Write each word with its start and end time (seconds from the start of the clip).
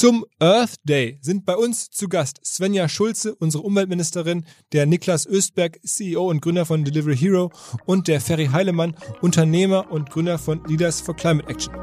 Zum 0.00 0.24
Earth 0.38 0.76
Day 0.82 1.18
sind 1.20 1.44
bei 1.44 1.54
uns 1.54 1.90
zu 1.90 2.08
Gast 2.08 2.40
Svenja 2.42 2.88
Schulze, 2.88 3.34
unsere 3.34 3.64
Umweltministerin, 3.64 4.46
der 4.72 4.86
Niklas 4.86 5.26
Östberg, 5.26 5.78
CEO 5.84 6.26
und 6.26 6.40
Gründer 6.40 6.64
von 6.64 6.84
Delivery 6.84 7.18
Hero 7.18 7.52
und 7.84 8.08
der 8.08 8.22
Ferry 8.22 8.46
Heilemann, 8.46 8.96
Unternehmer 9.20 9.92
und 9.92 10.08
Gründer 10.08 10.38
von 10.38 10.64
Leaders 10.66 11.02
for 11.02 11.14
Climate 11.14 11.46
Action. 11.50 11.74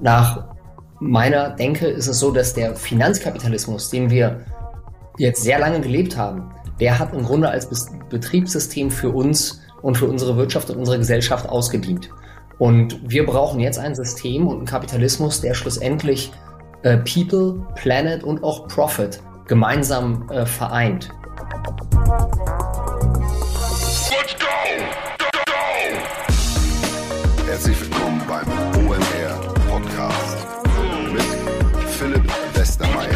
Nach 0.00 0.54
meiner 1.00 1.50
Denke 1.56 1.88
ist 1.88 2.06
es 2.06 2.20
so, 2.20 2.30
dass 2.30 2.54
der 2.54 2.76
Finanzkapitalismus, 2.76 3.90
den 3.90 4.10
wir 4.10 4.44
jetzt 5.16 5.42
sehr 5.42 5.58
lange 5.58 5.80
gelebt 5.80 6.16
haben, 6.16 6.54
der 6.78 7.00
hat 7.00 7.12
im 7.12 7.24
Grunde 7.24 7.48
als 7.48 7.68
Betriebssystem 8.10 8.92
für 8.92 9.10
uns 9.10 9.60
und 9.82 9.96
für 9.96 10.06
unsere 10.06 10.36
Wirtschaft 10.36 10.70
und 10.70 10.76
unsere 10.76 10.98
Gesellschaft 10.98 11.48
ausgedient. 11.48 12.10
Und 12.58 12.98
wir 13.08 13.24
brauchen 13.24 13.60
jetzt 13.60 13.78
ein 13.78 13.94
System 13.94 14.48
und 14.48 14.56
einen 14.56 14.66
Kapitalismus, 14.66 15.40
der 15.40 15.54
schlussendlich 15.54 16.32
äh, 16.82 16.96
People, 16.98 17.64
Planet 17.76 18.24
und 18.24 18.42
auch 18.42 18.66
Profit 18.66 19.20
gemeinsam 19.46 20.28
äh, 20.30 20.44
vereint. 20.44 21.08
Let's 24.10 24.34
go! 24.34 24.46
Go, 25.18 25.26
go! 25.46 25.52
Herzlich 27.46 27.80
willkommen 27.80 28.20
beim 28.26 28.48
OMR 28.88 29.54
Podcast 29.68 30.38
mit 31.12 31.22
Philipp 31.90 32.24
Westermeier. 32.54 33.08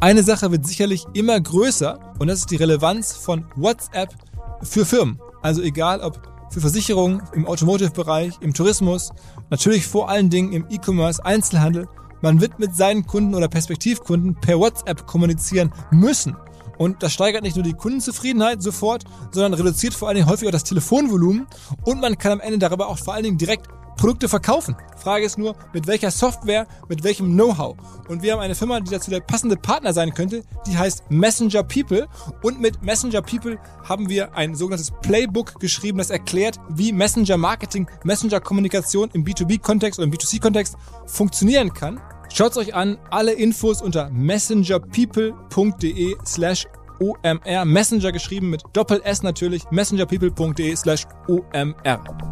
Eine 0.00 0.22
Sache 0.22 0.50
wird 0.50 0.66
sicherlich 0.66 1.04
immer 1.12 1.38
größer 1.38 2.14
und 2.18 2.28
das 2.28 2.38
ist 2.38 2.50
die 2.50 2.56
Relevanz 2.56 3.12
von 3.12 3.44
WhatsApp 3.56 4.14
für 4.62 4.84
Firmen. 4.84 5.20
Also 5.42 5.62
egal 5.62 6.00
ob 6.00 6.20
für 6.50 6.60
Versicherungen, 6.60 7.22
im 7.32 7.46
Automotive-Bereich, 7.46 8.34
im 8.40 8.52
Tourismus, 8.52 9.10
natürlich 9.50 9.86
vor 9.86 10.08
allen 10.08 10.30
Dingen 10.30 10.52
im 10.52 10.66
E-Commerce, 10.68 11.24
Einzelhandel. 11.24 11.88
Man 12.22 12.40
wird 12.40 12.58
mit 12.58 12.74
seinen 12.74 13.06
Kunden 13.06 13.34
oder 13.34 13.48
Perspektivkunden 13.48 14.34
per 14.34 14.58
WhatsApp 14.58 15.06
kommunizieren 15.06 15.72
müssen. 15.90 16.36
Und 16.76 17.02
das 17.02 17.12
steigert 17.12 17.42
nicht 17.42 17.56
nur 17.56 17.62
die 17.62 17.74
Kundenzufriedenheit 17.74 18.62
sofort, 18.62 19.04
sondern 19.30 19.54
reduziert 19.54 19.94
vor 19.94 20.08
allen 20.08 20.16
Dingen 20.16 20.28
häufig 20.28 20.48
auch 20.48 20.52
das 20.52 20.64
Telefonvolumen 20.64 21.46
und 21.84 22.00
man 22.00 22.16
kann 22.16 22.32
am 22.32 22.40
Ende 22.40 22.58
darüber 22.58 22.88
auch 22.88 22.98
vor 22.98 23.14
allen 23.14 23.24
Dingen 23.24 23.38
direkt 23.38 23.68
Produkte 23.96 24.28
verkaufen. 24.28 24.76
Frage 24.96 25.24
ist 25.24 25.38
nur, 25.38 25.54
mit 25.72 25.86
welcher 25.86 26.10
Software, 26.10 26.66
mit 26.88 27.04
welchem 27.04 27.32
Know-how. 27.32 27.76
Und 28.08 28.22
wir 28.22 28.32
haben 28.32 28.40
eine 28.40 28.54
Firma, 28.54 28.80
die 28.80 28.90
dazu 28.90 29.10
der 29.10 29.20
passende 29.20 29.56
Partner 29.56 29.92
sein 29.92 30.14
könnte, 30.14 30.42
die 30.66 30.76
heißt 30.76 31.10
Messenger 31.10 31.62
People. 31.62 32.08
Und 32.42 32.60
mit 32.60 32.82
Messenger 32.82 33.22
People 33.22 33.58
haben 33.88 34.08
wir 34.08 34.34
ein 34.34 34.54
sogenanntes 34.54 34.92
Playbook 35.02 35.60
geschrieben, 35.60 35.98
das 35.98 36.10
erklärt, 36.10 36.58
wie 36.68 36.92
Messenger 36.92 37.36
Marketing, 37.36 37.88
Messenger 38.04 38.40
Kommunikation 38.40 39.10
im 39.12 39.24
B2B-Kontext 39.24 39.98
oder 39.98 40.06
im 40.06 40.12
B2C-Kontext 40.12 40.76
funktionieren 41.06 41.72
kann. 41.72 42.00
Schaut 42.32 42.56
euch 42.56 42.74
an, 42.74 42.98
alle 43.10 43.32
Infos 43.32 43.82
unter 43.82 44.08
messengerpeople.de 44.10 46.16
slash 46.24 46.66
OMR. 47.00 47.64
Messenger 47.64 48.12
geschrieben 48.12 48.50
mit 48.50 48.62
Doppel 48.72 49.00
S 49.04 49.22
natürlich, 49.22 49.70
messengerpeople.de 49.70 50.76
slash 50.76 51.06
OMR. 51.28 52.29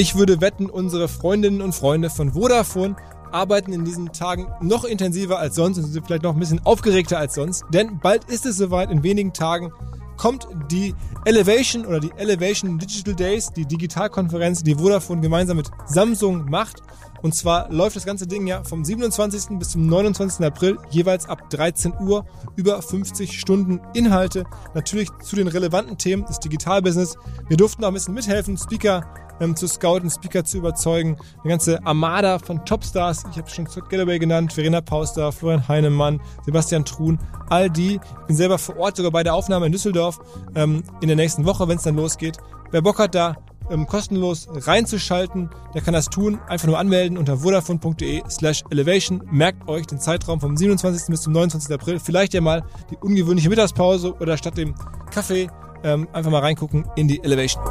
Ich 0.00 0.14
würde 0.14 0.40
wetten, 0.40 0.70
unsere 0.70 1.08
Freundinnen 1.08 1.60
und 1.60 1.74
Freunde 1.74 2.08
von 2.08 2.34
Vodafone 2.34 2.94
arbeiten 3.32 3.72
in 3.72 3.84
diesen 3.84 4.12
Tagen 4.12 4.46
noch 4.60 4.84
intensiver 4.84 5.40
als 5.40 5.56
sonst 5.56 5.76
und 5.76 5.86
sind 5.86 6.06
vielleicht 6.06 6.22
noch 6.22 6.34
ein 6.34 6.38
bisschen 6.38 6.64
aufgeregter 6.64 7.18
als 7.18 7.34
sonst, 7.34 7.64
denn 7.70 7.98
bald 7.98 8.22
ist 8.30 8.46
es 8.46 8.58
soweit, 8.58 8.92
in 8.92 9.02
wenigen 9.02 9.32
Tagen 9.32 9.72
kommt 10.16 10.46
die 10.70 10.94
Elevation 11.24 11.84
oder 11.84 11.98
die 11.98 12.12
Elevation 12.16 12.78
Digital 12.78 13.16
Days, 13.16 13.52
die 13.52 13.66
Digitalkonferenz, 13.66 14.62
die 14.62 14.76
Vodafone 14.76 15.20
gemeinsam 15.20 15.56
mit 15.56 15.68
Samsung 15.86 16.48
macht. 16.48 16.80
Und 17.22 17.34
zwar 17.34 17.68
läuft 17.72 17.96
das 17.96 18.06
ganze 18.06 18.28
Ding 18.28 18.46
ja 18.46 18.62
vom 18.62 18.84
27. 18.84 19.58
bis 19.58 19.70
zum 19.70 19.88
29. 19.88 20.46
April 20.46 20.78
jeweils 20.90 21.28
ab 21.28 21.50
13 21.50 21.94
Uhr 21.98 22.24
über 22.54 22.80
50 22.80 23.40
Stunden 23.40 23.80
Inhalte. 23.94 24.44
Natürlich 24.74 25.08
zu 25.24 25.34
den 25.34 25.48
relevanten 25.48 25.98
Themen 25.98 26.24
des 26.24 26.38
Digitalbusiness. 26.38 27.16
Wir 27.48 27.56
durften 27.56 27.82
auch 27.82 27.88
ein 27.88 27.94
bisschen 27.94 28.14
mithelfen, 28.14 28.56
Speaker 28.56 29.02
ähm, 29.40 29.56
zu 29.56 29.66
scouten, 29.66 30.10
Speaker 30.10 30.44
zu 30.44 30.58
überzeugen. 30.58 31.16
Eine 31.42 31.50
ganze 31.50 31.84
Armada 31.86 32.38
von 32.38 32.64
Topstars. 32.64 33.24
Ich 33.30 33.38
habe 33.38 33.48
schon 33.48 33.66
Scott 33.66 33.88
Galloway 33.90 34.18
genannt, 34.18 34.52
Verena 34.52 34.80
Pauster, 34.80 35.32
Florian 35.32 35.66
Heinemann, 35.68 36.20
Sebastian 36.44 36.84
Truhn. 36.84 37.18
All 37.48 37.70
die. 37.70 37.94
Ich 37.94 38.26
bin 38.26 38.36
selber 38.36 38.58
vor 38.58 38.76
Ort 38.78 38.96
sogar 38.96 39.12
bei 39.12 39.22
der 39.22 39.34
Aufnahme 39.34 39.66
in 39.66 39.72
Düsseldorf 39.72 40.18
ähm, 40.54 40.82
in 41.00 41.08
der 41.08 41.16
nächsten 41.16 41.44
Woche, 41.44 41.68
wenn 41.68 41.76
es 41.76 41.84
dann 41.84 41.96
losgeht. 41.96 42.38
Wer 42.70 42.82
Bock 42.82 42.98
hat, 42.98 43.14
da 43.14 43.36
ähm, 43.70 43.86
kostenlos 43.86 44.48
reinzuschalten, 44.50 45.50
der 45.74 45.82
kann 45.82 45.94
das 45.94 46.06
tun. 46.06 46.38
Einfach 46.48 46.66
nur 46.66 46.78
anmelden 46.78 47.18
unter 47.18 47.38
vodafone.de 47.38 48.22
slash 48.28 48.64
elevation. 48.70 49.22
Merkt 49.30 49.68
euch 49.68 49.86
den 49.86 49.98
Zeitraum 49.98 50.40
vom 50.40 50.56
27. 50.56 51.08
bis 51.08 51.22
zum 51.22 51.32
29. 51.32 51.72
April. 51.72 52.00
Vielleicht 52.00 52.34
ja 52.34 52.40
mal 52.40 52.64
die 52.90 52.96
ungewöhnliche 52.96 53.48
Mittagspause 53.48 54.14
oder 54.14 54.36
statt 54.36 54.56
dem 54.56 54.74
Kaffee 55.10 55.48
ähm, 55.84 56.08
einfach 56.12 56.30
mal 56.30 56.40
reingucken 56.40 56.86
in 56.96 57.08
die 57.08 57.22
Elevation. 57.22 57.62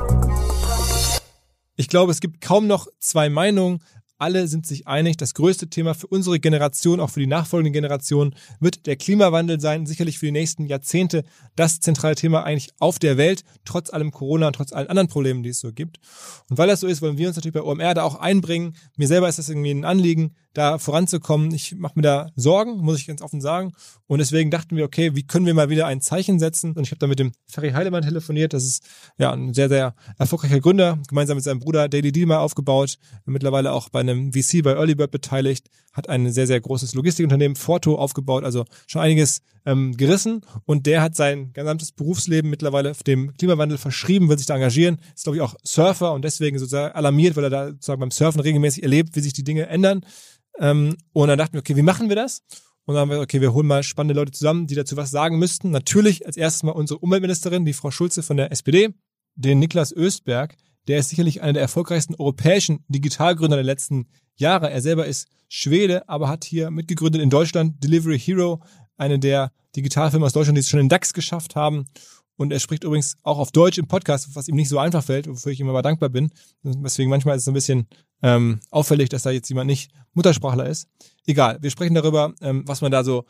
Ich 1.79 1.88
glaube, 1.88 2.11
es 2.11 2.21
gibt 2.21 2.41
kaum 2.41 2.65
noch 2.65 2.88
zwei 2.99 3.29
Meinungen. 3.29 3.83
Alle 4.17 4.47
sind 4.47 4.65
sich 4.65 4.88
einig, 4.88 5.17
das 5.17 5.35
größte 5.35 5.69
Thema 5.69 5.93
für 5.93 6.07
unsere 6.07 6.39
Generation, 6.39 6.99
auch 6.99 7.11
für 7.11 7.19
die 7.19 7.27
nachfolgenden 7.27 7.71
Generationen, 7.71 8.33
wird 8.59 8.88
der 8.88 8.95
Klimawandel 8.95 9.61
sein. 9.61 9.85
Sicherlich 9.85 10.17
für 10.17 10.25
die 10.25 10.31
nächsten 10.31 10.66
Jahrzehnte 10.66 11.23
das 11.55 11.79
zentrale 11.79 12.16
Thema 12.16 12.43
eigentlich 12.43 12.71
auf 12.79 12.97
der 12.97 13.17
Welt, 13.17 13.43
trotz 13.63 13.91
allem 13.93 14.09
Corona 14.09 14.47
und 14.47 14.53
trotz 14.53 14.73
allen 14.73 14.87
anderen 14.87 15.07
Problemen, 15.07 15.43
die 15.43 15.49
es 15.49 15.59
so 15.59 15.71
gibt. 15.71 15.99
Und 16.49 16.57
weil 16.57 16.67
das 16.67 16.79
so 16.79 16.87
ist, 16.87 17.03
wollen 17.03 17.19
wir 17.19 17.27
uns 17.27 17.35
natürlich 17.35 17.53
bei 17.53 17.61
OMR 17.61 17.93
da 17.93 18.01
auch 18.01 18.16
einbringen. 18.16 18.75
Mir 18.95 19.07
selber 19.07 19.29
ist 19.29 19.37
das 19.37 19.49
irgendwie 19.49 19.69
ein 19.69 19.85
Anliegen, 19.85 20.33
da 20.57 20.79
voranzukommen. 20.79 21.53
Ich 21.53 21.75
mache 21.75 21.94
mir 21.95 22.01
da 22.01 22.31
Sorgen, 22.35 22.78
muss 22.78 23.00
ich 23.00 23.07
ganz 23.07 23.22
offen 23.22 23.41
sagen. 23.41 23.73
Und 24.07 24.19
deswegen 24.19 24.50
dachten 24.50 24.75
wir, 24.75 24.85
okay, 24.85 25.16
wie 25.16 25.23
können 25.23 25.45
wir 25.45 25.53
mal 25.53 25.69
wieder 25.69 25.85
ein 25.85 26.01
Zeichen 26.01 26.40
setzen? 26.40 26.73
Und 26.73 26.84
ich 26.84 26.91
habe 26.91 27.00
da 27.00 27.07
mit 27.07 27.19
dem 27.19 27.31
Ferry 27.47 27.72
Heilemann 27.72 28.03
telefoniert. 28.03 28.53
Das 28.53 28.63
ist 28.63 28.84
ja 29.17 29.31
ein 29.31 29.53
sehr, 29.53 29.69
sehr 29.69 29.94
erfolgreicher 30.17 30.59
Gründer, 30.59 30.97
gemeinsam 31.07 31.38
mit 31.38 31.44
seinem 31.44 31.59
Bruder 31.59 31.90
Daily 31.90 32.12
Deal 32.12 32.25
mal 32.25 32.40
aufgebaut, 32.40 32.97
mittlerweile 33.25 33.72
auch 33.72 33.90
bei 33.90 34.00
einem 34.00 34.34
VC 34.34 34.63
bei 34.63 34.72
Earlybird 34.72 35.12
beteiligt, 35.12 35.69
hat 35.94 36.09
ein 36.09 36.31
sehr, 36.31 36.47
sehr 36.47 36.59
großes 36.59 36.96
Logistikunternehmen, 36.96 37.56
Forto, 37.56 37.96
aufgebaut, 37.96 38.44
also 38.44 38.66
schon 38.88 39.01
einiges 39.01 39.41
ähm, 39.66 39.96
gerissen. 39.97 40.41
Und 40.66 40.85
der 40.85 41.01
hat 41.01 41.16
sein 41.16 41.51
gesamtes 41.53 41.91
Berufsleben 41.91 42.50
mittlerweile 42.50 42.94
dem 43.06 43.34
Klimawandel 43.34 43.78
verschrieben, 43.78 44.29
will 44.29 44.38
sich 44.38 44.47
da 44.47 44.56
engagieren, 44.56 45.00
ist, 45.16 45.23
glaube 45.23 45.38
ich, 45.38 45.41
auch 45.41 45.56
Surfer 45.63 46.13
und 46.13 46.23
deswegen 46.23 46.57
sozusagen 46.57 46.96
alarmiert, 46.96 47.35
weil 47.35 47.44
er 47.44 47.50
da 47.50 47.67
sozusagen 47.67 48.00
beim 48.00 48.12
Surfen 48.12 48.41
regelmäßig 48.41 48.84
erlebt, 48.84 49.16
wie 49.16 49.19
sich 49.22 49.34
die 49.34 49.44
Dinge 49.44 49.67
ändern. 49.67 50.01
Ähm, 50.59 50.97
und 51.13 51.28
dann 51.28 51.38
dachten 51.38 51.53
wir, 51.53 51.59
okay, 51.59 51.75
wie 51.75 51.81
machen 51.81 52.09
wir 52.09 52.16
das? 52.16 52.41
Und 52.85 52.95
dann 52.95 53.01
haben 53.01 53.12
wir, 53.12 53.19
okay, 53.19 53.41
wir 53.41 53.53
holen 53.53 53.68
mal 53.68 53.84
spannende 53.84 54.13
Leute 54.13 54.31
zusammen, 54.31 54.68
die 54.68 54.75
dazu 54.75 54.95
was 54.95 55.12
sagen 55.12 55.40
müssten. 55.40 55.72
Natürlich 55.72 56.25
als 56.25 56.38
erstes 56.38 56.63
mal 56.63 56.72
unsere 56.72 57.00
Umweltministerin, 57.00 57.66
die 57.66 57.73
Frau 57.73 57.91
Schulze 57.91 58.23
von 58.23 58.38
der 58.38 58.51
SPD, 58.51 58.90
den 59.35 59.59
Niklas 59.59 59.94
Östberg, 59.94 60.56
der 60.88 61.00
ist 61.00 61.09
sicherlich 61.09 61.41
einer 61.41 61.53
der 61.53 61.62
erfolgreichsten 61.62 62.16
europäischen 62.16 62.85
Digitalgründer 62.88 63.57
der 63.57 63.66
letzten 63.66 64.07
Jahre. 64.35 64.69
Er 64.72 64.81
selber 64.81 65.06
ist 65.06 65.28
Schwede, 65.50 66.07
aber 66.07 66.29
hat 66.29 66.46
hier 66.46 66.72
mitgegründet 66.72 67.22
in 67.22 67.29
Deutschland 67.29 67.84
Delivery 67.84 68.19
Hero, 68.19 68.62
eine 68.96 69.19
der 69.19 69.51
Digitalfirmen 69.75 70.25
aus 70.25 70.34
Deutschland, 70.34 70.57
die 70.57 70.62
es 70.62 70.69
schon 70.69 70.79
in 70.79 70.90
DAX 70.90 71.13
geschafft 71.13 71.56
haben. 71.56 71.88
Und 72.38 72.53
er 72.53 72.59
spricht 72.59 72.84
übrigens 72.84 73.17
auch 73.23 73.40
auf 73.40 73.51
Deutsch 73.51 73.79
im 73.79 73.88
Podcast, 73.88 74.35
was 74.35 74.47
ihm 74.47 74.56
nicht 74.56 74.69
so 74.69 74.78
einfach 74.78 75.03
fällt, 75.03 75.28
wofür 75.28 75.51
ich 75.51 75.59
ihm 75.59 75.69
aber 75.69 75.81
dankbar 75.81 76.09
bin. 76.09 76.31
Deswegen 76.63 77.09
manchmal 77.09 77.35
ist 77.35 77.44
es 77.44 77.47
ein 77.47 77.53
bisschen 77.53 77.88
ähm, 78.22 78.59
auffällig, 78.72 79.09
dass 79.09 79.23
da 79.23 79.31
jetzt 79.31 79.50
jemand 79.50 79.67
nicht 79.67 79.91
Muttersprachler 80.13 80.67
ist. 80.67 80.88
Egal, 81.25 81.57
wir 81.61 81.69
sprechen 81.69 81.94
darüber, 81.94 82.33
ähm, 82.41 82.63
was 82.66 82.81
man 82.81 82.91
da 82.91 83.03
so 83.03 83.25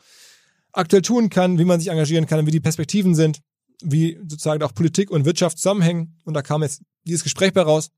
aktuell 0.72 1.02
tun 1.02 1.30
kann, 1.30 1.58
wie 1.58 1.64
man 1.64 1.80
sich 1.80 1.90
engagieren 1.90 2.26
kann, 2.26 2.46
wie 2.46 2.50
die 2.50 2.60
Perspektiven 2.60 3.14
sind, 3.14 3.40
wie 3.82 4.18
sozusagen 4.22 4.62
auch 4.62 4.74
Politik 4.74 5.10
und 5.10 5.24
Wirtschaft 5.24 5.58
zusammenhängen. 5.58 6.16
Und 6.24 6.34
da 6.34 6.42
kam 6.42 6.62
jetzt 6.62 6.82
dieses 7.04 7.22
Gespräch 7.22 7.52
bei 7.52 7.62
raus. 7.62 7.90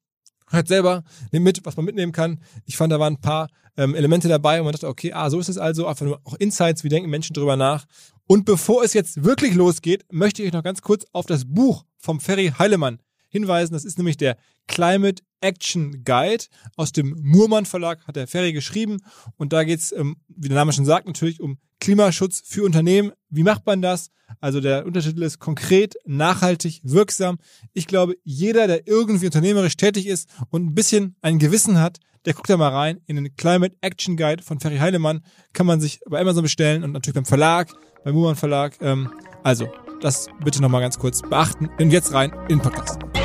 Hört 0.49 0.67
selber, 0.67 1.05
nehmt 1.31 1.45
mit, 1.45 1.65
was 1.65 1.77
man 1.77 1.85
mitnehmen 1.85 2.13
kann. 2.13 2.41
Ich 2.65 2.77
fand, 2.77 2.93
da 2.93 2.99
waren 2.99 3.15
ein 3.15 3.21
paar 3.21 3.49
ähm, 3.77 3.95
Elemente 3.95 4.29
dabei 4.29 4.59
und 4.59 4.65
man 4.65 4.73
dachte, 4.73 4.89
okay, 4.89 5.13
ah, 5.13 5.31
so 5.31 5.39
ist 5.39 5.49
es 5.49 5.59
also. 5.59 5.87
Einfach 5.87 6.05
nur 6.05 6.21
auch 6.25 6.35
Insights, 6.35 6.83
wie 6.83 6.89
denken 6.89 7.09
Menschen 7.09 7.35
drüber 7.35 7.57
nach. 7.57 7.87
Und 8.27 8.45
bevor 8.45 8.83
es 8.83 8.93
jetzt 8.93 9.23
wirklich 9.25 9.55
losgeht, 9.55 10.05
möchte 10.11 10.43
ich 10.43 10.53
noch 10.53 10.65
ganz 10.65 10.83
kurz 10.83 11.05
auf 11.13 11.27
das 11.27 11.45
Buch 11.45 11.85
vom 11.99 12.19
Ferry 12.21 12.53
Heilemann 12.59 12.99
hinweisen. 13.31 13.73
Das 13.73 13.85
ist 13.85 13.97
nämlich 13.97 14.17
der 14.17 14.37
Climate 14.67 15.23
Action 15.41 16.05
Guide 16.05 16.45
aus 16.77 16.93
dem 16.93 17.17
Murmann 17.23 17.65
Verlag, 17.65 18.07
hat 18.07 18.17
der 18.17 18.27
Ferry 18.27 18.53
geschrieben. 18.53 18.99
Und 19.37 19.53
da 19.53 19.65
geht's, 19.65 19.93
ähm, 19.93 20.17
wie 20.29 20.49
der 20.49 20.57
Name 20.57 20.73
schon 20.73 20.85
sagt, 20.85 21.07
natürlich 21.07 21.41
um 21.41 21.59
Klimaschutz 21.81 22.43
für 22.45 22.65
Unternehmen. 22.65 23.13
Wie 23.31 23.43
macht 23.43 23.65
man 23.67 23.81
das? 23.81 24.11
Also 24.41 24.61
der 24.61 24.87
Untertitel 24.87 25.23
ist 25.23 25.39
konkret, 25.39 25.95
nachhaltig, 26.07 26.81
wirksam. 26.85 27.39
Ich 27.73 27.87
glaube, 27.87 28.17
jeder, 28.23 28.67
der 28.67 28.87
irgendwie 28.87 29.27
unternehmerisch 29.27 29.77
tätig 29.77 30.07
ist 30.07 30.29
und 30.51 30.67
ein 30.67 30.75
bisschen 30.75 31.17
ein 31.23 31.39
Gewissen 31.39 31.81
hat, 31.81 31.99
der 32.27 32.35
guckt 32.35 32.51
da 32.51 32.57
mal 32.57 32.69
rein 32.69 33.01
in 33.07 33.17
den 33.17 33.35
Climate 33.37 33.77
Action 33.81 34.17
Guide 34.17 34.43
von 34.43 34.61
Ferry 34.61 34.77
Heilemann. 34.77 35.23
Kann 35.53 35.67
man 35.67 35.81
sich 35.81 36.01
bei 36.09 36.21
Amazon 36.21 36.43
bestellen 36.43 36.85
und 36.85 36.93
natürlich 36.93 37.15
beim 37.15 37.25
Verlag, 37.25 37.73
beim 38.05 38.15
Muman 38.15 38.37
Verlag. 38.37 38.77
Ähm, 38.81 39.11
also, 39.43 39.73
das 40.03 40.29
bitte 40.45 40.61
nochmal 40.61 40.83
ganz 40.83 40.99
kurz 40.99 41.23
beachten. 41.23 41.71
Und 41.79 41.91
jetzt 41.91 42.13
rein 42.13 42.33
in 42.49 42.59
den 42.59 42.61
Podcast. 42.61 43.20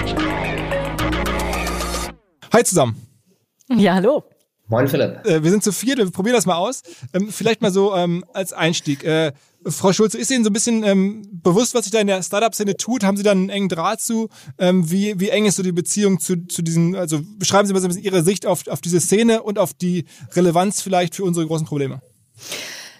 Hi 2.55 2.63
zusammen. 2.63 2.95
Ja, 3.67 3.95
hallo. 3.95 4.23
Moin 4.69 4.87
Philipp. 4.87 5.25
Äh, 5.25 5.43
wir 5.43 5.51
sind 5.51 5.61
zu 5.61 5.73
viert, 5.73 5.97
wir 5.97 6.09
probieren 6.09 6.37
das 6.37 6.45
mal 6.45 6.55
aus. 6.55 6.83
Ähm, 7.13 7.29
vielleicht 7.29 7.61
mal 7.61 7.69
so 7.69 7.93
ähm, 7.93 8.23
als 8.31 8.53
Einstieg. 8.53 9.03
Äh, 9.03 9.33
Frau 9.65 9.91
Schulze, 9.91 10.17
ist 10.17 10.31
Ihnen 10.31 10.45
so 10.45 10.51
ein 10.51 10.53
bisschen 10.53 10.81
ähm, 10.85 11.27
bewusst, 11.43 11.75
was 11.75 11.83
sich 11.83 11.91
da 11.91 11.99
in 11.99 12.07
der 12.07 12.23
Startup-Szene 12.23 12.77
tut? 12.77 13.03
Haben 13.03 13.17
Sie 13.17 13.23
da 13.23 13.31
einen 13.31 13.49
engen 13.49 13.67
Draht 13.67 13.99
zu? 13.99 14.29
Ähm, 14.57 14.89
wie, 14.89 15.19
wie 15.19 15.31
eng 15.31 15.43
ist 15.43 15.57
so 15.57 15.63
die 15.63 15.73
Beziehung 15.73 16.21
zu, 16.21 16.47
zu 16.47 16.61
diesen, 16.61 16.95
also 16.95 17.19
beschreiben 17.37 17.67
Sie 17.67 17.73
mal 17.73 17.81
so 17.81 17.87
ein 17.87 17.89
bisschen 17.89 18.05
Ihre 18.05 18.23
Sicht 18.23 18.45
auf, 18.45 18.65
auf 18.69 18.79
diese 18.79 19.01
Szene 19.01 19.43
und 19.43 19.59
auf 19.59 19.73
die 19.73 20.05
Relevanz 20.31 20.81
vielleicht 20.81 21.13
für 21.13 21.25
unsere 21.25 21.45
großen 21.45 21.67
Probleme. 21.67 22.01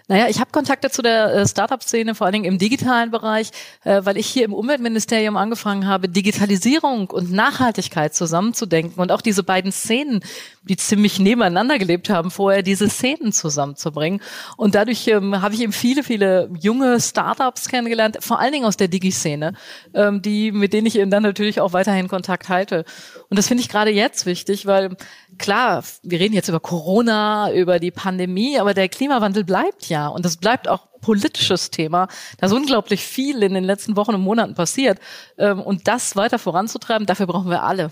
Naja, 0.08 0.28
ich 0.30 0.40
habe 0.40 0.52
Kontakte 0.52 0.92
zu 0.92 1.02
der 1.02 1.34
äh, 1.34 1.48
Startup-Szene, 1.48 2.14
vor 2.14 2.26
allen 2.26 2.34
Dingen 2.34 2.46
im 2.46 2.60
digitalen 2.60 3.10
Bereich, 3.10 3.50
äh, 3.84 4.02
weil 4.04 4.18
ich 4.18 4.28
hier 4.28 4.46
im 4.46 4.54
Umweltministerium 4.54 5.36
angefangen 5.36 5.88
habe, 5.88 6.08
Digitalisierung 6.08 7.10
und 7.10 7.32
Nachhaltigkeit 7.32 8.14
zusammenzudenken 8.14 9.02
und 9.02 9.12
auch 9.12 9.22
diese 9.22 9.42
beiden 9.42 9.72
Szenen, 9.72 10.20
die 10.62 10.78
ziemlich 10.78 11.18
nebeneinander 11.18 11.80
gelebt 11.80 12.12
haben, 12.12 12.30
vorher 12.30 12.62
diese 12.62 12.88
Szenen 12.88 13.32
zusammenzubringen. 13.32 14.22
Und 14.58 14.76
dadurch 14.76 15.08
ähm, 15.08 15.42
habe 15.42 15.56
ich 15.56 15.62
eben 15.62 15.74
viele, 15.74 16.04
viele 16.04 16.52
junge 16.60 17.02
Startups 17.02 17.68
kennengelernt, 17.68 18.18
vor 18.20 18.40
allen 18.40 18.54
Dingen 18.54 18.66
aus 18.66 18.78
der 18.78 18.88
Digi-Szene, 18.88 19.54
ähm, 19.96 20.22
die, 20.22 20.52
mit 20.52 20.74
denen 20.74 20.86
ich 20.86 21.00
eben 21.00 21.10
dann 21.10 21.24
natürlich 21.24 21.62
auch 21.62 21.74
weiterhin 21.74 22.10
Kontakt 22.10 22.50
halte. 22.50 22.86
Und 23.30 23.40
das 23.40 23.48
finde 23.48 23.62
ich 23.62 23.70
gerade 23.70 23.90
jetzt 23.90 24.28
wichtig, 24.28 24.68
weil 24.68 24.98
klar, 25.40 25.84
wir 26.04 26.20
reden 26.20 26.36
jetzt 26.36 26.48
über 26.48 26.60
Corona, 26.60 27.52
über 27.52 27.80
die 27.80 27.92
Pandemie, 27.92 28.60
aber 28.60 28.76
der 28.76 28.88
Klimawandel 28.88 29.44
bleibt 29.44 29.90
ja 29.90 29.95
und 30.04 30.26
das 30.26 30.38
bleibt 30.38 30.68
auch 30.68 30.88
politisches 31.02 31.72
Thema. 31.72 32.08
Da 32.38 32.48
ist 32.48 32.54
unglaublich 32.54 33.04
viel 33.06 33.44
in 33.44 33.54
den 33.54 33.64
letzten 33.64 33.96
Wochen 33.96 34.16
und 34.16 34.22
Monaten 34.22 34.56
passiert 34.56 35.00
ähm, 35.38 35.62
und 35.62 35.88
das 35.88 36.16
weiter 36.16 36.40
voranzutreiben, 36.40 37.06
dafür 37.06 37.28
brauchen 37.28 37.50
wir 37.50 37.64
alle. 37.64 37.92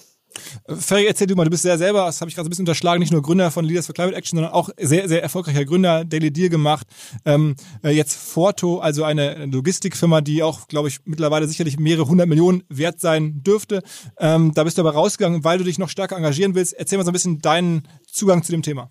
Ferry, 0.67 1.05
erzähl 1.05 1.27
du 1.27 1.35
mal, 1.35 1.43
du 1.43 1.51
bist 1.51 1.63
sehr 1.63 1.77
selber, 1.77 2.05
das 2.05 2.19
habe 2.21 2.29
ich 2.29 2.35
gerade 2.35 2.45
so 2.45 2.47
ein 2.47 2.49
bisschen 2.49 2.63
unterschlagen, 2.63 2.99
nicht 2.99 3.11
nur 3.11 3.21
Gründer 3.21 3.51
von 3.51 3.65
Leaders 3.65 3.85
for 3.85 3.93
Climate 3.93 4.17
Action, 4.17 4.37
sondern 4.37 4.53
auch 4.53 4.69
sehr, 4.79 5.07
sehr 5.07 5.21
erfolgreicher 5.21 5.65
Gründer, 5.65 6.05
Daily 6.05 6.31
Deal 6.31 6.49
gemacht. 6.49 6.87
Ähm, 7.25 7.55
äh, 7.83 7.91
jetzt 7.91 8.15
Forto, 8.15 8.79
also 8.79 9.03
eine 9.03 9.45
Logistikfirma, 9.45 10.21
die 10.21 10.41
auch, 10.41 10.67
glaube 10.67 10.87
ich, 10.87 10.99
mittlerweile 11.05 11.47
sicherlich 11.47 11.77
mehrere 11.77 12.07
hundert 12.07 12.27
Millionen 12.27 12.63
wert 12.69 12.99
sein 12.99 13.43
dürfte. 13.43 13.83
Ähm, 14.17 14.53
da 14.55 14.63
bist 14.63 14.77
du 14.77 14.81
aber 14.81 14.93
rausgegangen, 14.93 15.43
weil 15.43 15.59
du 15.59 15.63
dich 15.63 15.77
noch 15.77 15.89
stärker 15.89 16.17
engagieren 16.17 16.55
willst. 16.55 16.73
Erzähl 16.73 16.97
mal 16.97 17.03
so 17.05 17.11
ein 17.11 17.13
bisschen 17.13 17.39
deinen 17.39 17.87
Zugang 18.11 18.43
zu 18.43 18.51
dem 18.51 18.63
Thema. 18.63 18.89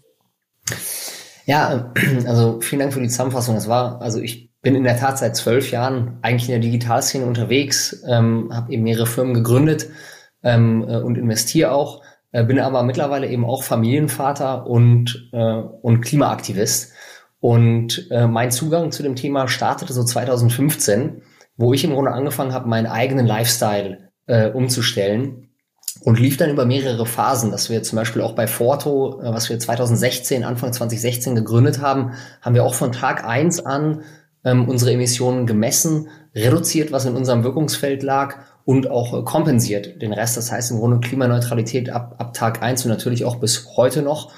Ja, 1.47 1.93
also 2.27 2.61
vielen 2.61 2.81
Dank 2.81 2.93
für 2.93 3.00
die 3.00 3.09
Zusammenfassung. 3.09 3.56
Es 3.56 3.69
war, 3.69 4.00
also 4.00 4.21
ich 4.21 4.50
bin 4.62 4.75
in 4.75 4.85
der 4.85 4.97
Tat 4.97 5.19
seit 5.19 5.37
zwölf 5.37 5.71
Jahren 5.71 6.19
eigentlich 6.23 6.49
in 6.49 6.53
der 6.53 6.61
Digitalszene 6.61 7.27
unterwegs, 7.27 8.03
ähm, 8.06 8.50
habe 8.53 8.73
eben 8.73 8.85
mehrere 8.85 9.06
Firmen 9.06 9.35
gegründet 9.35 9.89
ähm, 10.43 10.87
äh, 10.89 10.99
und 10.99 11.19
investiere 11.19 11.73
auch, 11.73 12.03
äh, 12.31 12.44
bin 12.44 12.61
aber 12.61 12.83
mittlerweile 12.85 13.29
eben 13.29 13.44
auch 13.44 13.65
Familienvater 13.65 14.67
und, 14.67 15.31
äh, 15.33 15.55
und 15.83 16.00
Klimaaktivist. 16.03 16.93
Und 17.41 18.06
äh, 18.12 18.29
mein 18.29 18.53
Zugang 18.53 18.93
zu 18.93 19.03
dem 19.03 19.17
Thema 19.17 19.49
startete 19.49 19.93
so 19.93 20.05
2015, 20.05 21.23
wo 21.56 21.73
ich 21.73 21.83
im 21.83 21.93
Grunde 21.93 22.12
angefangen 22.12 22.53
habe, 22.53 22.69
meinen 22.69 22.87
eigenen 22.87 23.27
Lifestyle 23.27 24.11
äh, 24.27 24.49
umzustellen 24.49 25.49
und 26.04 26.19
lief 26.19 26.37
dann 26.37 26.50
über 26.50 26.64
mehrere 26.64 27.06
Phasen, 27.06 27.50
dass 27.50 27.70
wir 27.70 27.82
zum 27.82 27.96
Beispiel 27.96 28.22
auch 28.22 28.32
bei 28.32 28.46
Forto, 28.46 29.20
äh, 29.20 29.32
was 29.32 29.49
wir 29.49 29.58
2016, 29.58 30.44
Anfang 30.44 30.72
2016 30.72 31.34
gegründet 31.34 31.81
haben, 31.81 32.12
haben 32.40 32.54
wir 32.54 32.64
auch 32.64 32.75
von 32.75 32.93
Tag 32.93 33.25
eins 33.25 33.64
an 33.64 34.02
ähm, 34.44 34.69
unsere 34.69 34.93
Emissionen 34.93 35.46
gemessen, 35.46 36.08
reduziert, 36.34 36.93
was 36.93 37.04
in 37.04 37.14
unserem 37.14 37.44
Wirkungsfeld 37.44 38.02
lag 38.02 38.37
und 38.64 38.90
auch 38.90 39.19
äh, 39.19 39.22
kompensiert 39.22 40.02
den 40.02 40.12
Rest. 40.12 40.37
Das 40.37 40.50
heißt 40.50 40.70
im 40.72 40.78
Grunde 40.78 41.00
Klimaneutralität 41.00 41.90
ab, 41.90 42.16
ab 42.19 42.34
Tag 42.34 42.62
eins 42.62 42.84
und 42.84 42.90
natürlich 42.90 43.25
auch 43.25 43.37
bis 43.37 43.76
heute 43.76 44.02
noch. 44.02 44.32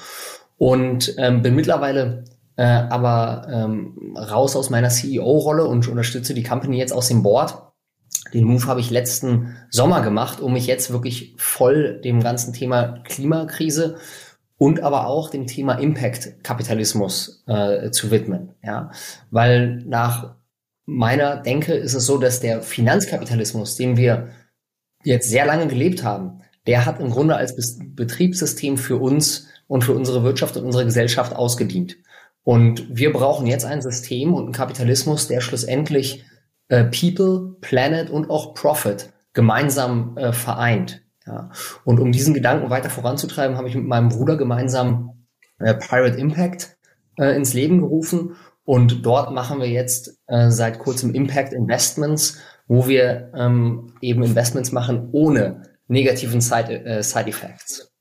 Und 0.58 1.14
ähm, 1.18 1.42
bin 1.42 1.54
mittlerweile 1.54 2.24
äh, 2.56 2.62
aber 2.64 3.46
ähm, 3.50 4.16
raus 4.16 4.54
aus 4.54 4.70
meiner 4.70 4.88
CEO-Rolle 4.88 5.64
und 5.64 5.88
unterstütze 5.88 6.34
die 6.34 6.44
Company 6.44 6.78
jetzt 6.78 6.92
aus 6.92 7.08
dem 7.08 7.22
Board. 7.22 7.56
Den 8.34 8.44
Move 8.44 8.66
habe 8.66 8.80
ich 8.80 8.90
letzten 8.90 9.56
Sommer 9.70 10.02
gemacht, 10.02 10.40
um 10.40 10.52
mich 10.52 10.66
jetzt 10.66 10.92
wirklich 10.92 11.34
voll 11.38 12.00
dem 12.02 12.20
ganzen 12.20 12.52
Thema 12.52 12.98
Klimakrise 13.04 13.96
und 14.58 14.80
aber 14.80 15.06
auch 15.06 15.30
dem 15.30 15.46
Thema 15.46 15.74
Impact-Kapitalismus 15.74 17.44
äh, 17.46 17.90
zu 17.90 18.10
widmen. 18.10 18.50
Ja, 18.62 18.90
weil 19.30 19.82
nach 19.86 20.34
meiner 20.84 21.36
Denke 21.36 21.74
ist 21.74 21.94
es 21.94 22.06
so, 22.06 22.18
dass 22.18 22.40
der 22.40 22.62
Finanzkapitalismus, 22.62 23.76
den 23.76 23.96
wir 23.96 24.28
jetzt 25.04 25.30
sehr 25.30 25.46
lange 25.46 25.68
gelebt 25.68 26.02
haben, 26.02 26.40
der 26.66 26.86
hat 26.86 27.00
im 27.00 27.10
Grunde 27.10 27.36
als 27.36 27.78
Betriebssystem 27.78 28.78
für 28.78 28.96
uns 28.96 29.48
und 29.66 29.84
für 29.84 29.92
unsere 29.92 30.24
Wirtschaft 30.24 30.56
und 30.56 30.64
unsere 30.64 30.84
Gesellschaft 30.84 31.34
ausgedient. 31.34 31.96
Und 32.42 32.86
wir 32.94 33.12
brauchen 33.12 33.46
jetzt 33.46 33.64
ein 33.64 33.80
System 33.80 34.34
und 34.34 34.44
einen 34.44 34.52
Kapitalismus, 34.52 35.28
der 35.28 35.40
schlussendlich 35.40 36.24
äh, 36.68 36.84
People, 36.84 37.56
Planet 37.60 38.10
und 38.10 38.30
auch 38.30 38.54
Profit 38.54 39.12
gemeinsam 39.32 40.16
äh, 40.16 40.32
vereint. 40.32 41.02
Ja. 41.26 41.50
Und 41.84 42.00
um 42.00 42.12
diesen 42.12 42.34
Gedanken 42.34 42.70
weiter 42.70 42.90
voranzutreiben, 42.90 43.56
habe 43.56 43.68
ich 43.68 43.74
mit 43.74 43.86
meinem 43.86 44.10
Bruder 44.10 44.36
gemeinsam 44.36 45.26
äh, 45.58 45.74
Pirate 45.74 46.18
Impact 46.18 46.76
äh, 47.18 47.34
ins 47.36 47.54
Leben 47.54 47.80
gerufen 47.80 48.36
und 48.64 49.04
dort 49.04 49.32
machen 49.32 49.60
wir 49.60 49.68
jetzt 49.68 50.18
äh, 50.26 50.50
seit 50.50 50.78
kurzem 50.78 51.14
Impact 51.14 51.52
Investments, 51.52 52.38
wo 52.66 52.88
wir 52.88 53.30
ähm, 53.36 53.94
eben 54.00 54.22
Investments 54.22 54.72
machen 54.72 55.10
ohne 55.12 55.62
negativen 55.86 56.40
Side, 56.40 56.84
äh, 56.84 57.02
Side 57.02 57.28
Effects. 57.28 57.93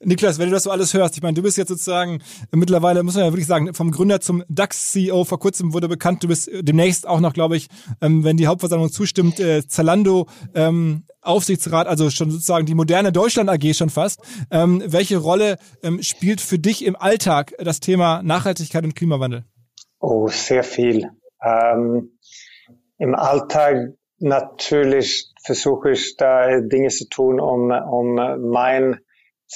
Niklas, 0.00 0.38
wenn 0.38 0.48
du 0.48 0.54
das 0.54 0.64
so 0.64 0.70
alles 0.70 0.94
hörst, 0.94 1.16
ich 1.16 1.22
meine, 1.22 1.34
du 1.34 1.42
bist 1.42 1.56
jetzt 1.56 1.68
sozusagen 1.68 2.20
mittlerweile, 2.52 3.02
muss 3.02 3.14
man 3.14 3.24
ja 3.24 3.32
wirklich 3.32 3.46
sagen, 3.46 3.74
vom 3.74 3.90
Gründer 3.90 4.20
zum 4.20 4.44
DAX-CEO, 4.48 5.24
vor 5.24 5.38
kurzem 5.38 5.72
wurde 5.72 5.88
bekannt, 5.88 6.22
du 6.22 6.28
bist 6.28 6.50
demnächst 6.52 7.06
auch 7.06 7.20
noch, 7.20 7.32
glaube 7.32 7.56
ich, 7.56 7.68
ähm, 8.00 8.24
wenn 8.24 8.36
die 8.36 8.46
Hauptversammlung 8.46 8.90
zustimmt, 8.90 9.40
äh, 9.40 9.66
Zalando 9.66 10.26
ähm, 10.54 11.04
Aufsichtsrat, 11.24 11.86
also 11.86 12.10
schon 12.10 12.30
sozusagen 12.30 12.66
die 12.66 12.74
moderne 12.74 13.10
Deutschland 13.10 13.48
AG 13.48 13.74
schon 13.74 13.90
fast. 13.90 14.20
Ähm, 14.50 14.82
welche 14.86 15.16
Rolle 15.16 15.58
ähm, 15.82 16.02
spielt 16.02 16.40
für 16.40 16.58
dich 16.58 16.84
im 16.84 16.96
Alltag 16.96 17.54
das 17.58 17.80
Thema 17.80 18.22
Nachhaltigkeit 18.22 18.84
und 18.84 18.94
Klimawandel? 18.94 19.44
Oh, 20.00 20.28
sehr 20.28 20.64
viel. 20.64 21.08
Ähm, 21.42 22.18
Im 22.98 23.14
Alltag 23.14 23.94
natürlich 24.18 25.32
versuche 25.42 25.92
ich 25.92 26.16
da 26.16 26.60
Dinge 26.60 26.88
zu 26.88 27.08
tun, 27.08 27.40
um, 27.40 27.70
um 27.70 28.14
mein 28.50 29.00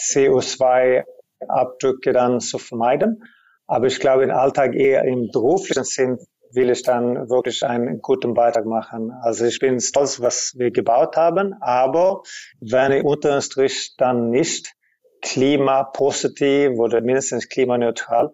CO2-Abdrücke 0.07 2.13
dann 2.13 2.41
zu 2.41 2.59
vermeiden. 2.59 3.23
Aber 3.67 3.87
ich 3.87 4.01
glaube, 4.01 4.25
im 4.25 4.31
Alltag 4.31 4.75
eher 4.75 5.05
im 5.05 5.31
beruflichen 5.31 5.85
Sinn 5.85 6.19
will 6.53 6.71
ich 6.71 6.83
dann 6.83 7.29
wirklich 7.29 7.65
einen 7.65 8.01
guten 8.01 8.35
Beitrag 8.35 8.65
machen. 8.65 9.13
Also 9.23 9.45
ich 9.45 9.59
bin 9.59 9.81
stolz, 9.81 10.21
was 10.21 10.55
wir 10.57 10.71
gebaut 10.71 11.17
haben, 11.17 11.55
aber 11.61 12.23
wenn 12.61 12.93
ich 12.93 13.05
unter 13.05 13.33
dem 13.33 13.41
Strich 13.43 13.95
dann 13.99 14.31
nicht 14.31 14.73
klimapositiv 15.21 16.79
oder 16.79 17.01
mindestens 17.01 17.49
klimaneutral 17.49 18.33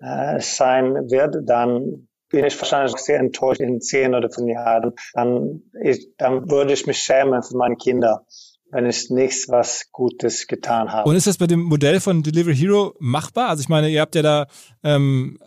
äh, 0.00 0.40
sein 0.40 1.10
wird, 1.10 1.48
dann 1.48 2.08
bin 2.28 2.44
ich 2.44 2.58
wahrscheinlich 2.60 2.96
sehr 2.96 3.20
enttäuscht 3.20 3.60
in 3.60 3.80
zehn 3.80 4.14
oder 4.14 4.30
fünf 4.30 4.50
Jahren. 4.50 4.92
Dann, 5.12 5.62
ich, 5.80 6.16
dann 6.16 6.50
würde 6.50 6.72
ich 6.72 6.86
mich 6.86 6.98
schämen 6.98 7.42
für 7.42 7.56
meine 7.56 7.76
Kinder 7.76 8.24
wenn 8.74 8.86
ich 8.86 9.08
nichts 9.08 9.48
was 9.48 9.86
Gutes 9.92 10.48
getan 10.48 10.90
habe. 10.92 11.08
Und 11.08 11.14
ist 11.14 11.28
das 11.28 11.38
bei 11.38 11.46
dem 11.46 11.60
Modell 11.60 12.00
von 12.00 12.24
Delivery 12.24 12.56
Hero 12.56 12.94
machbar? 12.98 13.50
Also 13.50 13.60
ich 13.60 13.68
meine, 13.68 13.88
ihr 13.88 14.00
habt 14.00 14.16
ja 14.16 14.22
da 14.22 14.46
ähm, 14.82 15.38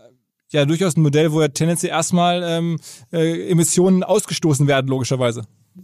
ja 0.49 0.63
durchaus 0.65 0.95
ein 0.95 1.01
Modell, 1.01 1.33
wo 1.33 1.41
ja 1.41 1.49
tendenziell 1.49 1.91
erstmal 1.91 2.41
ähm, 2.43 2.79
äh, 3.11 3.49
Emissionen 3.49 4.03
ausgestoßen 4.03 4.65
werden, 4.67 4.87
logischerweise. 4.87 5.43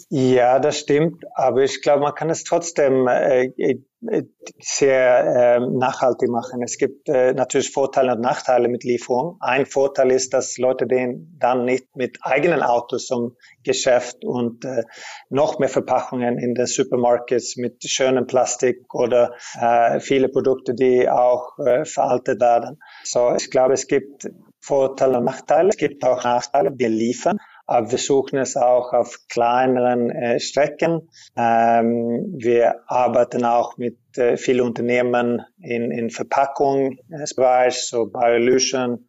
Ja, 0.09 0.59
das 0.59 0.79
stimmt. 0.79 1.23
Aber 1.35 1.63
ich 1.63 1.81
glaube, 1.81 2.01
man 2.01 2.15
kann 2.15 2.29
es 2.29 2.43
trotzdem 2.43 3.07
äh, 3.07 3.45
äh, 3.57 4.23
sehr 4.59 5.25
äh, 5.25 5.59
nachhaltig 5.59 6.29
machen. 6.29 6.61
Es 6.63 6.77
gibt 6.77 7.07
äh, 7.09 7.33
natürlich 7.33 7.71
Vorteile 7.71 8.13
und 8.13 8.21
Nachteile 8.21 8.67
mit 8.67 8.83
Lieferung. 8.83 9.37
Ein 9.39 9.65
Vorteil 9.65 10.11
ist, 10.11 10.33
dass 10.33 10.57
Leute 10.57 10.87
den 10.87 11.37
dann 11.39 11.65
nicht 11.65 11.95
mit 11.95 12.17
eigenen 12.21 12.63
Autos 12.63 13.05
zum 13.05 13.35
Geschäft 13.63 14.25
und 14.25 14.65
äh, 14.65 14.83
noch 15.29 15.59
mehr 15.59 15.69
Verpackungen 15.69 16.39
in 16.39 16.55
den 16.55 16.65
Supermarkets 16.65 17.55
mit 17.57 17.83
schönem 17.83 18.25
Plastik 18.25 18.93
oder 18.93 19.35
äh, 19.59 19.99
viele 19.99 20.27
Produkte, 20.27 20.73
die 20.73 21.07
auch 21.09 21.57
äh, 21.59 21.85
veraltet 21.85 22.41
werden. 22.41 22.79
So, 23.03 23.33
ich 23.35 23.51
glaube, 23.51 23.73
es 23.73 23.87
gibt 23.87 24.27
Vorteile 24.59 25.17
und 25.17 25.25
Nachteile. 25.25 25.69
Es 25.69 25.77
gibt 25.77 26.03
auch 26.03 26.23
Nachteile. 26.23 26.71
Wir 26.75 26.89
liefern, 26.89 27.37
aber 27.65 27.91
wir 27.91 27.97
suchen 27.97 28.39
es 28.39 28.57
auch 28.57 28.93
auf 28.93 29.19
kleineren 29.29 30.09
äh, 30.09 30.39
Strecken. 30.39 31.09
Ähm, 31.35 32.33
wir 32.37 32.81
arbeiten 32.87 33.45
auch 33.45 33.77
mit 33.77 33.97
äh, 34.17 34.37
vielen 34.37 34.61
Unternehmen 34.61 35.41
in, 35.59 35.91
in 35.91 36.09
Verpackungsbereich, 36.09 37.81
so 37.85 38.05
Bioillusion, 38.05 39.07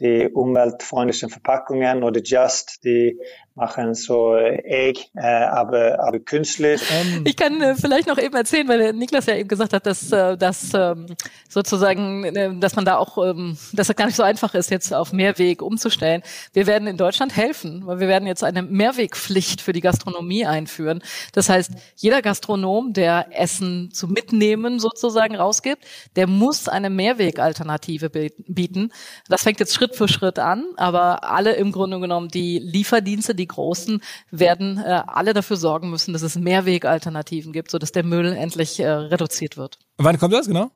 die 0.00 0.28
umweltfreundlichen 0.28 1.30
Verpackungen 1.30 2.02
oder 2.02 2.20
Just, 2.22 2.84
die 2.84 3.18
machen 3.54 3.94
so 3.94 4.36
Egg, 4.36 5.00
äh, 5.14 5.22
aber, 5.22 6.00
aber 6.00 6.18
künstlich. 6.18 6.82
Ähm. 6.90 7.24
Ich 7.24 7.36
kann 7.36 7.60
äh, 7.60 7.74
vielleicht 7.74 8.08
noch 8.08 8.18
eben 8.18 8.34
erzählen, 8.34 8.66
weil 8.68 8.92
Niklas 8.92 9.26
ja 9.26 9.36
eben 9.36 9.48
gesagt 9.48 9.72
hat, 9.72 9.86
dass, 9.86 10.10
äh, 10.10 10.36
dass 10.36 10.72
ähm, 10.74 11.06
sozusagen, 11.48 12.24
äh, 12.24 12.58
dass 12.58 12.74
man 12.74 12.84
da 12.84 12.96
auch, 12.96 13.16
ähm, 13.18 13.56
dass 13.72 13.88
es 13.88 13.96
gar 13.96 14.06
nicht 14.06 14.16
so 14.16 14.24
einfach 14.24 14.54
ist, 14.54 14.70
jetzt 14.70 14.92
auf 14.92 15.12
Mehrweg 15.12 15.62
umzustellen. 15.62 16.22
Wir 16.52 16.66
werden 16.66 16.88
in 16.88 16.96
Deutschland 16.96 17.36
helfen, 17.36 17.86
weil 17.86 18.00
wir 18.00 18.08
werden 18.08 18.26
jetzt 18.26 18.42
eine 18.42 18.62
Mehrwegpflicht 18.62 19.60
für 19.60 19.72
die 19.72 19.80
Gastronomie 19.80 20.46
einführen. 20.46 21.02
Das 21.32 21.48
heißt, 21.48 21.70
jeder 21.96 22.22
Gastronom, 22.22 22.92
der 22.92 23.28
Essen 23.30 23.90
zu 23.92 24.08
mitnehmen 24.08 24.43
sozusagen 24.78 25.36
rausgibt, 25.36 25.84
der 26.16 26.26
muss 26.26 26.68
eine 26.68 26.90
Mehrwegalternative 26.90 28.10
bieten. 28.10 28.90
Das 29.28 29.42
fängt 29.42 29.60
jetzt 29.60 29.74
Schritt 29.74 29.96
für 29.96 30.08
Schritt 30.08 30.38
an, 30.38 30.64
aber 30.76 31.24
alle 31.24 31.54
im 31.54 31.72
Grunde 31.72 32.00
genommen 32.00 32.28
die 32.28 32.58
Lieferdienste, 32.58 33.34
die 33.34 33.46
großen, 33.46 34.02
werden 34.30 34.78
äh, 34.78 35.02
alle 35.06 35.34
dafür 35.34 35.56
sorgen 35.56 35.90
müssen, 35.90 36.12
dass 36.12 36.22
es 36.22 36.36
Mehrwegalternativen 36.36 37.52
gibt, 37.52 37.70
sodass 37.70 37.92
der 37.92 38.04
Müll 38.04 38.32
endlich 38.32 38.80
äh, 38.80 38.88
reduziert 38.88 39.56
wird. 39.56 39.78
Wann 39.96 40.18
kommt 40.18 40.34
das 40.34 40.46
genau? 40.46 40.70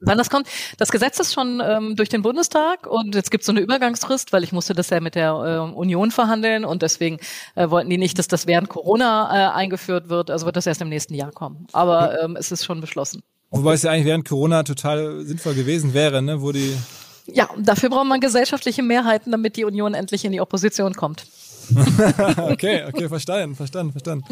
Wann 0.00 0.18
das 0.18 0.30
kommt? 0.30 0.46
Das 0.76 0.90
Gesetz 0.90 1.18
ist 1.18 1.34
schon 1.34 1.60
ähm, 1.64 1.96
durch 1.96 2.08
den 2.08 2.22
Bundestag 2.22 2.86
und 2.86 3.14
jetzt 3.14 3.30
gibt 3.30 3.42
es 3.42 3.46
so 3.46 3.52
eine 3.52 3.60
Übergangsfrist, 3.60 4.32
weil 4.32 4.44
ich 4.44 4.52
musste 4.52 4.74
das 4.74 4.90
ja 4.90 5.00
mit 5.00 5.14
der 5.14 5.30
äh, 5.30 5.74
Union 5.74 6.10
verhandeln 6.10 6.64
und 6.64 6.82
deswegen 6.82 7.18
äh, 7.56 7.68
wollten 7.68 7.90
die 7.90 7.98
nicht, 7.98 8.18
dass 8.18 8.28
das 8.28 8.46
während 8.46 8.68
Corona 8.68 9.28
äh, 9.30 9.54
eingeführt 9.54 10.08
wird. 10.08 10.30
Also 10.30 10.46
wird 10.46 10.56
das 10.56 10.66
erst 10.66 10.80
im 10.82 10.88
nächsten 10.88 11.14
Jahr 11.14 11.32
kommen. 11.32 11.66
Aber 11.72 12.22
ähm, 12.22 12.36
es 12.36 12.52
ist 12.52 12.64
schon 12.64 12.80
beschlossen. 12.80 13.22
Wobei 13.50 13.74
es 13.74 13.82
ja 13.82 13.90
eigentlich 13.90 14.06
während 14.06 14.28
Corona 14.28 14.62
total 14.62 15.24
sinnvoll 15.24 15.54
gewesen 15.54 15.94
wäre, 15.94 16.22
ne? 16.22 16.42
wo 16.42 16.52
die 16.52 16.76
ja, 17.30 17.46
dafür 17.58 17.90
braucht 17.90 18.06
man 18.06 18.20
gesellschaftliche 18.20 18.82
Mehrheiten, 18.82 19.30
damit 19.32 19.56
die 19.56 19.64
Union 19.64 19.92
endlich 19.92 20.24
in 20.24 20.32
die 20.32 20.40
Opposition 20.40 20.94
kommt. 20.94 21.26
okay, 22.50 22.84
okay, 22.86 23.08
verstanden, 23.08 23.54
verstanden, 23.54 23.92
verstanden. 23.92 24.24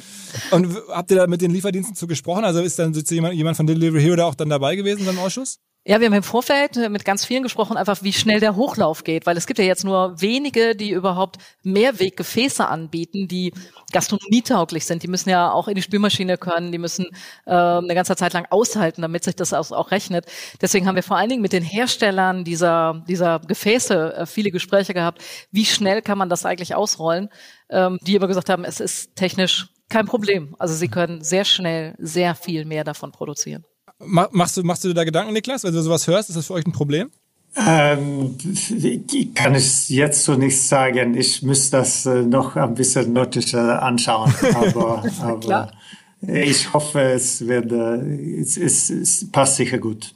Und 0.51 0.77
habt 0.89 1.11
ihr 1.11 1.19
da 1.19 1.27
mit 1.27 1.43
den 1.43 1.51
Lieferdiensten 1.51 1.95
zu 1.95 2.07
gesprochen? 2.07 2.45
Also 2.45 2.61
ist 2.61 2.79
dann 2.79 2.93
jemand, 2.93 3.35
jemand 3.35 3.57
von 3.57 3.67
Delivery 3.67 4.03
Hero 4.03 4.17
da 4.17 4.25
auch 4.25 4.35
dann 4.35 4.49
dabei 4.49 4.77
gewesen 4.77 5.05
beim 5.05 5.19
Ausschuss? 5.19 5.59
Ja, 5.89 6.01
wir 6.01 6.07
haben 6.07 6.15
im 6.15 6.25
Vorfeld 6.25 6.75
mit 6.91 7.05
ganz 7.05 7.25
vielen 7.25 7.45
gesprochen, 7.45 7.77
einfach 7.77 8.03
wie 8.03 8.13
schnell 8.13 8.41
der 8.41 8.57
Hochlauf 8.57 9.05
geht, 9.05 9.25
weil 9.25 9.37
es 9.37 9.47
gibt 9.47 9.61
ja 9.61 9.65
jetzt 9.65 9.85
nur 9.85 10.21
wenige, 10.21 10.75
die 10.75 10.91
überhaupt 10.91 11.37
Mehrweggefäße 11.63 12.67
anbieten, 12.67 13.29
die 13.29 13.53
gastronomietauglich 13.93 14.85
sind. 14.85 15.05
Die 15.05 15.07
müssen 15.07 15.29
ja 15.31 15.53
auch 15.53 15.69
in 15.69 15.77
die 15.77 15.83
Spülmaschine 15.83 16.39
können, 16.39 16.73
die 16.73 16.79
müssen 16.79 17.07
äh, 17.45 17.53
eine 17.53 17.95
ganze 17.95 18.17
Zeit 18.17 18.33
lang 18.33 18.47
aushalten, 18.51 19.01
damit 19.01 19.23
sich 19.23 19.37
das 19.37 19.53
auch, 19.53 19.71
auch 19.71 19.93
rechnet. 19.93 20.27
Deswegen 20.61 20.89
haben 20.89 20.97
wir 20.97 21.05
vor 21.05 21.19
allen 21.19 21.29
Dingen 21.29 21.43
mit 21.43 21.53
den 21.53 21.63
Herstellern 21.63 22.43
dieser, 22.43 23.05
dieser 23.07 23.39
Gefäße 23.39 24.13
äh, 24.17 24.27
viele 24.27 24.51
Gespräche 24.51 24.93
gehabt. 24.93 25.23
Wie 25.53 25.67
schnell 25.67 26.03
kann 26.03 26.19
man 26.19 26.29
das 26.29 26.45
eigentlich 26.45 26.75
ausrollen? 26.75 27.29
Ähm, 27.71 28.01
die 28.03 28.17
aber 28.17 28.27
gesagt 28.27 28.49
haben, 28.49 28.65
es 28.65 28.81
ist 28.81 29.15
technisch 29.15 29.69
kein 29.89 30.07
Problem. 30.07 30.57
Also 30.59 30.75
sie 30.75 30.89
können 30.89 31.23
sehr 31.23 31.45
schnell 31.45 31.95
sehr 31.99 32.35
viel 32.35 32.65
mehr 32.65 32.83
davon 32.83 33.13
produzieren. 33.13 33.65
Machst 33.99 34.57
du, 34.57 34.63
machst 34.63 34.85
du 34.85 34.93
da 34.93 35.05
Gedanken, 35.05 35.33
Niklas? 35.33 35.65
Wenn 35.65 35.73
du 35.73 35.83
sowas 35.83 36.07
hörst, 36.07 36.29
ist 36.29 36.37
das 36.37 36.47
für 36.47 36.55
euch 36.55 36.67
ein 36.67 36.73
Problem? 36.73 37.11
Ähm, 37.57 38.37
kann 39.35 39.55
ich 39.55 39.89
jetzt 39.89 40.25
so 40.25 40.35
nicht 40.35 40.61
sagen. 40.63 41.17
Ich 41.17 41.43
müsste 41.43 41.79
das 41.79 42.05
äh, 42.05 42.23
noch 42.23 42.57
ein 42.57 42.75
bisschen 42.75 43.15
nördlicher 43.15 43.83
anschauen. 43.83 44.35
Aber, 44.55 45.03
aber 45.21 45.71
ich 46.21 46.73
hoffe, 46.73 47.01
es 47.01 47.47
wird, 47.47 47.73
äh, 47.73 48.41
es, 48.41 48.57
es, 48.57 48.91
es 48.91 49.31
passt 49.31 49.57
sicher 49.57 49.79
gut. 49.79 50.15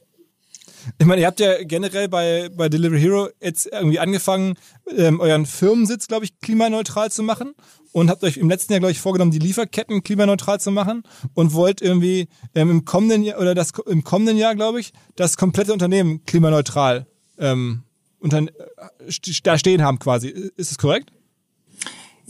Ich 0.99 1.07
meine, 1.07 1.21
ihr 1.21 1.27
habt 1.27 1.41
ja 1.41 1.63
generell 1.63 2.09
bei, 2.09 2.49
bei 2.55 2.69
Delivery 2.69 3.01
Hero 3.01 3.29
jetzt 3.41 3.67
irgendwie 3.67 3.99
angefangen, 3.99 4.55
ähm, 4.97 5.21
euren 5.21 5.47
Firmensitz, 5.47 6.09
glaube 6.09 6.25
ich, 6.25 6.39
klimaneutral 6.41 7.11
zu 7.11 7.23
machen 7.23 7.55
und 7.93 8.11
habt 8.11 8.23
euch 8.25 8.37
im 8.37 8.49
letzten 8.49 8.73
Jahr, 8.73 8.81
glaube 8.81 8.93
ich, 8.93 9.01
vorgenommen, 9.01 9.31
die 9.31 9.39
Lieferketten 9.39 10.03
klimaneutral 10.03 10.61
zu 10.61 10.71
machen 10.71 11.03
und 11.35 11.55
wollt 11.55 11.83
irgendwie 11.83 12.29
ähm, 12.55 12.71
im 12.71 12.85
kommenden 12.85 13.23
Jahr 13.23 13.41
oder 13.41 13.55
das 13.55 13.73
im 13.87 14.05
kommenden 14.05 14.37
Jahr, 14.37 14.55
glaube 14.55 14.81
ich, 14.81 14.93
das 15.17 15.37
komplette 15.37 15.73
Unternehmen 15.73 16.25
klimaneutral 16.25 17.07
ähm, 17.39 17.83
unter, 18.19 18.39
äh, 18.39 18.51
da 19.43 19.59
stehen 19.59 19.83
haben 19.83 19.99
quasi. 19.99 20.29
Ist 20.29 20.71
es 20.71 20.79
korrekt? 20.79 21.11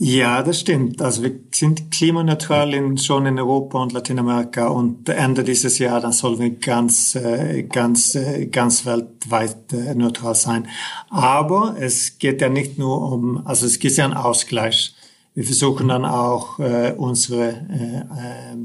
Ja, 0.03 0.41
das 0.41 0.61
stimmt. 0.61 0.99
Also 0.99 1.21
wir 1.21 1.31
sind 1.51 1.91
klimaneutral 1.91 2.73
in, 2.73 2.97
schon 2.97 3.27
in 3.27 3.37
Europa 3.37 3.77
und 3.77 3.93
Lateinamerika 3.93 4.67
und 4.67 5.07
Ende 5.07 5.43
dieses 5.43 5.77
Jahr 5.77 6.01
dann 6.01 6.11
sollen 6.11 6.39
wir 6.39 6.49
ganz, 6.49 7.13
äh, 7.13 7.61
ganz, 7.61 8.15
äh, 8.15 8.47
ganz 8.47 8.87
weltweit 8.87 9.71
neutral 9.93 10.33
sein. 10.33 10.67
Aber 11.11 11.75
es 11.79 12.17
geht 12.17 12.41
ja 12.41 12.49
nicht 12.49 12.79
nur 12.79 13.11
um, 13.11 13.45
also 13.45 13.67
es 13.67 13.77
geht 13.77 13.95
ja 13.95 14.05
einen 14.05 14.15
Ausgleich. 14.15 14.95
Wir 15.35 15.43
versuchen 15.43 15.89
dann 15.89 16.03
auch 16.03 16.57
äh, 16.57 16.95
unsere 16.97 17.49
äh, 17.49 18.55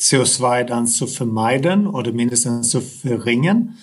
CO2 0.00 0.64
dann 0.64 0.86
zu 0.86 1.06
vermeiden 1.06 1.86
oder 1.88 2.10
mindestens 2.12 2.70
zu 2.70 2.80
verringern. 2.80 3.76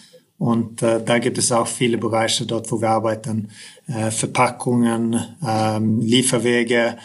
Und 0.44 0.82
äh, 0.82 1.02
da 1.02 1.20
gibt 1.20 1.38
es 1.38 1.54
auch 1.54 1.68
viele 1.68 1.98
Bereiche 1.98 2.46
dort, 2.46 2.70
wo 2.70 2.82
wir 2.82 2.90
arbeiten. 2.90 3.50
Äh, 3.88 4.12
Verpackungen, 4.12 5.14
äh, 5.42 5.80
Lieferwege 5.80 6.98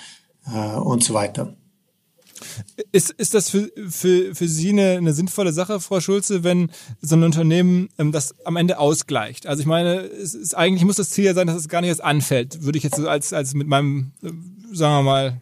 äh, 0.53 0.77
und 0.79 1.05
so 1.05 1.15
weiter. 1.15 1.55
Ist, 2.91 3.11
ist 3.11 3.35
das 3.35 3.49
für, 3.49 3.71
für, 3.89 4.35
für 4.35 4.49
Sie 4.49 4.71
eine, 4.71 4.97
eine 4.97 5.13
sinnvolle 5.13 5.53
Sache, 5.53 5.79
Frau 5.79 6.01
Schulze, 6.01 6.43
wenn 6.43 6.73
so 7.01 7.15
ein 7.15 7.23
Unternehmen 7.23 7.91
ähm, 7.97 8.11
das 8.11 8.35
am 8.45 8.57
Ende 8.57 8.81
ausgleicht? 8.81 9.47
Also 9.47 9.61
ich 9.61 9.67
meine, 9.69 10.01
es 10.01 10.35
ist, 10.35 10.57
eigentlich 10.57 10.85
muss 10.85 10.97
das 10.97 11.11
Ziel 11.11 11.27
ja 11.27 11.35
sein, 11.35 11.47
dass 11.47 11.55
es 11.55 11.69
gar 11.69 11.81
nicht 11.81 11.91
erst 11.91 12.03
anfällt. 12.03 12.65
Würde 12.65 12.79
ich 12.79 12.83
jetzt 12.83 12.97
so 12.97 13.09
als, 13.09 13.33
als 13.33 13.55
mit 13.55 13.69
meinem, 13.69 14.11
äh, 14.21 14.31
sagen 14.73 14.95
wir 14.95 15.03
mal, 15.03 15.41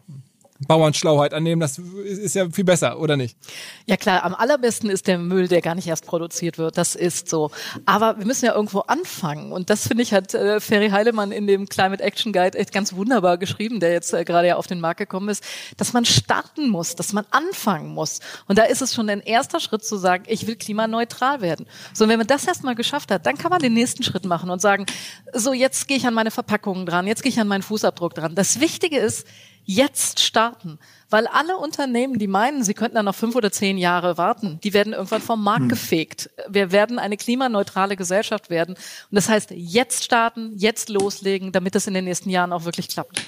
Bauernschlauheit 0.65 1.33
annehmen, 1.33 1.59
das 1.59 1.77
ist 1.77 2.35
ja 2.35 2.49
viel 2.49 2.63
besser, 2.63 2.99
oder 2.99 3.17
nicht? 3.17 3.37
Ja 3.85 3.97
klar, 3.97 4.23
am 4.23 4.33
allerbesten 4.33 4.89
ist 4.89 5.07
der 5.07 5.17
Müll, 5.17 5.47
der 5.47 5.61
gar 5.61 5.75
nicht 5.75 5.87
erst 5.87 6.05
produziert 6.05 6.57
wird. 6.57 6.77
Das 6.77 6.95
ist 6.95 7.29
so. 7.29 7.51
Aber 7.85 8.17
wir 8.17 8.25
müssen 8.25 8.45
ja 8.45 8.55
irgendwo 8.55 8.79
anfangen. 8.79 9.51
Und 9.51 9.69
das 9.69 9.87
finde 9.87 10.03
ich 10.03 10.13
hat 10.13 10.33
äh, 10.33 10.59
Ferry 10.59 10.89
Heilemann 10.89 11.31
in 11.31 11.47
dem 11.47 11.67
Climate 11.67 12.03
Action 12.03 12.33
Guide 12.33 12.57
echt 12.57 12.71
ganz 12.71 12.93
wunderbar 12.93 13.37
geschrieben, 13.37 13.79
der 13.79 13.91
jetzt 13.91 14.13
äh, 14.13 14.23
gerade 14.23 14.47
ja 14.47 14.55
auf 14.55 14.67
den 14.67 14.79
Markt 14.79 14.99
gekommen 14.99 15.29
ist, 15.29 15.43
dass 15.77 15.93
man 15.93 16.05
starten 16.05 16.69
muss, 16.69 16.95
dass 16.95 17.13
man 17.13 17.25
anfangen 17.31 17.93
muss. 17.93 18.19
Und 18.47 18.57
da 18.57 18.63
ist 18.63 18.81
es 18.81 18.93
schon 18.93 19.09
ein 19.09 19.21
erster 19.21 19.59
Schritt 19.59 19.85
zu 19.85 19.97
sagen, 19.97 20.23
ich 20.27 20.47
will 20.47 20.55
klimaneutral 20.55 21.41
werden. 21.41 21.67
So, 21.93 22.05
und 22.05 22.09
wenn 22.09 22.17
man 22.17 22.27
das 22.27 22.47
erstmal 22.47 22.75
geschafft 22.75 23.11
hat, 23.11 23.25
dann 23.25 23.37
kann 23.37 23.49
man 23.49 23.59
den 23.59 23.73
nächsten 23.73 24.03
Schritt 24.03 24.25
machen 24.25 24.49
und 24.49 24.61
sagen, 24.61 24.85
so 25.33 25.53
jetzt 25.53 25.87
gehe 25.87 25.97
ich 25.97 26.07
an 26.07 26.13
meine 26.13 26.31
Verpackungen 26.31 26.85
dran, 26.85 27.05
jetzt 27.05 27.21
gehe 27.21 27.31
ich 27.31 27.39
an 27.39 27.47
meinen 27.47 27.63
Fußabdruck 27.63 28.13
dran. 28.13 28.33
Das 28.35 28.59
Wichtige 28.59 28.97
ist, 28.97 29.27
jetzt 29.67 30.21
starten. 30.21 30.79
Weil 31.09 31.27
alle 31.27 31.57
Unternehmen, 31.57 32.17
die 32.17 32.27
meinen, 32.27 32.63
sie 32.63 32.73
könnten 32.73 32.95
dann 32.95 33.05
noch 33.05 33.15
fünf 33.15 33.35
oder 33.35 33.51
zehn 33.51 33.77
Jahre 33.77 34.17
warten, 34.17 34.59
die 34.63 34.73
werden 34.73 34.93
irgendwann 34.93 35.21
vom 35.21 35.43
Markt 35.43 35.63
hm. 35.63 35.69
gefegt. 35.69 36.29
Wir 36.49 36.71
werden 36.71 36.99
eine 36.99 37.15
klimaneutrale 37.15 37.95
Gesellschaft 37.95 38.49
werden. 38.49 38.73
Und 38.73 39.15
das 39.15 39.29
heißt, 39.29 39.51
jetzt 39.51 40.03
starten, 40.03 40.53
jetzt 40.57 40.89
loslegen, 40.89 41.51
damit 41.51 41.75
es 41.75 41.85
in 41.85 41.93
den 41.93 42.05
nächsten 42.05 42.29
Jahren 42.29 42.51
auch 42.51 42.65
wirklich 42.65 42.89
klappt. 42.89 43.21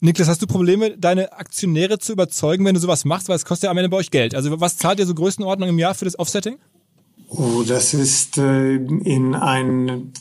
Niklas, 0.00 0.28
hast 0.28 0.40
du 0.40 0.46
Probleme, 0.46 0.96
deine 0.96 1.32
Aktionäre 1.32 1.98
zu 1.98 2.12
überzeugen, 2.12 2.64
wenn 2.64 2.74
du 2.74 2.80
sowas 2.80 3.04
machst? 3.04 3.28
Weil 3.28 3.36
es 3.36 3.44
kostet 3.44 3.64
ja 3.64 3.70
am 3.70 3.76
Ende 3.76 3.90
bei 3.90 3.98
euch 3.98 4.10
Geld. 4.10 4.34
Also 4.34 4.60
was 4.60 4.76
zahlt 4.76 4.98
ihr 4.98 5.06
so 5.06 5.14
Größenordnung 5.14 5.68
im 5.68 5.78
Jahr 5.78 5.94
für 5.94 6.06
das 6.06 6.18
Offsetting? 6.18 6.58
Oh, 7.32 7.62
das 7.62 7.94
ist 7.94 8.38
äh, 8.38 8.74
in 8.74 9.36
ein 9.36 10.12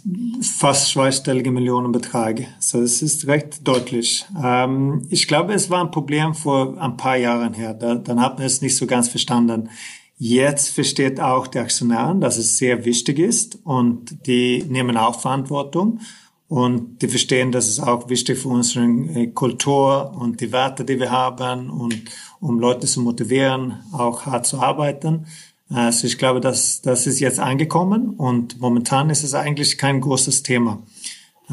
fast 0.41 0.91
zweistelliger 0.91 1.49
Millionenbetrag. 1.49 2.45
So, 2.59 2.81
es 2.81 3.01
ist 3.01 3.25
recht 3.25 3.67
deutlich. 3.67 4.27
Ähm, 4.41 5.07
ich 5.09 5.27
glaube, 5.27 5.53
es 5.53 5.71
war 5.71 5.83
ein 5.83 5.89
Problem 5.89 6.35
vor 6.35 6.79
ein 6.79 6.97
paar 6.97 7.17
Jahren 7.17 7.53
her. 7.53 7.73
Da, 7.73 7.95
dann 7.95 8.21
hat 8.21 8.37
man 8.37 8.45
es 8.45 8.61
nicht 8.61 8.77
so 8.77 8.85
ganz 8.85 9.09
verstanden. 9.09 9.69
Jetzt 10.17 10.69
versteht 10.69 11.19
auch 11.19 11.47
der 11.47 11.63
Aktionär, 11.63 12.13
dass 12.13 12.37
es 12.37 12.59
sehr 12.59 12.85
wichtig 12.85 13.17
ist 13.17 13.57
und 13.63 14.27
die 14.27 14.63
nehmen 14.69 14.95
auch 14.95 15.19
Verantwortung 15.19 16.01
und 16.47 17.01
die 17.01 17.07
verstehen, 17.07 17.51
dass 17.51 17.67
es 17.67 17.79
auch 17.79 18.09
wichtig 18.09 18.37
für 18.37 18.49
unsere 18.49 18.85
äh, 18.85 19.27
Kultur 19.27 20.11
und 20.15 20.41
die 20.41 20.51
Werte, 20.51 20.85
die 20.85 20.99
wir 20.99 21.09
haben 21.09 21.71
und 21.71 22.03
um 22.39 22.59
Leute 22.59 22.85
zu 22.85 23.01
motivieren, 23.01 23.79
auch 23.93 24.25
hart 24.25 24.45
zu 24.45 24.59
arbeiten. 24.59 25.25
Also 25.69 26.07
ich 26.07 26.17
glaube, 26.17 26.41
dass 26.41 26.81
das 26.81 27.05
ist 27.05 27.19
jetzt 27.19 27.39
angekommen 27.39 28.09
und 28.15 28.59
momentan 28.59 29.09
ist 29.09 29.23
es 29.23 29.33
eigentlich 29.35 29.77
kein 29.77 30.01
großes 30.01 30.41
Thema. 30.41 30.81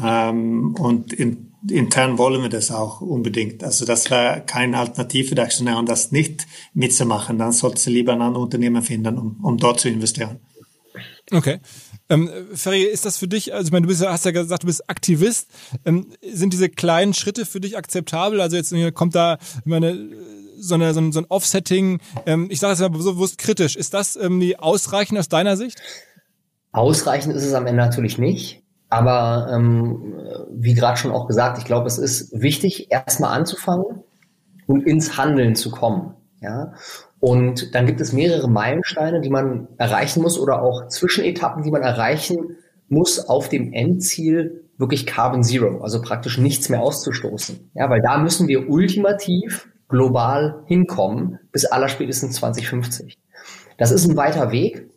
Ähm, 0.03 0.75
und 0.75 1.13
in, 1.13 1.53
intern 1.69 2.17
wollen 2.17 2.41
wir 2.41 2.49
das 2.49 2.71
auch 2.71 3.01
unbedingt. 3.01 3.63
Also 3.63 3.85
das 3.85 4.09
wäre 4.09 4.43
keine 4.45 4.79
Alternative 4.79 5.35
der 5.35 5.45
Aktionäre 5.45 5.77
und 5.77 5.89
das 5.89 6.11
nicht 6.11 6.47
mitzumachen. 6.73 7.37
Dann 7.37 7.51
sollte 7.51 7.79
sie 7.79 7.91
lieber 7.91 8.13
ein 8.13 8.21
anderes 8.21 8.45
Unternehmen 8.45 8.81
finden, 8.81 9.17
um, 9.17 9.39
um 9.43 9.57
dort 9.57 9.79
zu 9.79 9.89
investieren. 9.89 10.39
Okay. 11.31 11.59
Ähm, 12.09 12.29
Ferry, 12.53 12.83
ist 12.83 13.05
das 13.05 13.17
für 13.17 13.27
dich, 13.27 13.53
also 13.53 13.67
ich 13.67 13.71
meine, 13.71 13.85
du 13.85 13.89
bist, 13.89 14.05
hast 14.05 14.23
ja 14.25 14.31
gesagt, 14.31 14.63
du 14.63 14.67
bist 14.67 14.89
Aktivist. 14.89 15.49
Ähm, 15.83 16.07
sind 16.21 16.53
diese 16.53 16.69
kleinen 16.69 17.13
Schritte 17.13 17.45
für 17.45 17.59
dich 17.59 17.77
akzeptabel? 17.77 18.39
Also 18.39 18.55
jetzt 18.55 18.73
kommt 18.93 19.13
da, 19.13 19.37
meine, 19.65 20.09
so, 20.57 20.75
eine, 20.75 20.93
so 20.93 20.99
ein, 20.99 21.11
so 21.11 21.19
ein 21.19 21.25
Offsetting, 21.29 21.99
ähm, 22.25 22.47
ich 22.49 22.59
sage 22.59 22.73
es 22.73 22.79
mal 22.79 22.99
so 22.99 23.13
bewusst 23.13 23.37
kritisch. 23.37 23.75
Ist 23.75 23.93
das 23.93 24.15
ähm, 24.15 24.41
ausreichend 24.57 25.19
aus 25.19 25.29
deiner 25.29 25.57
Sicht? 25.57 25.81
Ausreichend 26.71 27.35
ist 27.35 27.45
es 27.45 27.53
am 27.53 27.65
Ende 27.65 27.81
natürlich 27.81 28.17
nicht. 28.17 28.63
Aber 28.89 29.49
ähm, 29.53 30.13
wie 30.51 30.73
gerade 30.73 30.97
schon 30.97 31.11
auch 31.11 31.27
gesagt, 31.27 31.57
ich 31.57 31.65
glaube, 31.65 31.87
es 31.87 31.97
ist 31.97 32.31
wichtig, 32.39 32.87
erstmal 32.89 33.37
anzufangen 33.37 34.03
und 34.65 34.87
ins 34.87 35.17
Handeln 35.17 35.55
zu 35.55 35.71
kommen. 35.71 36.13
Ja? 36.41 36.73
Und 37.19 37.75
dann 37.75 37.85
gibt 37.85 37.99
es 37.99 38.13
mehrere 38.13 38.49
Meilensteine, 38.49 39.21
die 39.21 39.29
man 39.29 39.67
erreichen 39.77 40.21
muss 40.21 40.39
oder 40.39 40.61
auch 40.61 40.87
Zwischenetappen, 40.87 41.63
die 41.63 41.71
man 41.71 41.81
erreichen 41.81 42.57
muss 42.87 43.27
auf 43.27 43.49
dem 43.49 43.73
Endziel 43.73 44.63
wirklich 44.77 45.05
Carbon 45.05 45.43
Zero, 45.43 45.81
also 45.81 46.01
praktisch 46.01 46.37
nichts 46.37 46.69
mehr 46.69 46.81
auszustoßen. 46.81 47.71
Ja, 47.73 47.89
weil 47.89 48.01
da 48.01 48.19
müssen 48.19 48.47
wir 48.47 48.69
ultimativ 48.69 49.67
global 49.87 50.63
hinkommen 50.65 51.39
bis 51.51 51.65
allerspätestens 51.65 52.35
2050. 52.35 53.17
Das 53.77 53.91
ist 53.91 54.07
ein 54.07 54.17
weiter 54.17 54.51
Weg 54.51 54.89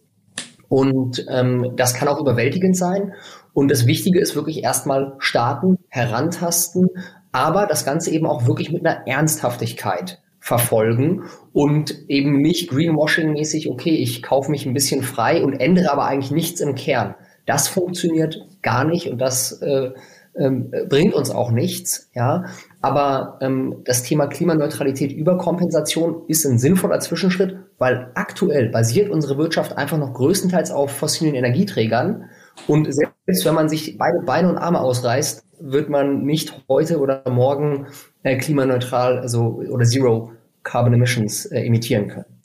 und 0.69 1.27
ähm, 1.29 1.73
das 1.77 1.95
kann 1.95 2.09
auch 2.09 2.21
überwältigend 2.21 2.77
sein. 2.77 3.13
Und 3.53 3.71
das 3.71 3.87
Wichtige 3.87 4.21
ist 4.21 4.37
wirklich 4.37 4.63
erstmal 4.63 5.15
starten, 5.19 5.79
herantasten, 5.89 6.89
aber 7.33 7.67
das 7.67 7.85
Ganze 7.85 8.11
eben 8.11 8.27
auch 8.27 8.47
wirklich 8.47 8.71
mit 8.71 8.87
einer 8.87 9.07
Ernsthaftigkeit 9.07 10.21
verfolgen 10.39 11.25
und 11.53 12.09
eben 12.09 12.41
nicht 12.41 12.71
Greenwashing-mäßig, 12.71 13.69
okay, 13.69 13.95
ich 13.95 14.23
kaufe 14.23 14.51
mich 14.51 14.65
ein 14.65 14.73
bisschen 14.73 15.03
frei 15.03 15.45
und 15.45 15.61
ändere 15.61 15.93
aber 15.93 16.07
eigentlich 16.07 16.31
nichts 16.31 16.61
im 16.61 16.75
Kern. 16.75 17.15
Das 17.47 17.69
funktioniert 17.69 18.47
gar 18.63 18.85
nicht 18.85 19.09
und 19.09 19.19
das 19.19 19.61
äh, 19.61 19.91
ähm, 20.37 20.71
bringt 20.89 21.15
uns 21.15 21.31
auch 21.31 21.51
nichts, 21.51 22.09
ja. 22.15 22.45
Aber 22.81 23.39
ähm, 23.41 23.83
das 23.85 24.03
Thema 24.03 24.27
Klimaneutralität 24.27 25.13
über 25.13 25.39
Kompensation 25.39 26.23
ist 26.29 26.45
ein 26.45 26.59
sinnvoller 26.59 27.01
Zwischenschritt, 27.01 27.57
weil 27.79 28.11
aktuell 28.15 28.69
basiert 28.71 29.11
unsere 29.11 29.39
Wirtschaft 29.39 29.77
einfach 29.77 29.99
noch 29.99 30.15
größtenteils 30.15 30.71
auf 30.71 30.91
fossilen 30.93 31.35
Energieträgern. 31.35 32.31
Und 32.67 32.93
selbst 32.93 33.45
wenn 33.45 33.55
man 33.55 33.69
sich 33.69 33.99
beide 33.99 34.21
Beine 34.21 34.49
und 34.49 34.59
Arme 34.59 34.81
ausreißt, 34.81 35.45
wird 35.61 35.89
man 35.89 36.23
nicht 36.25 36.63
heute 36.69 36.99
oder 37.01 37.23
morgen 37.29 37.87
äh, 38.23 38.37
klimaneutral 38.37 39.19
also, 39.19 39.63
oder 39.69 39.85
Zero 39.85 40.33
Carbon 40.63 40.95
Emissions 40.95 41.47
äh, 41.47 41.63
emittieren 41.63 42.09
können. 42.09 42.40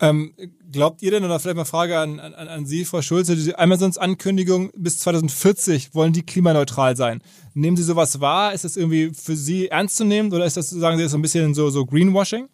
Ähm, 0.00 0.32
glaubt 0.72 1.02
ihr 1.02 1.10
denn, 1.10 1.24
oder 1.24 1.38
vielleicht 1.38 1.56
mal 1.56 1.64
Frage 1.64 1.98
an, 1.98 2.18
an, 2.20 2.32
an 2.32 2.66
Sie, 2.66 2.84
Frau 2.84 3.02
Schulze, 3.02 3.36
die 3.36 3.54
Amazons 3.54 3.98
Ankündigung, 3.98 4.70
bis 4.74 4.98
2040 5.00 5.94
wollen 5.94 6.14
die 6.14 6.22
klimaneutral 6.22 6.96
sein. 6.96 7.22
Nehmen 7.52 7.76
Sie 7.76 7.82
sowas 7.82 8.20
wahr? 8.20 8.54
Ist 8.54 8.64
das 8.64 8.76
irgendwie 8.76 9.12
für 9.14 9.36
Sie 9.36 9.68
ernst 9.68 9.96
zu 9.96 10.04
nehmen 10.04 10.32
oder 10.32 10.46
ist 10.46 10.56
das, 10.56 10.70
sagen 10.70 10.96
Sie, 10.96 11.06
so 11.08 11.18
ein 11.18 11.22
bisschen 11.22 11.54
so, 11.54 11.68
so 11.68 11.84
Greenwashing? 11.84 12.48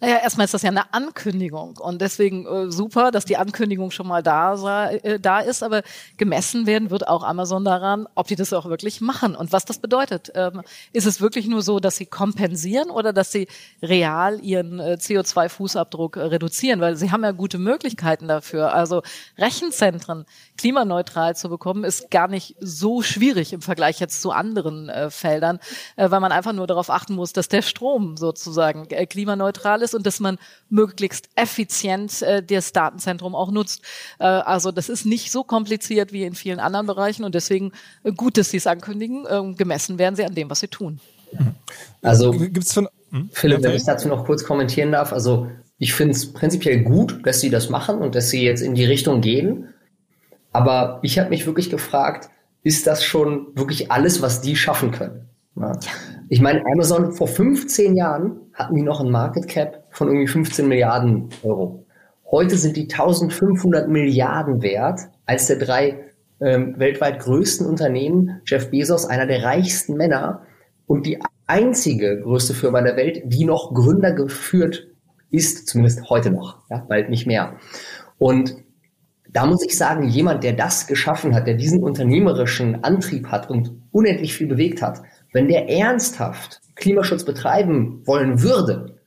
Naja, 0.00 0.18
erstmal 0.22 0.44
ist 0.44 0.54
das 0.54 0.62
ja 0.62 0.70
eine 0.70 0.94
Ankündigung 0.94 1.76
und 1.78 2.00
deswegen 2.00 2.46
äh, 2.46 2.70
super, 2.70 3.10
dass 3.10 3.24
die 3.24 3.36
Ankündigung 3.36 3.90
schon 3.90 4.06
mal 4.06 4.22
da, 4.22 4.56
sei, 4.56 4.96
äh, 4.98 5.18
da 5.18 5.40
ist, 5.40 5.64
aber 5.64 5.82
gemessen 6.16 6.66
werden 6.66 6.90
wird 6.90 7.08
auch 7.08 7.24
Amazon 7.24 7.64
daran, 7.64 8.06
ob 8.14 8.28
die 8.28 8.36
das 8.36 8.52
auch 8.52 8.66
wirklich 8.66 9.00
machen 9.00 9.34
und 9.34 9.50
was 9.50 9.64
das 9.64 9.78
bedeutet. 9.78 10.30
Ähm, 10.36 10.62
ist 10.92 11.06
es 11.06 11.20
wirklich 11.20 11.48
nur 11.48 11.62
so, 11.62 11.80
dass 11.80 11.96
sie 11.96 12.06
kompensieren 12.06 12.90
oder 12.90 13.12
dass 13.12 13.32
sie 13.32 13.48
real 13.82 14.38
ihren 14.40 14.78
äh, 14.78 14.98
CO2-Fußabdruck 15.00 16.16
äh, 16.16 16.26
reduzieren? 16.26 16.80
Weil 16.80 16.94
sie 16.94 17.10
haben 17.10 17.24
ja 17.24 17.32
gute 17.32 17.58
Möglichkeiten 17.58 18.28
dafür. 18.28 18.72
Also 18.72 19.02
Rechenzentren 19.36 20.26
klimaneutral 20.56 21.34
zu 21.34 21.48
bekommen, 21.48 21.82
ist 21.82 22.08
gar 22.12 22.28
nicht 22.28 22.54
so 22.60 23.02
schwierig 23.02 23.52
im 23.52 23.62
Vergleich 23.62 23.98
jetzt 23.98 24.22
zu 24.22 24.30
anderen 24.30 24.88
äh, 24.88 25.10
Feldern, 25.10 25.58
äh, 25.96 26.08
weil 26.08 26.20
man 26.20 26.30
einfach 26.30 26.52
nur 26.52 26.68
darauf 26.68 26.88
achten 26.88 27.14
muss, 27.14 27.32
dass 27.32 27.48
der 27.48 27.62
Strom 27.62 28.16
sozusagen 28.16 28.86
klimaneutral 28.86 29.82
ist 29.82 29.87
ist 29.88 29.94
und 29.94 30.06
dass 30.06 30.20
man 30.20 30.38
möglichst 30.68 31.28
effizient 31.34 32.22
äh, 32.22 32.42
das 32.42 32.72
Datenzentrum 32.72 33.34
auch 33.34 33.50
nutzt. 33.50 33.82
Äh, 34.18 34.24
also 34.24 34.70
das 34.70 34.88
ist 34.88 35.06
nicht 35.06 35.32
so 35.32 35.44
kompliziert 35.44 36.12
wie 36.12 36.24
in 36.24 36.34
vielen 36.34 36.60
anderen 36.60 36.86
Bereichen 36.86 37.24
und 37.24 37.34
deswegen 37.34 37.72
äh, 38.04 38.12
gut, 38.12 38.36
dass 38.36 38.50
Sie 38.50 38.58
es 38.58 38.66
ankündigen. 38.66 39.26
Äh, 39.26 39.54
gemessen 39.54 39.98
werden 39.98 40.16
Sie 40.16 40.24
an 40.24 40.34
dem, 40.34 40.50
was 40.50 40.60
Sie 40.60 40.68
tun. 40.68 41.00
Also 42.02 42.30
gibt's 42.30 42.72
von 42.72 42.88
hm? 43.10 43.30
Philipp, 43.32 43.62
wenn 43.62 43.74
ich 43.74 43.84
dazu 43.84 44.08
noch 44.08 44.24
kurz 44.24 44.44
kommentieren 44.44 44.92
darf, 44.92 45.12
also 45.12 45.48
ich 45.78 45.94
finde 45.94 46.14
es 46.14 46.32
prinzipiell 46.32 46.82
gut, 46.82 47.26
dass 47.26 47.40
Sie 47.40 47.50
das 47.50 47.70
machen 47.70 47.98
und 47.98 48.14
dass 48.14 48.30
Sie 48.30 48.42
jetzt 48.42 48.62
in 48.62 48.74
die 48.74 48.84
Richtung 48.84 49.20
gehen. 49.20 49.68
Aber 50.52 50.98
ich 51.02 51.18
habe 51.18 51.30
mich 51.30 51.46
wirklich 51.46 51.70
gefragt, 51.70 52.30
ist 52.62 52.86
das 52.86 53.04
schon 53.04 53.48
wirklich 53.54 53.90
alles, 53.90 54.22
was 54.22 54.40
die 54.40 54.56
schaffen 54.56 54.90
können? 54.90 55.28
Ja. 55.56 55.78
Ich 56.28 56.40
meine, 56.40 56.62
Amazon 56.72 57.12
vor 57.12 57.28
15 57.28 57.96
Jahren 57.96 58.40
hatten 58.52 58.74
die 58.74 58.82
noch 58.82 59.00
ein 59.00 59.10
Market 59.10 59.48
Cap 59.48 59.77
von 59.98 60.06
irgendwie 60.06 60.28
15 60.28 60.68
Milliarden 60.68 61.28
Euro. 61.42 61.84
Heute 62.30 62.56
sind 62.56 62.76
die 62.76 62.84
1500 62.84 63.88
Milliarden 63.88 64.62
wert, 64.62 65.00
als 65.26 65.48
der 65.48 65.56
drei 65.56 66.04
ähm, 66.40 66.78
weltweit 66.78 67.18
größten 67.18 67.66
Unternehmen, 67.66 68.40
Jeff 68.46 68.70
Bezos, 68.70 69.06
einer 69.06 69.26
der 69.26 69.42
reichsten 69.42 69.96
Männer 69.96 70.42
und 70.86 71.04
die 71.04 71.18
einzige 71.48 72.20
größte 72.20 72.54
Firma 72.54 72.80
der 72.80 72.96
Welt, 72.96 73.22
die 73.24 73.44
noch 73.44 73.74
Gründer 73.74 74.12
geführt 74.12 74.86
ist, 75.30 75.66
zumindest 75.66 76.08
heute 76.08 76.30
noch, 76.30 76.58
ja, 76.70 76.78
bald 76.88 77.10
nicht 77.10 77.26
mehr. 77.26 77.56
Und 78.18 78.56
da 79.28 79.46
muss 79.46 79.64
ich 79.66 79.76
sagen, 79.76 80.08
jemand, 80.08 80.44
der 80.44 80.52
das 80.52 80.86
geschaffen 80.86 81.34
hat, 81.34 81.48
der 81.48 81.54
diesen 81.54 81.82
unternehmerischen 81.82 82.84
Antrieb 82.84 83.26
hat 83.26 83.50
und 83.50 83.72
unendlich 83.90 84.32
viel 84.32 84.46
bewegt 84.46 84.80
hat, 84.80 85.02
wenn 85.32 85.48
der 85.48 85.68
ernsthaft 85.68 86.60
Klimaschutz 86.76 87.24
betreiben 87.24 88.02
wollen 88.06 88.42
würde, 88.42 88.97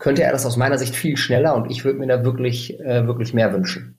könnte 0.00 0.24
er 0.24 0.32
das 0.32 0.44
aus 0.46 0.56
meiner 0.56 0.78
Sicht 0.78 0.96
viel 0.96 1.16
schneller 1.16 1.54
und 1.54 1.70
ich 1.70 1.84
würde 1.84 2.00
mir 2.00 2.08
da 2.08 2.24
wirklich, 2.24 2.80
äh, 2.80 3.06
wirklich 3.06 3.32
mehr 3.32 3.52
wünschen. 3.52 3.96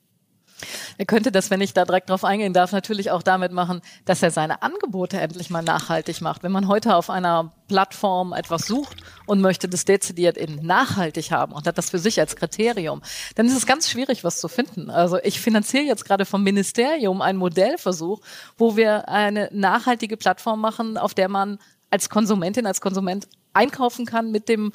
Er 0.98 1.06
könnte 1.06 1.32
das, 1.32 1.50
wenn 1.50 1.62
ich 1.62 1.74
da 1.74 1.86
direkt 1.86 2.10
drauf 2.10 2.24
eingehen 2.24 2.54
darf, 2.54 2.72
natürlich 2.72 3.10
auch 3.10 3.24
damit 3.24 3.52
machen, 3.52 3.82
dass 4.06 4.22
er 4.22 4.30
seine 4.30 4.62
Angebote 4.62 5.20
endlich 5.20 5.50
mal 5.50 5.64
nachhaltig 5.64 6.22
macht. 6.22 6.44
Wenn 6.44 6.52
man 6.52 6.68
heute 6.68 6.96
auf 6.96 7.10
einer 7.10 7.52
Plattform 7.68 8.34
etwas 8.34 8.68
sucht 8.68 8.98
und 9.26 9.42
möchte 9.42 9.68
das 9.68 9.86
dezidiert 9.86 10.38
in 10.38 10.64
nachhaltig 10.64 11.32
haben 11.32 11.54
und 11.54 11.66
hat 11.66 11.78
das 11.78 11.90
für 11.90 11.98
sich 11.98 12.20
als 12.20 12.36
Kriterium, 12.36 13.02
dann 13.36 13.48
ist 13.48 13.58
es 13.58 13.66
ganz 13.66 13.90
schwierig, 13.90 14.24
was 14.24 14.40
zu 14.40 14.48
finden. 14.48 14.90
Also 14.90 15.18
ich 15.24 15.40
finanziere 15.40 15.84
jetzt 15.84 16.06
gerade 16.06 16.26
vom 16.26 16.44
Ministerium 16.44 17.22
einen 17.22 17.40
Modellversuch, 17.40 18.22
wo 18.58 18.76
wir 18.76 19.10
eine 19.10 19.50
nachhaltige 19.52 20.18
Plattform 20.18 20.62
machen, 20.62 20.98
auf 20.98 21.16
der 21.16 21.30
man 21.30 21.58
als 21.92 22.10
Konsumentin, 22.10 22.66
als 22.66 22.82
Konsument 22.82 23.28
einkaufen 23.54 24.06
kann 24.06 24.32
mit 24.32 24.48
dem 24.48 24.72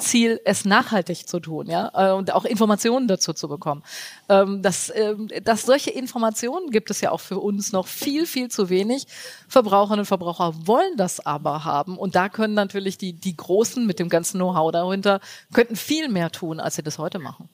Ziel, 0.00 0.38
es 0.44 0.66
nachhaltig 0.66 1.26
zu 1.26 1.40
tun, 1.40 1.66
ja, 1.66 1.90
äh, 1.94 2.12
und 2.12 2.32
auch 2.34 2.44
Informationen 2.44 3.08
dazu 3.08 3.32
zu 3.32 3.48
bekommen. 3.48 3.82
Ähm, 4.28 4.62
dass, 4.62 4.92
ähm, 4.94 5.28
dass 5.44 5.62
solche 5.62 5.90
Informationen 5.90 6.70
gibt 6.70 6.90
es 6.90 7.00
ja 7.00 7.10
auch 7.10 7.20
für 7.20 7.38
uns 7.38 7.72
noch 7.72 7.86
viel, 7.86 8.26
viel 8.26 8.50
zu 8.50 8.68
wenig. 8.68 9.06
Verbraucherinnen 9.48 10.00
und 10.00 10.06
Verbraucher 10.06 10.54
wollen 10.66 10.96
das 10.96 11.24
aber 11.24 11.64
haben 11.64 11.96
und 11.96 12.14
da 12.14 12.28
können 12.28 12.54
natürlich 12.54 12.98
die, 12.98 13.14
die 13.14 13.36
Großen 13.36 13.86
mit 13.86 13.98
dem 13.98 14.10
ganzen 14.10 14.38
Know-how 14.38 14.72
dahinter, 14.72 15.20
könnten 15.54 15.76
viel 15.76 16.10
mehr 16.10 16.30
tun, 16.30 16.60
als 16.60 16.76
sie 16.76 16.82
das 16.82 16.98
heute 16.98 17.18
machen. 17.18 17.48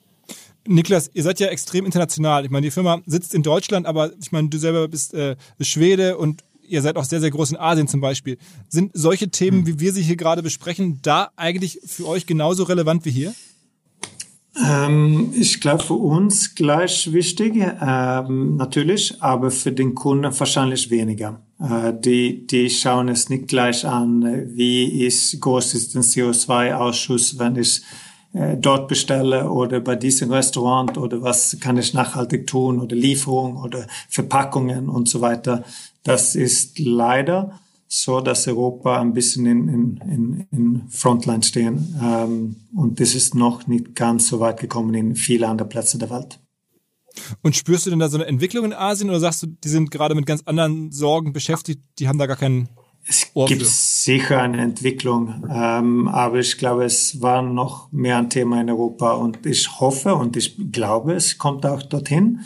Niklas, 0.66 1.10
ihr 1.12 1.22
seid 1.22 1.38
ja 1.40 1.48
extrem 1.48 1.84
international. 1.84 2.44
Ich 2.44 2.50
meine, 2.50 2.64
die 2.64 2.70
Firma 2.70 3.00
sitzt 3.06 3.34
in 3.34 3.42
Deutschland, 3.42 3.86
aber 3.86 4.12
ich 4.20 4.32
meine, 4.32 4.48
du 4.48 4.58
selber 4.58 4.88
bist 4.88 5.14
äh, 5.14 5.36
Schwede 5.60 6.16
und 6.16 6.42
ihr 6.74 6.82
seid 6.82 6.96
auch 6.96 7.04
sehr, 7.04 7.20
sehr 7.20 7.30
groß 7.30 7.52
in 7.52 7.56
Asien 7.56 7.88
zum 7.88 8.00
Beispiel. 8.00 8.36
Sind 8.68 8.90
solche 8.94 9.30
Themen, 9.30 9.58
hm. 9.58 9.66
wie 9.66 9.80
wir 9.80 9.92
sie 9.92 10.02
hier 10.02 10.16
gerade 10.16 10.42
besprechen, 10.42 10.98
da 11.02 11.30
eigentlich 11.36 11.80
für 11.86 12.06
euch 12.06 12.26
genauso 12.26 12.64
relevant 12.64 13.04
wie 13.04 13.10
hier? 13.10 13.34
Ähm, 14.56 15.32
ich 15.34 15.60
glaube 15.60 15.82
für 15.82 15.94
uns 15.94 16.54
gleich 16.54 17.12
wichtig, 17.12 17.54
ähm, 17.56 18.56
natürlich, 18.56 19.20
aber 19.20 19.50
für 19.50 19.72
den 19.72 19.94
Kunden 19.94 20.32
wahrscheinlich 20.38 20.90
weniger. 20.90 21.40
Äh, 21.58 21.92
die, 21.92 22.46
die 22.46 22.70
schauen 22.70 23.08
es 23.08 23.28
nicht 23.28 23.48
gleich 23.48 23.84
an, 23.84 24.22
wie 24.54 25.04
ist, 25.06 25.40
groß 25.40 25.74
ist 25.74 25.94
der 25.94 26.02
CO2-Ausschuss, 26.02 27.38
wenn 27.38 27.56
ich 27.56 27.82
dort 28.34 28.88
bestelle 28.88 29.48
oder 29.48 29.80
bei 29.80 29.94
diesem 29.94 30.32
Restaurant 30.32 30.98
oder 30.98 31.22
was 31.22 31.56
kann 31.60 31.76
ich 31.76 31.94
nachhaltig 31.94 32.46
tun 32.48 32.80
oder 32.80 32.96
Lieferung 32.96 33.56
oder 33.56 33.86
Verpackungen 34.08 34.88
und 34.88 35.08
so 35.08 35.20
weiter. 35.20 35.64
Das 36.02 36.34
ist 36.34 36.78
leider 36.80 37.60
so, 37.86 38.20
dass 38.20 38.48
Europa 38.48 39.00
ein 39.00 39.12
bisschen 39.12 39.46
in, 39.46 39.68
in, 39.68 39.96
in, 40.10 40.46
in 40.50 40.88
Frontline 40.88 41.44
stehen. 41.44 41.96
Ähm, 42.02 42.56
und 42.74 42.98
das 42.98 43.14
ist 43.14 43.34
noch 43.34 43.68
nicht 43.68 43.94
ganz 43.94 44.26
so 44.26 44.40
weit 44.40 44.58
gekommen 44.58 44.94
in 44.94 45.14
viele 45.14 45.46
andere 45.46 45.68
Plätze 45.68 45.98
der 45.98 46.10
Welt. 46.10 46.40
Und 47.42 47.54
spürst 47.54 47.86
du 47.86 47.90
denn 47.90 48.00
da 48.00 48.08
so 48.08 48.16
eine 48.16 48.26
Entwicklung 48.26 48.64
in 48.64 48.72
Asien 48.72 49.08
oder 49.08 49.20
sagst 49.20 49.44
du, 49.44 49.46
die 49.46 49.68
sind 49.68 49.92
gerade 49.92 50.16
mit 50.16 50.26
ganz 50.26 50.42
anderen 50.44 50.90
Sorgen 50.90 51.32
beschäftigt, 51.32 51.80
die 52.00 52.08
haben 52.08 52.18
da 52.18 52.26
gar 52.26 52.36
keinen 52.36 52.68
es 53.06 53.30
Ohr 53.34 53.46
gibt 53.46 53.66
sicher 53.66 54.40
eine 54.40 54.62
Entwicklung, 54.62 55.44
ähm, 55.50 56.08
aber 56.08 56.38
ich 56.38 56.56
glaube, 56.56 56.84
es 56.84 57.20
war 57.20 57.42
noch 57.42 57.92
mehr 57.92 58.18
ein 58.18 58.30
Thema 58.30 58.60
in 58.60 58.70
Europa 58.70 59.12
und 59.12 59.44
ich 59.44 59.80
hoffe 59.80 60.14
und 60.14 60.36
ich 60.36 60.56
glaube, 60.72 61.12
es 61.14 61.36
kommt 61.36 61.66
auch 61.66 61.82
dorthin. 61.82 62.40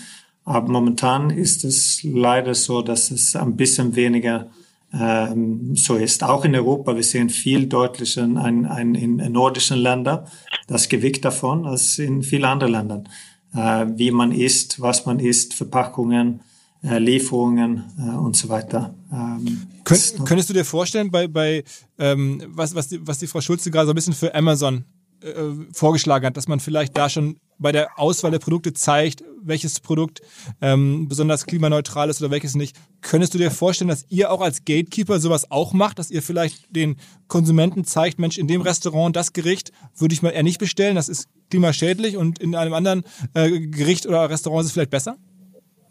Aber 0.44 0.72
momentan 0.72 1.30
ist 1.30 1.64
es 1.64 2.02
leider 2.02 2.54
so, 2.54 2.82
dass 2.82 3.10
es 3.10 3.36
ein 3.36 3.56
bisschen 3.56 3.94
weniger 3.94 4.48
ähm, 4.92 5.76
so 5.76 5.96
ist. 5.96 6.24
Auch 6.24 6.44
in 6.44 6.54
Europa, 6.54 6.96
wir 6.96 7.02
sehen 7.02 7.28
viel 7.28 7.66
deutlicher 7.66 8.22
ein, 8.22 8.64
ein, 8.64 8.94
in 8.94 9.16
nordischen 9.30 9.78
Ländern 9.78 10.26
das 10.66 10.88
Gewicht 10.88 11.24
davon 11.24 11.66
als 11.66 11.98
in 11.98 12.22
vielen 12.22 12.44
anderen 12.44 12.72
Ländern. 12.72 13.08
Äh, 13.54 13.86
wie 13.96 14.10
man 14.10 14.32
isst, 14.32 14.80
was 14.80 15.06
man 15.06 15.20
isst, 15.20 15.54
Verpackungen, 15.54 16.40
äh, 16.82 16.98
Lieferungen 16.98 17.84
äh, 17.98 18.16
und 18.16 18.36
so 18.36 18.48
weiter. 18.48 18.94
Ähm, 19.12 19.66
Könnt, 19.84 20.14
könntest 20.26 20.50
du 20.50 20.54
dir 20.54 20.64
vorstellen, 20.64 21.10
bei, 21.10 21.28
bei 21.28 21.64
ähm, 21.98 22.42
was, 22.48 22.74
was, 22.74 22.88
die, 22.88 23.06
was 23.06 23.18
die 23.18 23.26
Frau 23.26 23.40
Schulze 23.40 23.70
gerade 23.70 23.86
so 23.86 23.92
ein 23.92 23.94
bisschen 23.94 24.12
für 24.12 24.34
Amazon 24.34 24.84
äh, 25.22 25.32
vorgeschlagen 25.72 26.26
hat, 26.26 26.36
dass 26.36 26.48
man 26.48 26.60
vielleicht 26.60 26.96
da 26.96 27.08
schon 27.08 27.40
bei 27.58 27.72
der 27.72 27.98
Auswahl 27.98 28.30
der 28.30 28.38
Produkte 28.38 28.72
zeigt, 28.72 29.24
welches 29.42 29.80
Produkt 29.80 30.20
ähm, 30.60 31.08
besonders 31.08 31.46
klimaneutral 31.46 32.08
ist 32.08 32.20
oder 32.20 32.30
welches 32.30 32.54
nicht. 32.54 32.76
Könntest 33.00 33.34
du 33.34 33.38
dir 33.38 33.50
vorstellen, 33.50 33.88
dass 33.88 34.04
ihr 34.10 34.30
auch 34.30 34.40
als 34.40 34.64
Gatekeeper 34.64 35.18
sowas 35.18 35.50
auch 35.50 35.72
macht, 35.72 35.98
dass 35.98 36.10
ihr 36.10 36.22
vielleicht 36.22 36.74
den 36.74 36.96
Konsumenten 37.26 37.84
zeigt, 37.84 38.18
Mensch, 38.18 38.38
in 38.38 38.46
dem 38.46 38.60
Restaurant 38.60 39.16
das 39.16 39.32
Gericht 39.32 39.72
würde 39.96 40.14
ich 40.14 40.22
mal 40.22 40.30
eher 40.30 40.44
nicht 40.44 40.60
bestellen, 40.60 40.94
das 40.94 41.08
ist 41.08 41.28
klimaschädlich 41.50 42.16
und 42.16 42.38
in 42.38 42.54
einem 42.54 42.74
anderen 42.74 43.02
äh, 43.34 43.58
Gericht 43.60 44.06
oder 44.06 44.30
Restaurant 44.30 44.60
ist 44.60 44.66
es 44.66 44.72
vielleicht 44.72 44.90
besser? 44.90 45.16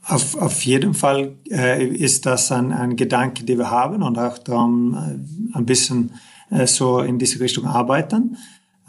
Auf, 0.08 0.38
auf 0.38 0.64
jeden 0.64 0.94
Fall 0.94 1.36
äh, 1.50 1.86
ist 1.86 2.26
das 2.26 2.52
ein, 2.52 2.72
ein 2.72 2.96
Gedanke, 2.96 3.44
den 3.44 3.58
wir 3.58 3.70
haben 3.70 4.04
und 4.04 4.18
auch 4.18 4.38
darum 4.38 4.94
äh, 4.94 5.58
ein 5.58 5.66
bisschen 5.66 6.12
äh, 6.50 6.66
so 6.66 7.00
in 7.00 7.20
diese 7.20 7.42
Richtung 7.42 7.66
arbeiten. 7.66 8.38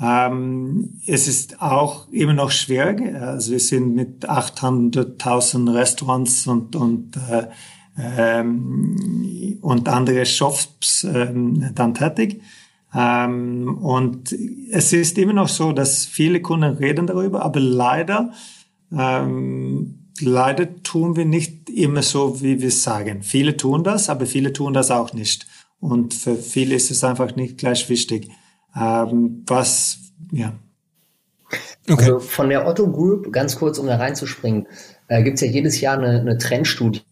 Ähm, 0.01 1.01
es 1.07 1.27
ist 1.27 1.61
auch 1.61 2.09
immer 2.13 2.35
noch 2.35 2.53
schwierig. 2.53 3.15
Also 3.15 3.53
wir 3.53 3.61
sind 3.61 3.97
mit 3.97 4.29
800.000 4.29 5.75
Restaurants 5.75 6.47
und, 6.47 6.77
und, 6.77 7.17
äh, 7.17 7.47
ähm, 7.99 9.59
und 9.61 9.89
andere 9.89 10.25
Shops 10.25 11.03
ähm, 11.03 11.71
dann 11.75 11.95
tätig. 11.95 12.41
Ähm, 12.95 13.77
und 13.83 14.33
es 14.71 14.93
ist 14.93 15.19
immer 15.19 15.33
noch 15.33 15.49
so, 15.49 15.73
dass 15.73 16.07
viele 16.07 16.41
Kunden 16.41 16.77
reden 16.77 17.09
darüber, 17.09 17.43
aber 17.43 17.59
leider, 17.59 18.33
ähm, 18.97 19.98
leider 20.21 20.83
tun 20.83 21.17
wir 21.17 21.25
nicht 21.25 21.71
immer 21.71 22.03
so, 22.03 22.41
wie 22.43 22.61
wir 22.61 22.71
sagen. 22.71 23.23
Viele 23.23 23.57
tun 23.57 23.85
das, 23.85 24.09
aber 24.09 24.27
viele 24.27 24.53
tun 24.53 24.73
das 24.73 24.91
auch 24.91 25.13
nicht. 25.13 25.47
Und 25.81 26.15
für 26.15 26.37
viele 26.37 26.75
ist 26.75 26.91
es 26.91 27.05
einfach 27.05 27.37
nicht 27.37 27.59
gleich 27.59 27.89
wichtig. 27.89 28.29
Ähm, 28.77 29.45
was, 29.47 29.99
ja. 30.33 30.55
Okay. 31.89 32.05
Also 32.05 32.19
von 32.21 32.51
der 32.51 32.67
Otto 32.67 32.91
Group, 32.91 33.33
ganz 33.33 33.57
kurz, 33.57 33.79
um 33.79 33.87
da 33.87 33.97
reinzuspringen, 33.97 34.67
äh, 35.09 35.23
gibt 35.23 35.37
es 35.37 35.41
ja 35.41 35.49
jedes 35.49 35.81
Jahr 35.81 35.99
eine, 35.99 36.21
eine 36.21 36.37
Trendstudie 36.37 37.03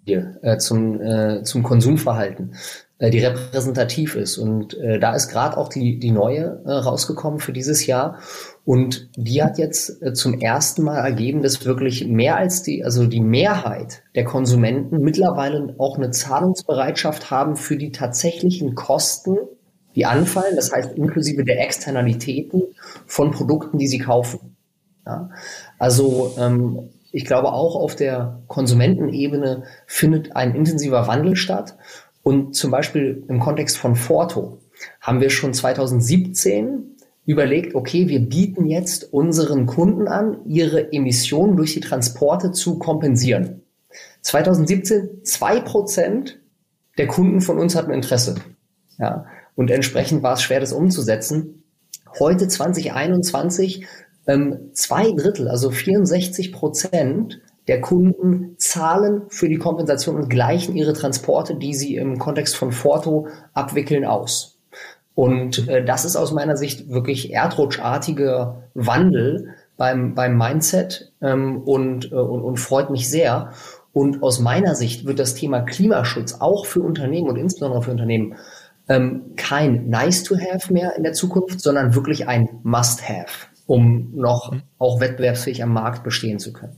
äh, 0.43 0.59
zum, 0.59 1.01
äh, 1.01 1.43
zum 1.45 1.63
Konsumverhalten, 1.63 2.55
die 2.99 3.19
repräsentativ 3.19 4.17
ist. 4.17 4.39
Und 4.39 4.75
äh, 4.79 4.99
da 4.99 5.15
ist 5.15 5.29
gerade 5.29 5.57
auch 5.59 5.69
die, 5.69 5.99
die 5.99 6.11
neue 6.11 6.63
äh, 6.65 6.73
rausgekommen 6.73 7.41
für 7.41 7.53
dieses 7.53 7.87
Jahr. 7.87 8.19
Und 8.65 9.11
die 9.17 9.43
hat 9.43 9.59
jetzt 9.59 10.03
äh, 10.03 10.15
zum 10.15 10.41
ersten 10.41 10.83
Mal 10.83 10.99
ergeben, 10.99 11.43
dass 11.43 11.65
wirklich 11.67 12.07
mehr 12.07 12.37
als 12.37 12.63
die, 12.63 12.85
also 12.85 13.07
die 13.07 13.21
Mehrheit 13.21 14.03
der 14.15 14.25
Konsumenten 14.25 15.01
mittlerweile 15.01 15.75
auch 15.79 15.99
eine 15.99 16.11
Zahlungsbereitschaft 16.11 17.31
haben 17.31 17.57
für 17.57 17.77
die 17.77 17.93
tatsächlichen 17.93 18.75
Kosten 18.75 19.37
die 19.97 20.05
anfallen, 20.05 20.55
das 20.55 20.73
heißt 20.73 20.93
inklusive 20.93 21.43
der 21.43 21.61
Externalitäten 21.65 22.63
von 23.07 23.31
Produkten, 23.31 23.79
die 23.79 23.89
sie 23.89 23.99
kaufen. 23.99 24.57
Ja? 25.07 25.31
Also 25.79 26.35
ähm, 26.39 26.91
ich 27.13 27.25
glaube 27.25 27.53
auch 27.53 27.77
auf 27.77 27.97
der 27.97 28.43
Konsumentenebene 28.47 29.65
findet 29.87 30.37
ein 30.37 30.55
intensiver 30.55 31.07
Wandel 31.07 31.35
statt. 31.35 31.77
Und 32.27 32.57
zum 32.57 32.73
Beispiel 32.73 33.23
im 33.29 33.39
Kontext 33.39 33.79
von 33.79 33.95
Forto 33.95 34.59
haben 35.01 35.21
wir 35.21 35.31
schon 35.31 35.55
2017 35.55 36.97
überlegt, 37.25 37.77
okay, 37.77 38.09
wir 38.09 38.19
bieten 38.19 38.67
jetzt 38.67 39.13
unseren 39.13 39.67
Kunden 39.67 40.09
an, 40.09 40.39
ihre 40.45 40.93
Emissionen 40.93 41.57
durch 41.57 41.75
die 41.75 41.81
Transporte 41.81 42.51
zu 42.51 42.81
kompensieren. 42.81 43.63
2017 44.23 45.23
zwei 45.23 45.61
Prozent 45.61 46.41
der 46.99 47.07
Kunden 47.07 47.43
von 47.43 47.61
uns 47.61 47.77
hatten 47.77 47.93
Interesse. 47.93 48.35
Ja. 48.99 49.27
Und 49.55 49.71
entsprechend 49.71 50.25
war 50.25 50.33
es 50.33 50.43
schwer, 50.43 50.59
das 50.59 50.73
umzusetzen. 50.73 51.63
Heute 52.19 52.49
2021 52.49 53.87
ähm, 54.27 54.71
zwei 54.73 55.13
Drittel, 55.13 55.47
also 55.47 55.71
64 55.71 56.53
Prozent 56.53 57.41
der 57.69 57.81
Kunden 57.81 58.55
zahlen 58.59 59.23
für 59.29 59.49
die 59.49 59.59
Kompensation 59.59 60.17
und 60.17 60.31
gleichen 60.31 60.77
ihre 60.77 60.93
Transporte, 60.93 61.57
die 61.57 61.75
sie 61.75 61.97
im 61.97 62.19
Kontext 62.19 62.57
von 62.57 62.73
Forto 62.73 63.29
abwickeln, 63.55 64.05
aus. 64.05 64.59
Und 65.15 65.67
äh, 65.69 65.85
das 65.85 66.05
ist 66.05 66.15
aus 66.15 66.33
meiner 66.33 66.57
Sicht 66.57 66.91
wirklich 66.91 67.33
erdrutschartiger 67.33 68.65
Wandel 68.75 69.55
beim, 69.77 70.15
beim 70.15 70.37
Mindset 70.37 71.13
ähm, 71.23 71.63
und, 71.63 72.13
äh, 72.13 72.15
und, 72.15 72.43
und 72.43 72.57
freut 72.59 72.91
mich 72.91 73.09
sehr. 73.09 73.53
Und 73.93 74.23
aus 74.23 74.41
meiner 74.41 74.75
Sicht 74.75 75.07
wird 75.07 75.19
das 75.19 75.35
Thema 75.35 75.63
Klimaschutz 75.63 76.37
auch 76.41 76.67
für 76.67 76.83
Unternehmen 76.83 77.29
und 77.31 77.37
insbesondere 77.37 77.83
für 77.83 77.93
Unternehmen 77.93 78.37
ähm, 78.89 79.33
kein 79.37 79.89
Nice 79.89 80.23
to 80.23 80.37
have 80.37 80.73
mehr 80.73 80.95
in 80.97 81.03
der 81.03 81.15
Zukunft, 81.15 81.61
sondern 81.61 81.95
wirklich 81.95 82.29
ein 82.29 82.61
Must 82.63 83.09
have, 83.09 83.49
um 83.67 84.13
noch 84.15 84.53
mhm. 84.53 84.63
auch 84.79 85.01
wettbewerbsfähig 85.01 85.63
am 85.63 85.73
Markt 85.73 86.05
bestehen 86.05 86.39
zu 86.39 86.53
können. 86.53 86.77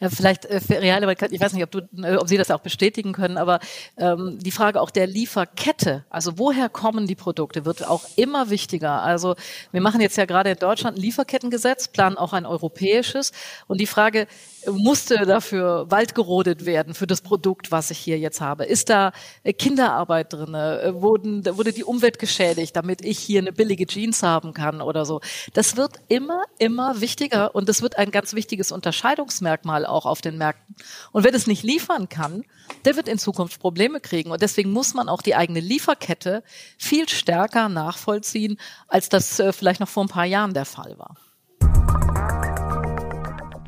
Ja, 0.00 0.08
vielleicht 0.08 0.46
äh, 0.46 0.60
reale, 0.70 1.12
ich 1.30 1.40
weiß 1.40 1.52
nicht, 1.52 1.62
ob, 1.62 1.70
du, 1.70 1.80
äh, 2.02 2.16
ob 2.16 2.26
Sie 2.26 2.38
das 2.38 2.50
auch 2.50 2.60
bestätigen 2.60 3.12
können, 3.12 3.36
aber 3.36 3.60
ähm, 3.98 4.38
die 4.40 4.50
Frage 4.50 4.80
auch 4.80 4.90
der 4.90 5.06
Lieferkette, 5.06 6.04
also 6.08 6.38
woher 6.38 6.70
kommen 6.70 7.06
die 7.06 7.14
Produkte, 7.14 7.66
wird 7.66 7.86
auch 7.86 8.04
immer 8.16 8.48
wichtiger. 8.48 9.02
Also 9.02 9.36
wir 9.72 9.82
machen 9.82 10.00
jetzt 10.00 10.16
ja 10.16 10.24
gerade 10.24 10.50
in 10.50 10.58
Deutschland 10.58 10.96
ein 10.96 11.00
Lieferkettengesetz, 11.02 11.88
planen 11.88 12.16
auch 12.16 12.32
ein 12.32 12.46
europäisches. 12.46 13.32
Und 13.66 13.78
die 13.78 13.86
Frage, 13.86 14.26
musste 14.66 15.26
dafür 15.26 15.90
Wald 15.90 16.14
gerodet 16.14 16.66
werden 16.66 16.94
für 16.94 17.06
das 17.06 17.20
Produkt, 17.20 17.70
was 17.70 17.90
ich 17.90 17.98
hier 17.98 18.18
jetzt 18.18 18.40
habe? 18.40 18.64
Ist 18.64 18.90
da 18.90 19.12
äh, 19.42 19.52
Kinderarbeit 19.52 20.32
drin? 20.32 20.54
Äh, 20.54 20.94
wurden, 20.94 21.44
wurde 21.56 21.72
die 21.72 21.84
Umwelt 21.84 22.18
geschädigt, 22.18 22.76
damit 22.76 23.02
ich 23.04 23.18
hier 23.18 23.40
eine 23.40 23.52
billige 23.52 23.86
Jeans 23.86 24.22
haben 24.22 24.52
kann 24.52 24.80
oder 24.80 25.04
so? 25.04 25.20
Das 25.54 25.76
wird 25.76 26.00
immer, 26.08 26.42
immer 26.58 27.00
wichtiger 27.00 27.54
und 27.54 27.68
das 27.68 27.82
wird 27.82 27.98
ein 27.98 28.10
ganz 28.10 28.34
wichtiges 28.34 28.72
Unterscheidungsmerkmal 28.72 29.86
auch 29.90 30.06
auf 30.06 30.20
den 30.20 30.38
Märkten. 30.38 30.74
Und 31.12 31.24
wer 31.24 31.32
das 31.32 31.46
nicht 31.46 31.62
liefern 31.62 32.08
kann, 32.08 32.44
der 32.84 32.96
wird 32.96 33.08
in 33.08 33.18
Zukunft 33.18 33.60
Probleme 33.60 34.00
kriegen. 34.00 34.30
Und 34.30 34.42
deswegen 34.42 34.72
muss 34.72 34.94
man 34.94 35.08
auch 35.08 35.22
die 35.22 35.34
eigene 35.34 35.60
Lieferkette 35.60 36.42
viel 36.78 37.08
stärker 37.08 37.68
nachvollziehen, 37.68 38.58
als 38.88 39.08
das 39.08 39.38
äh, 39.38 39.52
vielleicht 39.52 39.80
noch 39.80 39.88
vor 39.88 40.04
ein 40.04 40.08
paar 40.08 40.24
Jahren 40.24 40.54
der 40.54 40.64
Fall 40.64 40.96
war. 40.98 41.16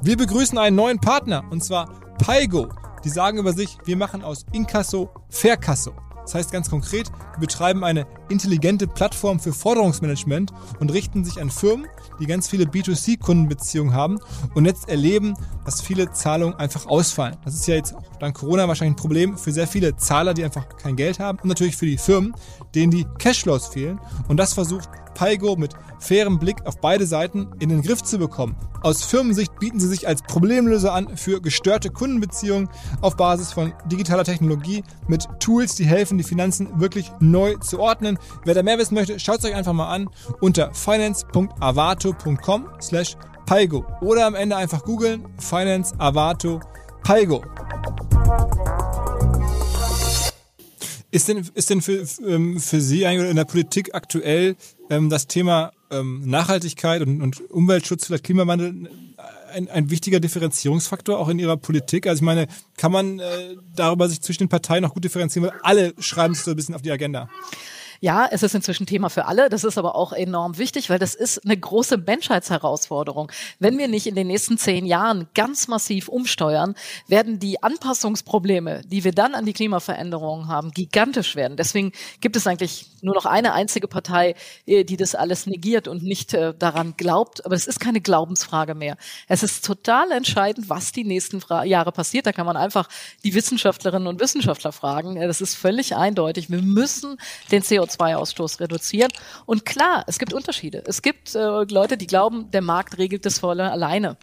Wir 0.03 0.17
begrüßen 0.17 0.59
einen 0.59 0.77
neuen 0.77 1.01
Partner 1.01 1.45
und 1.51 1.63
zwar 1.63 2.01
Paigo. 2.19 2.69
Die 3.05 3.09
sagen 3.09 3.39
über 3.39 3.53
sich, 3.53 3.79
wir 3.85 3.97
machen 3.97 4.23
aus 4.23 4.45
Inkasso 4.53 5.11
Verkasso. 5.29 5.93
Das 6.23 6.35
heißt 6.35 6.53
ganz 6.53 6.71
konkret, 6.71 7.11
wir 7.35 7.41
betreiben 7.41 7.85
eine 7.85 8.07
intelligente 8.29 8.87
Plattform 8.87 9.41
für 9.41 9.53
Forderungsmanagement 9.53 10.53
und 10.81 10.93
richten 10.93 11.25
sich 11.25 11.41
an 11.41 11.51
Firmen, 11.51 11.87
die 12.21 12.27
ganz 12.27 12.49
viele 12.49 12.65
B2C-Kundenbeziehungen 12.65 13.95
haben 13.95 14.19
und 14.55 14.65
jetzt 14.65 14.89
erleben, 14.89 15.35
dass 15.65 15.81
viele 15.81 16.13
Zahlungen 16.13 16.55
einfach 16.55 16.87
ausfallen. 16.87 17.37
Das 17.45 17.55
ist 17.55 17.67
ja 17.67 17.75
jetzt 17.75 17.95
dank 18.21 18.37
Corona 18.37 18.69
wahrscheinlich 18.69 18.95
ein 18.95 19.01
Problem 19.01 19.37
für 19.37 19.53
sehr 19.53 19.67
viele 19.67 19.97
Zahler, 19.97 20.35
die 20.35 20.45
einfach 20.45 20.69
kein 20.77 20.97
Geld 20.97 21.19
haben 21.19 21.39
und 21.41 21.49
natürlich 21.49 21.77
für 21.77 21.87
die 21.87 21.99
Firmen, 21.99 22.35
denen 22.75 22.91
die 22.91 23.07
Cashflows 23.19 23.69
fehlen. 23.69 24.01
Und 24.29 24.37
das 24.37 24.55
versucht 24.55 24.89
Paigo 25.15 25.57
mit 25.57 25.75
fairem 25.99 26.39
Blick 26.39 26.67
auf 26.67 26.81
beide 26.81 27.07
Seiten 27.07 27.49
in 27.61 27.69
den 27.69 27.83
Griff 27.83 28.03
zu 28.03 28.19
bekommen. 28.19 28.57
Aus 28.83 29.05
Firmensicht 29.05 29.59
bieten 29.61 29.79
sie 29.79 29.89
sich 29.89 30.09
als 30.09 30.23
Problemlöser 30.23 30.93
an 30.93 31.17
für 31.17 31.41
gestörte 31.41 31.91
Kundenbeziehungen 31.91 32.69
auf 33.01 33.17
Basis 33.17 33.53
von 33.53 33.73
digitaler 33.87 34.25
Technologie 34.25 34.83
mit 35.07 35.29
Tools, 35.39 35.77
die 35.77 35.85
helfen, 35.85 36.19
die 36.19 36.25
Finanzen 36.25 36.81
wirklich 36.81 37.13
neu 37.21 37.57
zu 37.57 37.79
ordnen. 37.79 38.19
Wer 38.45 38.55
da 38.55 38.63
mehr 38.63 38.79
wissen 38.79 38.95
möchte, 38.95 39.21
schaut 39.21 39.39
es 39.39 39.45
euch 39.45 39.55
einfach 39.55 39.73
mal 39.73 39.89
an 39.89 40.09
unter 40.41 40.75
finance.avato.com 40.75 42.69
slash 42.81 43.17
Paigo 43.47 43.85
oder 44.01 44.27
am 44.27 44.35
Ende 44.35 44.57
einfach 44.57 44.85
googeln 44.85 45.29
Finance 45.39 45.95
Avato 45.99 46.61
Paigo. 47.03 47.43
Ist 51.13 51.29
denn, 51.29 51.47
ist 51.55 51.69
denn 51.69 51.83
für, 51.83 52.07
ähm, 52.27 52.59
für 52.59 52.81
Sie 52.81 53.05
eigentlich 53.05 53.29
in 53.29 53.37
der 53.37 53.45
Politik 53.45 53.95
aktuell 53.95 54.57
ähm, 54.89 55.11
das 55.11 55.27
Thema 55.27 55.73
ähm, 55.91 56.23
Nachhaltigkeit 56.25 57.03
und, 57.03 57.21
und 57.21 57.51
Umweltschutz, 57.51 58.07
vielleicht 58.07 58.25
Klimawandel, 58.25 58.89
ein, 59.53 59.69
ein 59.69 59.91
wichtiger 59.91 60.21
Differenzierungsfaktor 60.21 61.19
auch 61.19 61.29
in 61.29 61.39
Ihrer 61.39 61.59
Politik? 61.59 62.07
Also 62.07 62.21
ich 62.21 62.25
meine, 62.25 62.47
kann 62.79 62.93
man 62.93 63.19
äh, 63.19 63.57
darüber 63.77 64.09
sich 64.09 64.23
zwischen 64.23 64.45
den 64.45 64.49
Parteien 64.49 64.83
noch 64.83 64.95
gut 64.95 65.05
differenzieren, 65.05 65.51
weil 65.51 65.59
alle 65.63 65.93
schreiben 65.99 66.35
sich 66.35 66.45
so 66.45 66.53
ein 66.53 66.57
bisschen 66.57 66.75
auf 66.75 66.83
die 66.83 66.91
Agenda. 66.91 67.29
Ja, 68.03 68.27
es 68.29 68.43
ist 68.43 68.57
inzwischen 68.57 68.85
Thema 68.85 69.11
für 69.11 69.27
alle. 69.27 69.49
Das 69.49 69.63
ist 69.63 69.79
aber 69.79 69.95
auch 69.95 70.13
enorm 70.13 70.59
wichtig, 70.59 70.91
weil 70.91 70.99
das 70.99 71.15
ist 71.15 71.45
eine 71.45 71.57
große 71.57 71.99
Menschheitsherausforderung. 71.99 73.31
Wenn 73.61 73.79
wir 73.79 73.87
nicht 73.87 74.09
in 74.09 74.17
den 74.17 74.27
nächsten 74.27 74.59
zehn 74.59 74.87
Jahren 74.87 75.29
ganz 75.35 75.69
massiv 75.69 76.09
umsteuern, 76.09 76.75
werden 77.07 77.39
die 77.39 77.63
Anpassungsprobleme, 77.63 78.83
die 78.87 79.05
wir 79.05 79.13
dann 79.13 79.37
an 79.37 79.47
die 79.47 79.53
Klimaveränderungen 79.53 80.49
haben, 80.49 80.73
gigantisch 80.73 81.37
werden. 81.37 81.57
Deswegen 81.57 81.93
gibt 82.21 82.35
es 82.35 82.49
eigentlich 82.49 82.87
nur 83.03 83.15
noch 83.15 83.25
eine 83.25 83.53
einzige 83.53 83.87
Partei, 83.87 84.35
äh, 84.67 84.83
die 84.83 84.97
das 84.97 85.15
alles 85.15 85.47
negiert 85.47 85.87
und 85.87 86.03
nicht 86.03 86.35
äh, 86.35 86.55
daran 86.59 86.95
glaubt. 86.97 87.47
Aber 87.47 87.55
es 87.55 87.69
ist 87.69 87.79
keine 87.79 88.01
Glaubensfrage 88.01 88.75
mehr. 88.75 88.97
Es 89.29 89.45
ist 89.45 89.65
total 89.65 90.11
entscheidend, 90.11 90.69
was 90.69 90.91
die 90.91 91.05
nächsten 91.05 91.41
Jahre 91.67 91.93
passiert. 91.93 92.27
Da 92.27 92.33
kann 92.33 92.47
man 92.47 92.57
einfach 92.57 92.89
die 93.23 93.35
Wissenschaftlerinnen 93.35 94.09
und 94.09 94.21
Wissenschaftler 94.21 94.73
fragen. 94.73 95.21
Das 95.21 95.41
ist 95.41 95.55
völlig 95.55 95.95
eindeutig. 95.95 96.51
Wir 96.51 96.63
müssen 96.63 97.17
den 97.53 97.63
CO2-Ausstoß 97.99 98.61
reduzieren. 98.61 99.11
Und 99.47 99.65
klar, 99.65 100.05
es 100.07 100.19
gibt 100.19 100.33
Unterschiede. 100.33 100.83
Es 100.87 101.03
gibt 101.03 101.35
äh, 101.35 101.65
Leute, 101.65 101.97
die 101.97 102.07
glauben, 102.07 102.51
der 102.51 102.63
Markt 102.63 102.99
regelt 102.99 103.27
das 103.27 103.39
voll 103.39 103.61
alleine. 103.61 104.17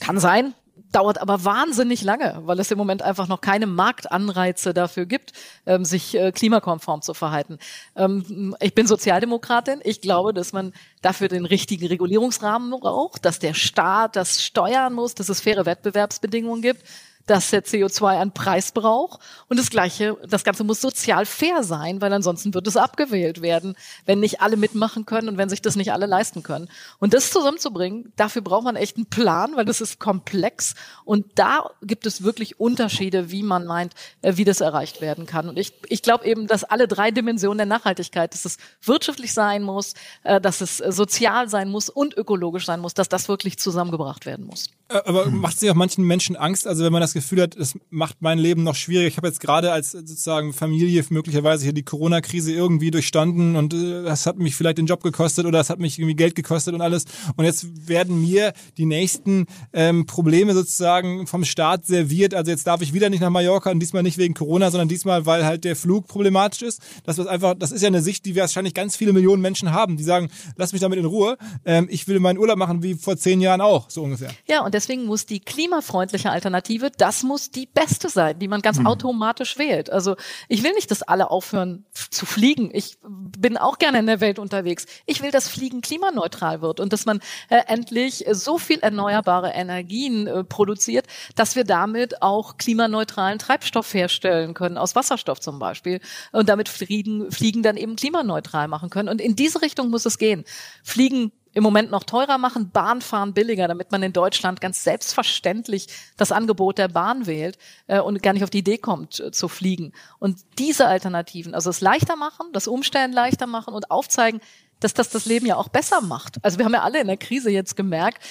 Kann 0.00 0.18
sein, 0.18 0.54
dauert 0.92 1.20
aber 1.20 1.44
wahnsinnig 1.44 2.02
lange, 2.02 2.40
weil 2.44 2.58
es 2.58 2.70
im 2.70 2.78
Moment 2.78 3.02
einfach 3.02 3.28
noch 3.28 3.40
keine 3.40 3.66
Marktanreize 3.66 4.74
dafür 4.74 5.06
gibt, 5.06 5.32
ähm, 5.66 5.84
sich 5.84 6.16
äh, 6.16 6.32
klimakonform 6.32 7.02
zu 7.02 7.14
verhalten. 7.14 7.58
Ähm, 7.96 8.56
ich 8.60 8.74
bin 8.74 8.86
Sozialdemokratin. 8.86 9.80
Ich 9.84 10.00
glaube, 10.00 10.34
dass 10.34 10.52
man 10.52 10.72
dafür 11.02 11.28
den 11.28 11.44
richtigen 11.44 11.86
Regulierungsrahmen 11.86 12.70
braucht, 12.70 13.24
dass 13.24 13.38
der 13.38 13.54
Staat 13.54 14.16
das 14.16 14.42
steuern 14.42 14.92
muss, 14.92 15.14
dass 15.14 15.28
es 15.28 15.40
faire 15.40 15.66
Wettbewerbsbedingungen 15.66 16.62
gibt 16.62 16.84
dass 17.30 17.50
der 17.50 17.64
CO2 17.64 18.18
einen 18.18 18.32
Preis 18.32 18.72
braucht. 18.72 19.20
Und 19.48 19.56
das 19.56 19.70
Gleiche, 19.70 20.16
das 20.28 20.42
Ganze 20.42 20.64
muss 20.64 20.80
sozial 20.80 21.24
fair 21.26 21.62
sein, 21.62 22.00
weil 22.00 22.12
ansonsten 22.12 22.52
wird 22.54 22.66
es 22.66 22.76
abgewählt 22.76 23.40
werden, 23.40 23.76
wenn 24.04 24.18
nicht 24.18 24.40
alle 24.40 24.56
mitmachen 24.56 25.06
können 25.06 25.28
und 25.28 25.38
wenn 25.38 25.48
sich 25.48 25.62
das 25.62 25.76
nicht 25.76 25.92
alle 25.92 26.06
leisten 26.06 26.42
können. 26.42 26.68
Und 26.98 27.14
das 27.14 27.30
zusammenzubringen, 27.30 28.12
dafür 28.16 28.42
braucht 28.42 28.64
man 28.64 28.74
echt 28.74 28.96
einen 28.96 29.06
Plan, 29.06 29.52
weil 29.54 29.64
das 29.64 29.80
ist 29.80 30.00
komplex. 30.00 30.74
Und 31.04 31.24
da 31.36 31.70
gibt 31.82 32.04
es 32.04 32.24
wirklich 32.24 32.58
Unterschiede, 32.58 33.30
wie 33.30 33.44
man 33.44 33.64
meint, 33.64 33.94
äh, 34.22 34.36
wie 34.36 34.44
das 34.44 34.60
erreicht 34.60 35.00
werden 35.00 35.26
kann. 35.26 35.48
Und 35.48 35.56
ich, 35.56 35.72
ich 35.86 36.02
glaube 36.02 36.24
eben, 36.24 36.48
dass 36.48 36.64
alle 36.64 36.88
drei 36.88 37.12
Dimensionen 37.12 37.58
der 37.58 37.66
Nachhaltigkeit, 37.66 38.34
dass 38.34 38.44
es 38.44 38.56
wirtschaftlich 38.82 39.32
sein 39.32 39.62
muss, 39.62 39.94
äh, 40.24 40.40
dass 40.40 40.60
es 40.60 40.80
äh, 40.80 40.90
sozial 40.90 41.48
sein 41.48 41.70
muss 41.70 41.88
und 41.88 42.16
ökologisch 42.16 42.66
sein 42.66 42.80
muss, 42.80 42.94
dass 42.94 43.08
das 43.08 43.28
wirklich 43.28 43.56
zusammengebracht 43.60 44.26
werden 44.26 44.46
muss. 44.46 44.70
Aber 44.88 45.26
macht 45.26 45.54
es 45.54 45.62
nicht 45.62 45.70
auch 45.70 45.76
manchen 45.76 46.04
Menschen 46.04 46.34
Angst? 46.34 46.66
Also 46.66 46.84
wenn 46.84 46.92
man 46.92 47.00
das 47.00 47.14
Gefühl 47.20 47.42
hat, 47.42 47.56
es 47.56 47.78
macht 47.90 48.16
mein 48.20 48.38
Leben 48.38 48.62
noch 48.62 48.74
schwierig. 48.74 49.08
Ich 49.08 49.16
habe 49.16 49.28
jetzt 49.28 49.40
gerade 49.40 49.72
als 49.72 49.92
sozusagen 49.92 50.52
Familie 50.52 51.04
möglicherweise 51.10 51.64
hier 51.64 51.72
die 51.72 51.82
Corona-Krise 51.82 52.52
irgendwie 52.52 52.90
durchstanden 52.90 53.56
und 53.56 53.74
äh, 53.74 54.02
das 54.02 54.26
hat 54.26 54.38
mich 54.38 54.56
vielleicht 54.56 54.78
den 54.78 54.86
Job 54.86 55.02
gekostet 55.02 55.46
oder 55.46 55.60
es 55.60 55.70
hat 55.70 55.78
mich 55.78 55.98
irgendwie 55.98 56.16
Geld 56.16 56.34
gekostet 56.34 56.74
und 56.74 56.80
alles. 56.80 57.04
Und 57.36 57.44
jetzt 57.44 57.88
werden 57.88 58.20
mir 58.20 58.52
die 58.76 58.86
nächsten 58.86 59.46
ähm, 59.72 60.06
Probleme 60.06 60.54
sozusagen 60.54 61.26
vom 61.26 61.44
Staat 61.44 61.86
serviert. 61.86 62.34
Also 62.34 62.50
jetzt 62.50 62.66
darf 62.66 62.82
ich 62.82 62.92
wieder 62.92 63.10
nicht 63.10 63.20
nach 63.20 63.30
Mallorca 63.30 63.70
und 63.70 63.80
diesmal 63.80 64.02
nicht 64.02 64.18
wegen 64.18 64.34
Corona, 64.34 64.70
sondern 64.70 64.88
diesmal, 64.88 65.26
weil 65.26 65.44
halt 65.44 65.64
der 65.64 65.76
Flug 65.76 66.06
problematisch 66.06 66.62
ist. 66.62 66.80
Das 67.04 67.18
ist 67.18 67.26
einfach, 67.26 67.54
das 67.54 67.72
ist 67.72 67.82
ja 67.82 67.88
eine 67.88 68.02
Sicht, 68.02 68.24
die 68.24 68.36
wahrscheinlich 68.36 68.74
ganz 68.74 68.96
viele 68.96 69.12
Millionen 69.12 69.42
Menschen 69.42 69.72
haben, 69.72 69.96
die 69.96 70.04
sagen, 70.04 70.30
lass 70.56 70.72
mich 70.72 70.80
damit 70.80 70.98
in 70.98 71.04
Ruhe. 71.04 71.36
Ähm, 71.64 71.88
ich 71.90 72.08
will 72.08 72.20
meinen 72.20 72.38
Urlaub 72.38 72.58
machen 72.58 72.82
wie 72.82 72.94
vor 72.94 73.16
zehn 73.16 73.40
Jahren 73.40 73.60
auch, 73.60 73.90
so 73.90 74.02
ungefähr. 74.02 74.30
Ja, 74.48 74.64
und 74.64 74.74
deswegen 74.74 75.04
muss 75.04 75.26
die 75.26 75.40
klimafreundliche 75.40 76.30
Alternative, 76.30 76.90
das 77.00 77.22
muss 77.22 77.50
die 77.50 77.66
beste 77.66 78.08
sein, 78.08 78.38
die 78.38 78.48
man 78.48 78.60
ganz 78.60 78.78
mhm. 78.78 78.86
automatisch 78.86 79.58
wählt. 79.58 79.90
Also 79.90 80.16
ich 80.48 80.62
will 80.62 80.72
nicht, 80.72 80.90
dass 80.90 81.02
alle 81.02 81.30
aufhören 81.30 81.86
zu 81.92 82.26
fliegen. 82.26 82.70
Ich 82.72 82.98
bin 83.02 83.56
auch 83.56 83.78
gerne 83.78 83.98
in 83.98 84.06
der 84.06 84.20
Welt 84.20 84.38
unterwegs. 84.38 84.86
Ich 85.06 85.22
will, 85.22 85.30
dass 85.30 85.48
Fliegen 85.48 85.80
klimaneutral 85.80 86.60
wird 86.60 86.78
und 86.78 86.92
dass 86.92 87.06
man 87.06 87.20
äh, 87.48 87.62
endlich 87.66 88.26
so 88.32 88.58
viel 88.58 88.80
erneuerbare 88.80 89.50
Energien 89.50 90.26
äh, 90.26 90.44
produziert, 90.44 91.06
dass 91.36 91.56
wir 91.56 91.64
damit 91.64 92.22
auch 92.22 92.58
klimaneutralen 92.58 93.38
Treibstoff 93.38 93.94
herstellen 93.94 94.52
können, 94.52 94.76
aus 94.76 94.94
Wasserstoff 94.94 95.40
zum 95.40 95.58
Beispiel, 95.58 96.00
und 96.32 96.48
damit 96.48 96.68
Fliegen, 96.68 97.30
Fliegen 97.30 97.62
dann 97.62 97.76
eben 97.76 97.96
klimaneutral 97.96 98.68
machen 98.68 98.90
können. 98.90 99.08
Und 99.08 99.20
in 99.20 99.36
diese 99.36 99.62
Richtung 99.62 99.88
muss 99.88 100.04
es 100.04 100.18
gehen. 100.18 100.44
Fliegen 100.82 101.32
im 101.52 101.62
Moment 101.62 101.90
noch 101.90 102.04
teurer 102.04 102.38
machen, 102.38 102.70
Bahnfahren 102.70 103.34
billiger, 103.34 103.68
damit 103.68 103.90
man 103.90 104.02
in 104.02 104.12
Deutschland 104.12 104.60
ganz 104.60 104.84
selbstverständlich 104.84 105.88
das 106.16 106.32
Angebot 106.32 106.78
der 106.78 106.88
Bahn 106.88 107.26
wählt 107.26 107.58
äh, 107.86 108.00
und 108.00 108.22
gar 108.22 108.32
nicht 108.32 108.44
auf 108.44 108.50
die 108.50 108.58
Idee 108.58 108.78
kommt 108.78 109.20
äh, 109.20 109.30
zu 109.32 109.48
fliegen. 109.48 109.92
Und 110.18 110.38
diese 110.58 110.86
Alternativen, 110.86 111.54
also 111.54 111.70
es 111.70 111.80
leichter 111.80 112.16
machen, 112.16 112.48
das 112.52 112.68
Umstellen 112.68 113.12
leichter 113.12 113.46
machen 113.46 113.74
und 113.74 113.90
aufzeigen, 113.90 114.40
dass 114.78 114.94
das 114.94 115.10
das 115.10 115.26
Leben 115.26 115.46
ja 115.46 115.56
auch 115.56 115.68
besser 115.68 116.00
macht. 116.00 116.42
Also 116.42 116.58
wir 116.58 116.64
haben 116.64 116.72
ja 116.72 116.82
alle 116.82 117.00
in 117.00 117.06
der 117.06 117.16
Krise 117.16 117.50
jetzt 117.50 117.76
gemerkt, 117.76 118.22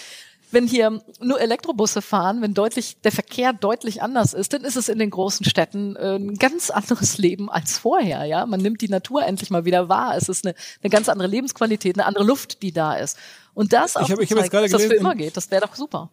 wenn 0.51 0.67
hier 0.67 1.01
nur 1.21 1.39
Elektrobusse 1.39 2.01
fahren, 2.01 2.41
wenn 2.41 2.53
deutlich 2.53 2.97
der 3.03 3.11
Verkehr 3.11 3.53
deutlich 3.53 4.01
anders 4.01 4.33
ist, 4.33 4.53
dann 4.53 4.63
ist 4.63 4.75
es 4.75 4.89
in 4.89 4.99
den 4.99 5.09
großen 5.09 5.45
Städten 5.45 5.95
äh, 5.95 6.15
ein 6.15 6.35
ganz 6.35 6.69
anderes 6.69 7.17
Leben 7.17 7.49
als 7.49 7.77
vorher. 7.77 8.25
Ja, 8.25 8.45
man 8.45 8.59
nimmt 8.59 8.81
die 8.81 8.89
Natur 8.89 9.25
endlich 9.25 9.49
mal 9.49 9.65
wieder 9.65 9.89
wahr. 9.89 10.15
Es 10.17 10.29
ist 10.29 10.45
eine, 10.45 10.55
eine 10.81 10.89
ganz 10.89 11.09
andere 11.09 11.27
Lebensqualität, 11.27 11.97
eine 11.97 12.05
andere 12.05 12.23
Luft, 12.23 12.61
die 12.63 12.71
da 12.71 12.95
ist. 12.95 13.17
Und 13.53 13.73
das 13.73 13.95
auch, 13.95 14.03
ich 14.03 14.11
hab, 14.11 14.19
ich 14.19 14.31
hab 14.31 14.49
gerade 14.49 14.69
dass 14.69 14.81
das 14.81 14.85
für 14.85 14.95
immer 14.95 15.15
geht, 15.15 15.37
das 15.37 15.51
wäre 15.51 15.65
doch 15.65 15.75
super. 15.75 16.09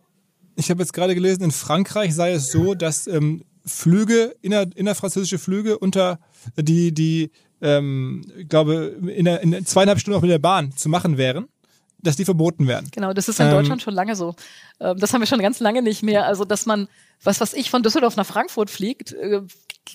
Ich 0.57 0.71
habe 0.71 0.83
jetzt 0.83 0.93
gerade 0.93 1.15
gelesen, 1.15 1.43
in 1.43 1.53
Frankreich 1.53 2.15
sei 2.15 2.33
es 2.33 2.51
so, 2.51 2.75
dass 2.75 3.07
ähm, 3.07 3.45
Flüge, 3.65 4.37
inner, 4.43 4.67
innerfranzösische 4.75 5.39
Flüge 5.39 5.79
unter 5.79 6.19
die, 6.57 6.93
die 6.93 7.31
ähm, 7.61 8.23
ich 8.37 8.49
glaube, 8.49 8.97
in, 9.15 9.25
der, 9.25 9.41
in 9.41 9.65
zweieinhalb 9.65 9.99
Stunden 9.99 10.19
auch 10.19 10.23
mit 10.23 10.31
der 10.31 10.39
Bahn 10.39 10.73
zu 10.77 10.89
machen 10.89 11.17
wären 11.17 11.49
dass 11.99 12.17
die 12.17 12.25
verboten 12.25 12.67
werden. 12.69 12.89
Genau, 12.93 13.13
das 13.13 13.29
ist 13.29 13.41
in 13.41 13.47
ähm, 13.47 13.53
Deutschland 13.53 13.83
schon 13.83 13.95
lange 13.95 14.17
so. 14.17 14.35
Ähm, 14.81 14.99
das 14.99 15.13
haben 15.13 15.21
wir 15.21 15.27
schon 15.27 15.41
ganz 15.41 15.61
lange 15.61 15.83
nicht 15.83 16.03
mehr. 16.03 16.27
Also, 16.27 16.45
dass 16.45 16.67
man, 16.67 16.89
was 17.23 17.41
was 17.41 17.55
ich 17.55 17.71
von 17.71 17.83
Düsseldorf 17.83 18.17
nach 18.17 18.27
Frankfurt 18.27 18.71
fliegt, 18.71 19.13
äh, 19.13 19.43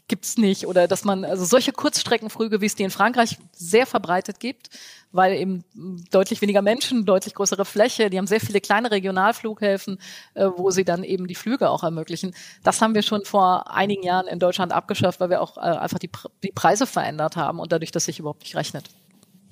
gibt's 0.07 0.37
nicht. 0.37 0.67
Oder 0.67 0.87
dass 0.87 1.03
man, 1.03 1.25
also 1.25 1.45
solche 1.45 1.71
Kurzstreckenflüge, 1.71 2.61
wie 2.61 2.65
es 2.65 2.75
die 2.75 2.83
in 2.83 2.91
Frankreich 2.91 3.37
sehr 3.51 3.85
verbreitet 3.85 4.39
gibt, 4.39 4.69
weil 5.11 5.33
eben 5.33 5.63
deutlich 6.11 6.41
weniger 6.41 6.61
Menschen, 6.61 7.05
deutlich 7.05 7.33
größere 7.33 7.65
Fläche, 7.65 8.09
die 8.09 8.17
haben 8.17 8.27
sehr 8.27 8.39
viele 8.39 8.61
kleine 8.61 8.91
Regionalflughäfen, 8.91 9.99
äh, 10.33 10.47
wo 10.55 10.71
sie 10.71 10.85
dann 10.85 11.03
eben 11.03 11.27
die 11.27 11.35
Flüge 11.35 11.69
auch 11.69 11.83
ermöglichen. 11.83 12.33
Das 12.63 12.81
haben 12.81 12.95
wir 12.95 13.01
schon 13.01 13.25
vor 13.25 13.71
einigen 13.71 14.03
Jahren 14.03 14.27
in 14.27 14.39
Deutschland 14.39 14.71
abgeschafft, 14.71 15.19
weil 15.19 15.29
wir 15.29 15.41
auch 15.41 15.57
äh, 15.57 15.61
einfach 15.61 15.99
die, 15.99 16.09
die 16.43 16.51
Preise 16.51 16.87
verändert 16.87 17.35
haben 17.35 17.59
und 17.59 17.71
dadurch 17.71 17.91
das 17.91 18.05
sich 18.05 18.19
überhaupt 18.19 18.41
nicht 18.41 18.55
rechnet. 18.55 18.85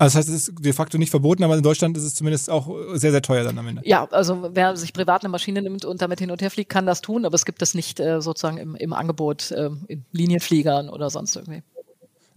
Also 0.00 0.18
das 0.18 0.28
heißt, 0.28 0.34
es 0.34 0.48
ist 0.48 0.64
de 0.64 0.72
facto 0.72 0.96
nicht 0.96 1.10
verboten, 1.10 1.44
aber 1.44 1.58
in 1.58 1.62
Deutschland 1.62 1.94
ist 1.94 2.04
es 2.04 2.14
zumindest 2.14 2.48
auch 2.48 2.74
sehr, 2.94 3.10
sehr 3.10 3.20
teuer 3.20 3.44
dann 3.44 3.58
am 3.58 3.68
Ende. 3.68 3.82
Ja, 3.84 4.08
also 4.10 4.48
wer 4.54 4.74
sich 4.74 4.94
privat 4.94 5.22
eine 5.22 5.28
Maschine 5.28 5.60
nimmt 5.60 5.84
und 5.84 6.00
damit 6.00 6.20
hin 6.20 6.30
und 6.30 6.40
her 6.40 6.50
fliegt, 6.50 6.70
kann 6.70 6.86
das 6.86 7.02
tun, 7.02 7.26
aber 7.26 7.34
es 7.34 7.44
gibt 7.44 7.60
das 7.60 7.74
nicht 7.74 8.00
äh, 8.00 8.22
sozusagen 8.22 8.56
im, 8.56 8.74
im 8.76 8.94
Angebot 8.94 9.50
äh, 9.50 9.68
in 9.88 10.06
Linienfliegern 10.12 10.88
oder 10.88 11.10
sonst 11.10 11.36
irgendwie. 11.36 11.62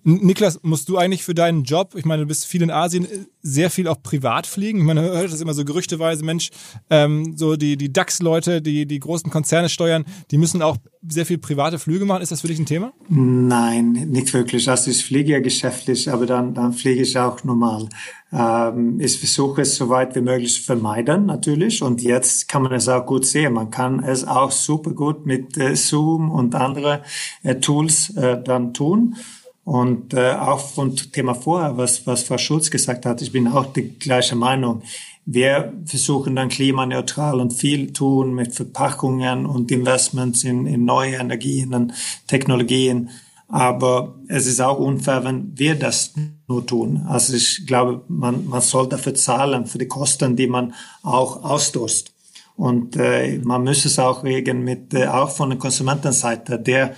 Niklas, 0.04 0.60
musst 0.64 0.90
du 0.90 0.98
eigentlich 0.98 1.24
für 1.24 1.34
deinen 1.34 1.64
Job, 1.64 1.94
ich 1.96 2.06
meine, 2.06 2.24
du 2.24 2.28
bist 2.28 2.46
viel 2.46 2.62
in 2.62 2.72
Asien, 2.72 3.08
sehr 3.42 3.70
viel 3.70 3.88
auch 3.88 4.02
privat 4.04 4.48
fliegen? 4.48 4.80
Ich 4.80 4.86
meine, 4.86 5.02
man 5.02 5.12
hört 5.12 5.32
das 5.32 5.42
immer 5.42 5.54
so 5.54 5.64
gerüchteweise, 5.64 6.26
Mensch, 6.26 6.50
ähm, 6.90 7.36
so 7.38 7.56
die, 7.56 7.78
die 7.78 7.92
DAX-Leute, 7.92 8.62
die 8.62 8.86
die 8.86 9.00
großen 9.00 9.32
Konzerne 9.32 9.70
steuern, 9.70 10.06
die 10.32 10.38
müssen 10.38 10.62
auch 10.62 10.78
sehr 11.08 11.26
viel 11.26 11.38
private 11.38 11.80
Flüge 11.80 12.06
machen. 12.06 12.22
Ist 12.22 12.32
das 12.32 12.42
für 12.42 12.48
dich 12.48 12.60
ein 12.60 12.66
Thema? 12.66 12.94
Nein, 13.10 13.92
nicht 14.10 14.34
wirklich. 14.34 14.70
Also 14.70 14.92
ich 14.92 15.06
fliege 15.06 15.34
ja 15.34 15.40
geschäftlich, 15.40 16.10
aber 16.10 16.26
dann, 16.26 16.54
dann 16.54 16.74
fliege 16.74 17.02
ich 17.02 17.18
auch 17.18 17.44
normal. 17.44 17.90
Ähm, 18.32 19.00
ich 19.00 19.20
versuche 19.20 19.62
es 19.62 19.76
so 19.76 19.90
weit 19.90 20.16
wie 20.16 20.22
möglich 20.22 20.54
zu 20.56 20.64
vermeiden, 20.64 21.26
natürlich. 21.26 21.82
Und 21.82 22.02
jetzt 22.02 22.48
kann 22.48 22.64
man 22.64 22.74
es 22.74 22.88
auch 22.88 23.06
gut 23.06 23.26
sehen. 23.26 23.54
Man 23.54 23.70
kann 23.70 24.04
es 24.04 24.26
auch 24.26 24.52
super 24.52 24.92
gut 24.92 25.26
mit 25.26 25.58
äh, 25.58 25.76
Zoom 25.76 26.32
und 26.32 26.56
andere 26.56 27.04
äh, 27.44 27.56
Tools 27.56 28.10
äh, 28.16 28.42
dann 28.44 28.74
tun. 28.74 29.16
Und 29.66 30.14
äh, 30.14 30.34
auch 30.34 30.60
vom 30.60 30.96
Thema 30.96 31.36
vorher, 31.36 31.78
was, 31.78 32.06
was 32.06 32.24
Frau 32.24 32.38
Schulz 32.38 32.70
gesagt 32.70 33.06
hat, 33.06 33.22
ich 33.22 33.32
bin 33.32 33.48
auch 33.48 33.72
die 33.72 33.98
gleiche 33.98 34.36
Meinung. 34.36 34.82
Wir 35.26 35.72
versuchen 35.86 36.36
dann 36.36 36.50
klimaneutral 36.50 37.40
und 37.40 37.54
viel 37.54 37.94
tun 37.94 38.34
mit 38.34 38.54
Verpackungen 38.54 39.46
und 39.46 39.72
Investments 39.72 40.44
in, 40.44 40.66
in 40.66 40.84
neue 40.84 41.16
Energien 41.16 41.74
und 41.74 41.94
Technologien. 42.28 43.10
Aber 43.48 44.16
es 44.28 44.48
ist 44.48 44.60
auch 44.60 44.80
unfair, 44.80 45.24
wenn 45.24 45.58
wir 45.58 45.76
das 45.76 46.14
nur 46.48 46.66
tun. 46.66 47.06
Also 47.08 47.34
ich 47.34 47.66
glaube, 47.66 48.02
man, 48.10 48.48
man 48.48 48.62
soll 48.62 48.90
dafür 48.90 49.16
zahlen, 49.16 49.66
für 49.66 49.78
die 49.78 49.88
Kosten, 49.88 50.36
die 50.36 50.48
man 50.48 50.74
auch 51.04 51.44
ausstoßt. 51.44 52.12
Und 52.56 52.98
äh, 52.98 53.40
man 53.44 53.64
muss 53.64 53.86
es 53.86 53.98
auch 53.98 54.24
regeln 54.24 54.64
mit, 54.64 54.94
äh, 54.94 55.08
auch 55.08 55.30
von 55.30 55.50
der 55.50 55.60
Konsumentenseite, 55.60 56.60
der 56.60 56.96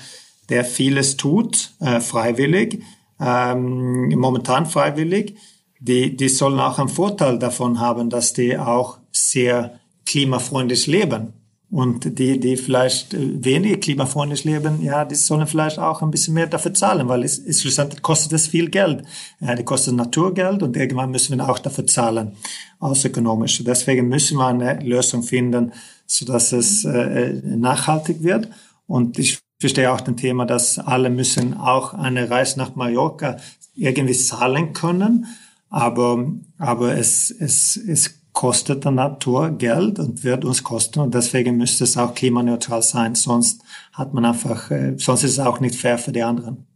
der 0.50 0.66
vieles 0.66 1.18
tut, 1.18 1.72
äh, 1.80 2.00
freiwillig, 2.00 2.82
ähm, 3.20 4.10
momentan 4.18 4.66
freiwillig, 4.66 5.36
die, 5.80 6.16
die 6.16 6.30
sollen 6.30 6.60
auch 6.60 6.80
einen 6.80 6.90
Vorteil 6.90 7.38
davon 7.40 7.80
haben, 7.80 8.10
dass 8.10 8.34
die 8.34 8.58
auch 8.58 8.98
sehr 9.12 9.80
klimafreundlich 10.06 10.88
leben. 10.88 11.34
Und 11.72 12.20
die, 12.20 12.40
die 12.40 12.58
vielleicht 12.58 13.14
wenig 13.14 13.82
klimafreundlich 13.82 14.46
leben, 14.46 14.82
ja, 14.82 15.04
die 15.04 15.16
sollen 15.16 15.48
vielleicht 15.48 15.80
auch 15.80 16.02
ein 16.02 16.12
bisschen 16.12 16.36
mehr 16.36 16.48
dafür 16.48 16.74
zahlen, 16.74 17.10
weil 17.10 17.24
es, 17.24 17.40
es 17.40 17.62
schlussendlich 17.62 18.02
kostet 18.02 18.34
es 18.34 18.48
viel 18.48 18.70
Geld. 18.70 19.04
Ja, 19.42 19.56
die 19.56 19.64
kostet 19.64 19.96
Naturgeld 19.96 20.64
und 20.64 20.78
irgendwann 20.78 21.12
müssen 21.12 21.38
wir 21.38 21.50
auch 21.50 21.60
dafür 21.60 21.86
zahlen, 21.88 22.34
außerökonomisch. 22.80 23.64
Deswegen 23.64 24.08
müssen 24.08 24.38
wir 24.38 24.48
eine 24.48 24.80
Lösung 24.80 25.24
finden, 25.24 25.74
so 26.06 26.26
dass 26.26 26.52
es 26.54 26.86
äh, 26.86 27.42
nachhaltig 27.44 28.24
wird. 28.24 28.48
Und 28.88 29.18
ich 29.20 29.40
verstehe 29.60 29.92
auch 29.92 30.02
den 30.02 30.18
Thema, 30.18 30.46
dass 30.46 30.80
alle 30.80 31.10
müssen 31.10 31.56
auch 31.56 31.94
eine 31.94 32.30
Reise 32.30 32.60
nach 32.60 32.76
Mallorca 32.76 33.38
irgendwie 33.76 34.14
zahlen 34.14 34.74
können. 34.74 35.26
Aber, 35.70 36.26
aber 36.58 36.98
es, 36.98 37.32
es, 37.32 37.76
es 37.78 38.22
kostet 38.36 38.84
der 38.84 38.92
Natur 38.92 39.52
Geld 39.52 39.98
und 39.98 40.24
wird 40.24 40.46
uns 40.46 40.64
kosten 40.64 41.00
und 41.00 41.16
deswegen 41.16 41.58
müsste 41.58 41.86
es 41.86 41.98
auch 41.98 42.14
klimaneutral 42.14 42.84
sein, 42.84 43.16
sonst 43.16 43.62
hat 43.94 44.14
man 44.14 44.26
einfach, 44.26 44.70
äh, 44.72 44.96
sonst 44.98 45.24
ist 45.24 45.32
es 45.32 45.40
auch 45.40 45.62
nicht 45.62 45.76
fair 45.76 45.98
für 45.98 46.12
die 46.12 46.22
anderen. 46.22 46.68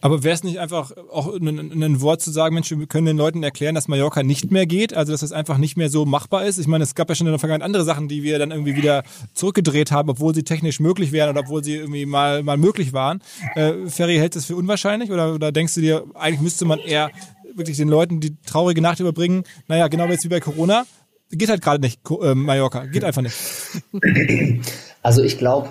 Aber 0.00 0.22
wäre 0.22 0.34
es 0.34 0.44
nicht 0.44 0.58
einfach 0.58 0.92
auch 1.10 1.34
ein, 1.34 2.00
Wort 2.00 2.20
zu 2.20 2.30
sagen, 2.30 2.54
Mensch, 2.54 2.70
wir 2.70 2.86
können 2.86 3.06
den 3.06 3.16
Leuten 3.16 3.42
erklären, 3.42 3.74
dass 3.74 3.88
Mallorca 3.88 4.22
nicht 4.22 4.50
mehr 4.50 4.66
geht, 4.66 4.94
also 4.94 5.12
dass 5.12 5.22
es 5.22 5.32
einfach 5.32 5.58
nicht 5.58 5.76
mehr 5.76 5.90
so 5.90 6.04
machbar 6.04 6.44
ist? 6.44 6.58
Ich 6.58 6.66
meine, 6.66 6.84
es 6.84 6.94
gab 6.94 7.08
ja 7.08 7.14
schon 7.14 7.26
in 7.26 7.32
der 7.32 7.38
Vergangenheit 7.38 7.66
andere 7.66 7.84
Sachen, 7.84 8.08
die 8.08 8.22
wir 8.22 8.38
dann 8.38 8.50
irgendwie 8.50 8.76
wieder 8.76 9.02
zurückgedreht 9.34 9.92
haben, 9.92 10.08
obwohl 10.10 10.34
sie 10.34 10.42
technisch 10.42 10.80
möglich 10.80 11.12
wären 11.12 11.30
oder 11.30 11.40
obwohl 11.40 11.62
sie 11.62 11.76
irgendwie 11.76 12.06
mal, 12.06 12.42
mal 12.42 12.56
möglich 12.56 12.92
waren. 12.92 13.22
Äh, 13.54 13.86
Ferry, 13.88 14.16
hält 14.16 14.36
das 14.36 14.46
für 14.46 14.56
unwahrscheinlich 14.56 15.10
oder, 15.10 15.34
oder 15.34 15.52
denkst 15.52 15.74
du 15.74 15.80
dir, 15.80 16.04
eigentlich 16.14 16.40
müsste 16.40 16.64
man 16.64 16.78
eher 16.78 17.10
wirklich 17.54 17.76
den 17.76 17.88
Leuten 17.88 18.20
die 18.20 18.36
traurige 18.42 18.80
Nacht 18.80 19.00
überbringen. 19.00 19.44
Naja, 19.68 19.88
genau 19.88 20.06
jetzt 20.06 20.24
wie 20.24 20.28
bei 20.28 20.40
Corona. 20.40 20.84
Geht 21.30 21.48
halt 21.48 21.62
gerade 21.62 21.80
nicht, 21.80 22.00
äh, 22.22 22.34
Mallorca. 22.34 22.86
Geht 22.86 23.04
einfach 23.04 23.22
nicht. 23.22 23.36
Also 25.02 25.22
ich 25.22 25.36
glaube, 25.36 25.68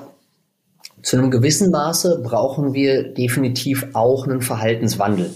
zu 1.03 1.17
einem 1.17 1.31
gewissen 1.31 1.69
Maße 1.69 2.21
brauchen 2.23 2.73
wir 2.73 3.13
definitiv 3.13 3.87
auch 3.91 4.25
einen 4.25 4.41
Verhaltenswandel 4.41 5.31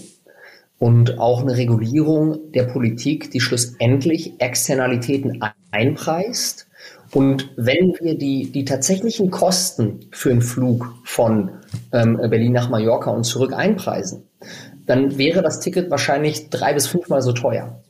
und 0.78 1.18
auch 1.18 1.42
eine 1.42 1.58
Regulierung 1.58 2.52
der 2.52 2.64
Politik, 2.64 3.30
die 3.30 3.40
schlussendlich 3.40 4.40
Externalitäten 4.40 5.42
einpreist. 5.70 6.68
Und 7.12 7.50
wenn 7.56 7.94
wir 8.00 8.16
die, 8.16 8.50
die 8.50 8.64
tatsächlichen 8.64 9.30
Kosten 9.30 10.06
für 10.10 10.30
einen 10.30 10.40
Flug 10.40 10.94
von 11.04 11.50
ähm, 11.92 12.16
Berlin 12.16 12.52
nach 12.52 12.70
Mallorca 12.70 13.10
und 13.10 13.24
zurück 13.24 13.52
einpreisen, 13.52 14.22
dann 14.86 15.18
wäre 15.18 15.42
das 15.42 15.60
Ticket 15.60 15.90
wahrscheinlich 15.90 16.48
drei 16.48 16.72
bis 16.72 16.86
fünfmal 16.86 17.20
so 17.20 17.32
teuer. 17.32 17.82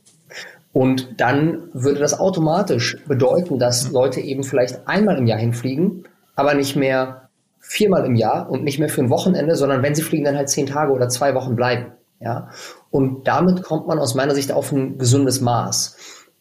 Und 0.73 1.21
dann 1.21 1.69
würde 1.73 1.99
das 1.99 2.19
automatisch 2.19 2.97
bedeuten, 3.07 3.57
dass 3.57 3.91
Leute 3.91 4.19
eben 4.19 4.43
vielleicht 4.43 4.85
einmal 4.85 5.17
im 5.17 5.27
Jahr 5.27 5.39
hinfliegen, 5.39 6.03
aber 6.35 6.53
nicht 6.53 6.75
mehr 6.75 7.28
viermal 7.69 8.03
im 8.05 8.15
Jahr 8.15 8.49
und 8.49 8.63
nicht 8.63 8.79
mehr 8.79 8.89
für 8.89 9.01
ein 9.01 9.11
Wochenende, 9.11 9.55
sondern 9.55 9.83
wenn 9.83 9.93
sie 9.93 10.01
fliegen, 10.01 10.25
dann 10.25 10.35
halt 10.35 10.49
zehn 10.49 10.65
Tage 10.65 10.91
oder 10.91 11.07
zwei 11.07 11.35
Wochen 11.35 11.55
bleiben. 11.55 11.91
Ja, 12.19 12.49
und 12.89 13.27
damit 13.27 13.63
kommt 13.63 13.87
man 13.87 13.97
aus 13.97 14.15
meiner 14.15 14.35
Sicht 14.35 14.51
auf 14.51 14.73
ein 14.73 14.97
gesundes 14.97 15.39
Maß. 15.39 15.95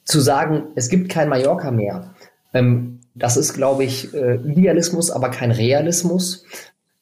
Zu 0.04 0.20
sagen, 0.20 0.68
es 0.74 0.88
gibt 0.88 1.08
kein 1.08 1.28
Mallorca 1.28 1.70
mehr, 1.70 2.14
ähm, 2.52 3.00
das 3.14 3.36
ist, 3.36 3.54
glaube 3.54 3.84
ich, 3.84 4.14
äh, 4.14 4.36
Idealismus, 4.36 5.10
aber 5.10 5.30
kein 5.30 5.50
Realismus. 5.50 6.44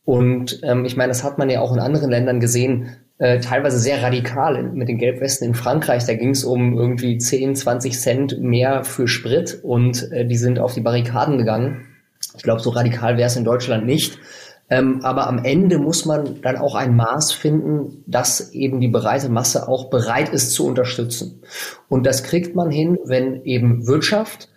Und 0.04 0.60
ähm, 0.62 0.84
ich 0.84 0.96
meine, 0.96 1.08
das 1.08 1.24
hat 1.24 1.38
man 1.38 1.50
ja 1.50 1.60
auch 1.60 1.72
in 1.72 1.80
anderen 1.80 2.10
Ländern 2.10 2.40
gesehen, 2.40 2.96
äh, 3.18 3.40
teilweise 3.40 3.78
sehr 3.78 4.02
radikal 4.02 4.62
mit 4.62 4.88
den 4.88 4.98
Gelbwesten 4.98 5.48
in 5.48 5.54
Frankreich. 5.54 6.04
Da 6.04 6.14
ging 6.14 6.30
es 6.30 6.44
um 6.44 6.78
irgendwie 6.78 7.18
10, 7.18 7.56
20 7.56 7.98
Cent 7.98 8.40
mehr 8.40 8.84
für 8.84 9.08
Sprit 9.08 9.60
und 9.62 10.10
äh, 10.12 10.26
die 10.26 10.36
sind 10.36 10.58
auf 10.58 10.74
die 10.74 10.80
Barrikaden 10.80 11.38
gegangen. 11.38 11.86
Ich 12.36 12.42
glaube, 12.42 12.60
so 12.60 12.70
radikal 12.70 13.16
wäre 13.16 13.28
es 13.28 13.36
in 13.36 13.44
Deutschland 13.44 13.86
nicht. 13.86 14.18
Ähm, 14.68 15.00
aber 15.04 15.28
am 15.28 15.44
Ende 15.44 15.78
muss 15.78 16.06
man 16.06 16.40
dann 16.42 16.56
auch 16.56 16.74
ein 16.74 16.96
Maß 16.96 17.32
finden, 17.32 18.02
dass 18.06 18.52
eben 18.52 18.80
die 18.80 18.88
breite 18.88 19.28
Masse 19.28 19.68
auch 19.68 19.90
bereit 19.90 20.30
ist 20.30 20.52
zu 20.52 20.66
unterstützen. 20.66 21.42
Und 21.88 22.04
das 22.04 22.24
kriegt 22.24 22.56
man 22.56 22.70
hin, 22.70 22.98
wenn 23.04 23.44
eben 23.44 23.86
Wirtschaft 23.86 24.48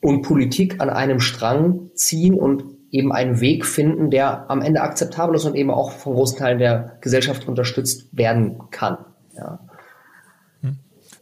und 0.00 0.22
Politik 0.22 0.80
an 0.80 0.88
einem 0.88 1.20
Strang 1.20 1.90
ziehen 1.94 2.38
und 2.38 2.64
eben 2.90 3.12
einen 3.12 3.40
Weg 3.40 3.66
finden, 3.66 4.10
der 4.10 4.50
am 4.50 4.62
Ende 4.62 4.80
akzeptabel 4.80 5.34
ist 5.36 5.44
und 5.44 5.56
eben 5.56 5.70
auch 5.70 5.90
von 5.90 6.14
großen 6.14 6.38
Teilen 6.38 6.58
der 6.58 6.96
Gesellschaft 7.00 7.46
unterstützt 7.46 8.08
werden 8.12 8.58
kann. 8.70 8.98
Ja. 9.36 9.58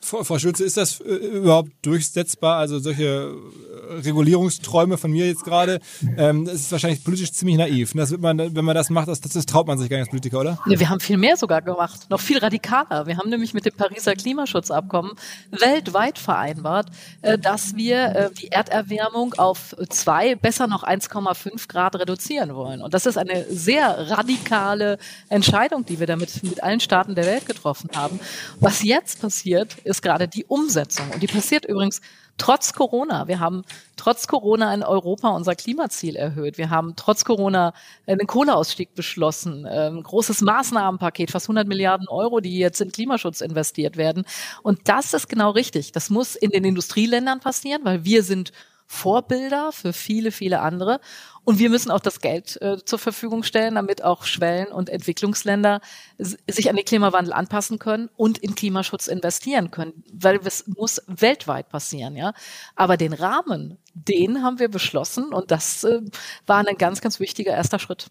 Frau 0.05 0.39
Schulze, 0.39 0.65
ist 0.65 0.77
das 0.77 1.01
äh, 1.01 1.15
überhaupt 1.15 1.71
durchsetzbar? 1.83 2.57
Also 2.57 2.81
solche 2.81 3.05
äh, 3.05 3.95
Regulierungsträume 4.05 4.99
von 4.99 5.13
mir 5.13 5.29
jetzt 5.29 5.45
gerade, 5.45 5.81
ähm, 6.17 6.45
das 6.45 6.57
ist 6.57 6.73
wahrscheinlich 6.73 7.05
politisch 7.05 7.33
ziemlich 7.33 7.57
naiv. 7.57 7.93
Das 7.95 8.11
wird 8.11 8.21
man, 8.21 8.39
wenn 8.39 8.65
man 8.65 8.75
das 8.75 8.91
macht, 8.91 9.07
das, 9.07 9.21
das 9.21 9.47
traut 9.47 9.69
man 9.69 9.79
sich 9.79 9.89
gar 9.89 9.99
nicht 9.99 10.07
als 10.07 10.11
Politiker, 10.11 10.41
oder? 10.41 10.59
Ja, 10.67 10.79
wir 10.79 10.89
haben 10.91 10.99
viel 10.99 11.19
mehr 11.19 11.37
sogar 11.37 11.63
gemacht, 11.63 12.11
noch 12.11 12.21
viel 12.21 12.39
radikaler. 12.39 13.07
Wir 13.07 13.17
haben 13.17 13.31
nämlich 13.31 13.55
mit 13.55 13.65
dem 13.65 13.75
Pariser 13.75 14.15
Klimaschutzabkommen 14.15 15.13
weltweit 15.53 16.19
vereinbart, 16.19 16.89
äh, 17.23 17.39
dass 17.39 17.77
wir 17.77 18.31
die 18.41 18.49
Erderwärmung 18.49 19.35
auf 19.35 19.75
zwei, 19.89 20.35
besser 20.35 20.67
noch 20.67 20.83
1,5 20.83 21.69
Grad 21.69 21.97
reduzieren 21.97 22.55
wollen. 22.55 22.83
Und 22.83 22.93
das 22.93 23.07
ist 23.07 23.17
eine 23.17 23.45
sehr 23.49 24.11
radikale 24.11 24.99
Entscheidung, 25.29 25.87
die 25.87 26.01
wir 26.01 26.07
damit 26.07 26.43
mit 26.43 26.63
allen 26.63 26.81
Staaten 26.81 27.15
der 27.15 27.27
Welt 27.27 27.47
getroffen 27.47 27.91
haben. 27.95 28.19
Was 28.59 28.83
jetzt 28.83 29.21
passiert, 29.21 29.77
ist 29.85 29.92
gerade 30.01 30.29
die 30.29 30.45
Umsetzung. 30.47 31.11
Und 31.11 31.23
die 31.23 31.27
passiert 31.27 31.67
übrigens 31.67 32.01
trotz 32.39 32.73
Corona. 32.73 33.29
Wir 33.29 33.41
haben 33.41 33.63
trotz 33.97 34.27
Corona 34.27 34.73
in 34.73 34.83
Europa 34.83 35.29
unser 35.31 35.55
Klimaziel 35.55 36.17
erhöht. 36.17 36.57
Wir 36.57 36.71
haben 36.71 36.95
trotz 36.97 37.25
Corona 37.25 37.75
einen 38.07 38.27
Kohleausstieg 38.27 38.95
beschlossen, 38.95 39.67
ein 39.67 40.03
großes 40.03 40.41
Maßnahmenpaket, 40.41 41.31
fast 41.31 41.47
100 41.47 41.69
Milliarden 41.69 42.09
Euro, 42.09 42.41
die 42.41 42.59
jetzt 42.59 42.81
in 42.81 42.93
Klimaschutz 42.93 43.41
investiert 43.41 43.97
werden. 43.97 44.25
Und 44.63 44.89
das 44.89 45.13
ist 45.13 45.29
genau 45.29 45.51
richtig. 45.51 45.93
Das 45.93 46.09
muss 46.09 46.35
in 46.35 46.51
den 46.51 46.65
Industrieländern 46.65 47.41
passieren, 47.41 47.83
weil 47.85 48.05
wir 48.05 48.23
sind 48.23 48.53
Vorbilder 48.93 49.73
für 49.73 49.93
viele, 49.93 50.31
viele 50.31 50.61
andere. 50.61 51.01
Und 51.45 51.59
wir 51.59 51.71
müssen 51.71 51.91
auch 51.91 52.01
das 52.01 52.21
Geld 52.21 52.61
äh, 52.63 52.77
zur 52.85 52.99
Verfügung 52.99 53.43
stellen, 53.43 53.75
damit 53.75 54.05
auch 54.05 54.25
Schwellen- 54.25 54.71
und 54.71 54.89
Entwicklungsländer 54.89 55.81
sich 56.19 56.71
an 56.71 56.77
den 56.77 56.85
Klimawandel 56.85 57.33
anpassen 57.33 57.79
können 57.81 58.09
und 58.17 58.39
in 58.39 58.55
Klimaschutz 58.55 59.09
investieren 59.09 59.73
können, 59.73 60.05
weil 60.13 60.39
es 60.45 60.67
muss 60.69 61.03
weltweit 61.09 61.69
passieren, 61.69 62.15
ja. 62.15 62.33
Aber 62.77 62.97
den 62.97 63.13
Rahmen, 63.13 63.79
den 63.95 64.43
haben 64.43 64.61
wir 64.61 64.69
beschlossen 64.69 65.33
und 65.33 65.51
das 65.51 65.83
äh, 65.83 66.01
war 66.47 66.65
ein 66.65 66.79
ganz, 66.79 67.01
ganz 67.01 67.19
wichtiger 67.19 67.53
erster 67.53 67.81
Schritt. 67.81 68.07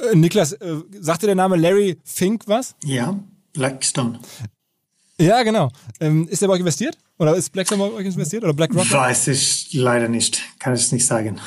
Äh, 0.00 0.16
Niklas, 0.16 0.52
äh, 0.52 0.76
sagte 0.98 1.26
der 1.26 1.36
Name 1.36 1.56
Larry 1.56 2.00
Fink 2.04 2.42
was? 2.46 2.74
Ja, 2.82 3.20
Blackstone. 3.52 4.18
Ja, 5.20 5.44
genau. 5.44 5.70
Ähm, 6.00 6.26
ist 6.28 6.42
er 6.42 6.48
bei 6.48 6.54
euch 6.54 6.60
investiert? 6.60 6.98
Oder 7.18 7.36
ist 7.36 7.50
Blackstone 7.52 7.88
bei 7.88 7.94
euch 7.94 8.06
investiert? 8.06 8.42
Oder 8.42 8.52
BlackRock? 8.52 8.90
Weiß 8.90 9.28
ich 9.28 9.72
leider 9.72 10.08
nicht. 10.08 10.42
Kann 10.58 10.74
ich 10.74 10.80
es 10.80 10.92
nicht 10.92 11.06
sagen. 11.06 11.40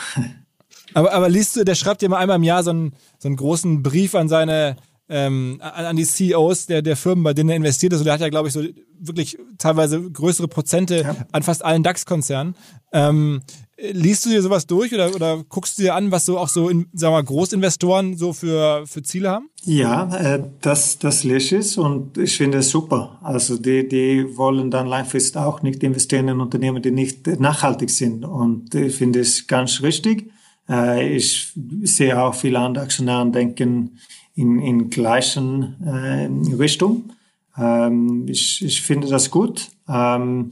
Aber, 0.98 1.14
aber 1.14 1.30
liest 1.30 1.56
du, 1.56 1.64
der 1.64 1.76
schreibt 1.76 2.02
ja 2.02 2.10
mal 2.10 2.18
einmal 2.18 2.38
im 2.38 2.44
Jahr 2.44 2.64
so 2.64 2.72
einen, 2.72 2.94
so 3.20 3.28
einen 3.28 3.36
großen 3.36 3.84
Brief 3.84 4.16
an 4.16 4.30
seine, 4.30 4.78
ähm, 5.10 5.60
an, 5.62 5.86
an 5.86 5.96
die 5.96 6.06
CEOs 6.06 6.66
der, 6.66 6.82
der 6.82 6.98
Firmen, 6.98 7.24
bei 7.24 7.36
denen 7.36 7.52
er 7.52 7.56
investiert 7.56 7.94
ist. 7.94 8.00
Und 8.00 8.06
der 8.06 8.16
hat 8.16 8.22
ja, 8.22 8.30
glaube 8.30 8.48
ich, 8.48 8.54
so 8.56 8.64
wirklich 9.00 9.38
teilweise 9.60 10.02
größere 10.02 10.48
Prozente 10.48 11.04
ja. 11.04 11.16
an 11.32 11.44
fast 11.44 11.64
allen 11.64 11.84
DAX-Konzernen. 11.84 12.56
Ähm, 12.94 13.44
liest 13.78 14.26
du 14.26 14.32
dir 14.32 14.42
sowas 14.42 14.66
durch 14.66 14.92
oder, 14.92 15.14
oder 15.14 15.44
guckst 15.48 15.78
du 15.78 15.84
dir 15.84 15.94
an, 15.94 16.10
was 16.10 16.26
so 16.26 16.40
auch 16.40 16.48
so 16.48 16.68
in, 16.68 16.88
sagen 16.94 17.14
wir 17.14 17.18
mal, 17.18 17.24
Großinvestoren 17.24 18.18
so 18.18 18.34
für, 18.34 18.88
für 18.88 19.04
Ziele 19.04 19.30
haben? 19.30 19.52
Ja, 19.66 20.16
äh, 20.18 20.44
das, 20.62 20.98
das 20.98 21.24
lese 21.24 21.58
ich 21.58 21.78
und 21.78 22.18
ich 22.18 22.38
finde 22.38 22.58
es 22.58 22.72
super. 22.72 23.20
Also 23.22 23.56
die, 23.60 23.88
die 23.88 24.36
wollen 24.36 24.72
dann 24.72 24.88
langfristig 24.88 25.40
auch 25.40 25.62
nicht 25.62 25.84
investieren 25.84 26.28
in 26.28 26.40
Unternehmen, 26.40 26.82
die 26.82 26.90
nicht 26.90 27.28
nachhaltig 27.40 27.92
sind. 27.92 28.26
Und 28.26 28.74
ich 28.74 28.96
finde 28.96 29.20
es 29.20 29.46
ganz 29.46 29.84
richtig. 29.84 30.32
Äh, 30.70 31.16
ich 31.16 31.54
sehe 31.84 32.22
auch 32.22 32.36
viele 32.36 32.60
andere 32.60 32.86
Aktionäre 32.86 33.30
denken 33.32 34.00
in, 34.36 34.60
in 34.60 34.90
gleichen 34.90 35.76
äh, 35.84 36.56
Richtung. 36.56 37.12
Ähm, 37.58 38.26
ich, 38.28 38.64
ich 38.64 38.82
finde 38.82 39.08
das 39.08 39.32
gut. 39.32 39.70
Ähm, 39.90 40.52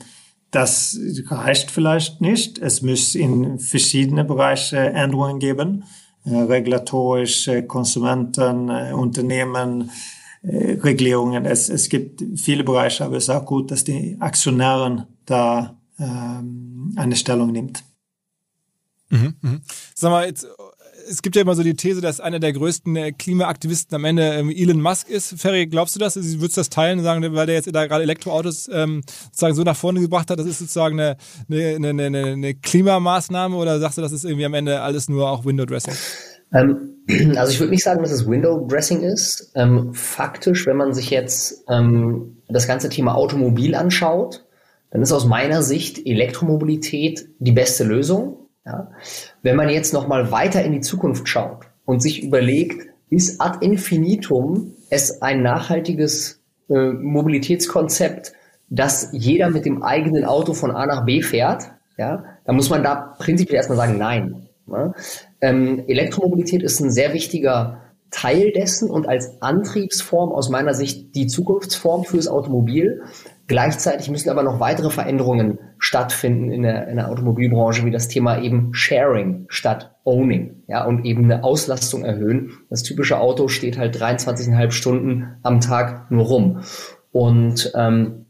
das 0.52 0.98
reicht 1.28 1.70
vielleicht 1.70 2.22
nicht. 2.22 2.58
Es 2.60 2.82
muss 2.82 3.14
in 3.16 3.60
verschiedene 3.60 4.24
Bereiche 4.24 4.78
Änderungen 4.78 5.40
geben. 5.40 5.84
Äh, 6.26 6.38
regulatorisch, 6.38 7.50
Konsumenten, 7.68 8.70
äh, 8.70 8.94
Unternehmen, 8.94 9.92
äh, 10.42 10.78
Regulierungen. 10.82 11.46
Es, 11.46 11.70
es 11.70 11.90
gibt 11.90 12.24
viele 12.36 12.64
Bereiche, 12.64 13.06
aber 13.06 13.18
es 13.18 13.26
ist 13.26 13.30
auch 13.30 13.46
gut, 13.46 13.70
dass 13.70 13.84
die 13.84 14.18
Aktionären 14.20 15.06
da 15.26 15.78
ähm, 16.00 16.94
eine 16.96 17.16
Stellung 17.16 17.52
nimmt. 17.52 17.84
Mhm, 19.16 19.36
mh. 19.42 19.60
Sag 19.94 20.12
mal, 20.12 20.26
jetzt 20.26 20.48
es 21.08 21.22
gibt 21.22 21.36
ja 21.36 21.42
immer 21.42 21.56
so 21.56 21.64
die 21.64 21.76
These, 21.76 22.02
dass 22.02 22.20
einer 22.20 22.40
der 22.40 22.54
größten 22.54 22.96
äh, 22.96 23.12
Klimaaktivisten 23.12 23.96
am 23.96 24.06
Ende 24.06 24.24
ähm, 24.24 24.50
Elon 24.50 24.82
Musk 24.82 25.10
ist. 25.10 25.40
Ferry, 25.40 25.68
glaubst 25.68 25.96
du 25.96 26.00
das? 26.00 26.16
Würdest 26.16 26.58
du 26.58 26.62
das 26.62 26.70
teilen 26.70 27.00
und 27.00 27.06
sagen, 27.06 27.24
weil 27.34 27.46
der 27.46 27.56
jetzt 27.56 27.74
da 27.74 27.86
gerade 27.86 28.04
Elektroautos 28.04 28.70
ähm, 28.72 29.02
sozusagen 29.26 29.56
so 29.56 29.64
nach 29.64 29.76
vorne 29.76 30.00
gebracht 30.00 30.30
hat, 30.30 30.40
das 30.40 30.48
ist 30.48 30.60
sozusagen 30.60 31.00
eine, 31.00 31.18
eine, 31.50 31.90
eine, 31.90 32.04
eine, 32.04 32.26
eine 32.26 32.54
Klimamaßnahme 32.56 33.56
oder 33.56 33.80
sagst 33.80 33.98
du, 33.98 34.02
das 34.02 34.12
ist 34.12 34.26
irgendwie 34.26 34.46
am 34.46 34.54
Ende 34.54 34.82
alles 34.82 35.10
nur 35.10 35.30
auch 35.30 35.46
Window 35.46 35.66
Dressing? 35.66 35.94
Ähm, 36.54 36.96
also 37.36 37.52
ich 37.52 37.60
würde 37.60 37.72
nicht 37.72 37.84
sagen, 37.84 38.02
dass 38.02 38.12
es 38.12 38.28
Window 38.28 38.66
Dressing 38.68 39.02
ist. 39.02 39.52
Ähm, 39.56 39.94
faktisch, 39.94 40.66
wenn 40.66 40.78
man 40.78 40.94
sich 40.94 41.10
jetzt 41.10 41.66
ähm, 41.70 42.38
das 42.48 42.68
ganze 42.68 42.90
Thema 42.90 43.16
Automobil 43.16 43.76
anschaut, 43.76 44.46
dann 44.92 45.02
ist 45.02 45.12
aus 45.12 45.26
meiner 45.26 45.62
Sicht 45.62 46.06
Elektromobilität 46.06 47.28
die 47.40 47.52
beste 47.52 47.84
Lösung. 47.84 48.45
Ja? 48.66 48.92
Wenn 49.42 49.56
man 49.56 49.70
jetzt 49.70 49.94
noch 49.94 50.08
mal 50.08 50.32
weiter 50.32 50.64
in 50.64 50.74
die 50.74 50.82
Zukunft 50.82 51.28
schaut 51.28 51.66
und 51.86 52.02
sich 52.02 52.24
überlegt, 52.24 52.88
ist 53.10 53.40
ad 53.40 53.64
infinitum 53.66 54.74
es 54.90 55.22
ein 55.22 55.44
nachhaltiges 55.44 56.42
äh, 56.70 56.90
Mobilitätskonzept, 56.92 58.34
dass 58.70 59.10
jeder 59.12 59.50
mit 59.50 59.66
dem 59.66 59.84
eigenen 59.84 60.26
Auto 60.26 60.54
von 60.54 60.72
A 60.72 60.86
nach 60.86 61.06
B 61.06 61.22
fährt, 61.22 61.72
ja, 61.98 62.24
dann 62.46 62.56
muss 62.56 62.70
man 62.70 62.84
da 62.84 63.16
prinzipiell 63.20 63.58
erstmal 63.58 63.78
sagen, 63.78 63.98
nein. 63.98 64.48
Ja? 64.68 64.94
Ähm, 65.42 65.84
Elektromobilität 65.88 66.64
ist 66.64 66.80
ein 66.80 66.92
sehr 66.92 67.14
wichtiger 67.14 67.82
Teil 68.12 68.52
dessen 68.52 68.90
und 68.90 69.08
als 69.08 69.42
Antriebsform 69.42 70.32
aus 70.32 70.50
meiner 70.50 70.74
Sicht 70.74 71.16
die 71.16 71.28
Zukunftsform 71.28 72.06
fürs 72.06 72.28
Automobil. 72.28 73.04
Gleichzeitig 73.48 74.10
müssen 74.10 74.30
aber 74.30 74.42
noch 74.42 74.60
weitere 74.60 74.90
Veränderungen 74.90 75.60
stattfinden 75.78 76.52
in 76.52 76.64
der, 76.64 76.88
in 76.88 76.96
der 76.96 77.10
Automobilbranche, 77.10 77.86
wie 77.86 77.92
das 77.92 78.08
Thema 78.08 78.42
eben 78.42 78.74
Sharing 78.74 79.46
statt 79.50 79.96
Owning, 80.04 80.64
ja, 80.68 80.84
und 80.84 81.06
eben 81.06 81.26
eine 81.26 81.44
Auslastung 81.44 82.04
erhöhen. 82.04 82.52
Das 82.70 82.82
typische 82.82 83.20
Auto 83.20 83.48
steht 83.48 83.78
halt 83.78 83.96
23,5 83.96 84.72
Stunden 84.72 85.38
am 85.44 85.62
Tag 85.62 86.10
nur 86.10 86.26
rum. 86.26 86.62
Und 87.12 87.72
ähm, 87.76 88.26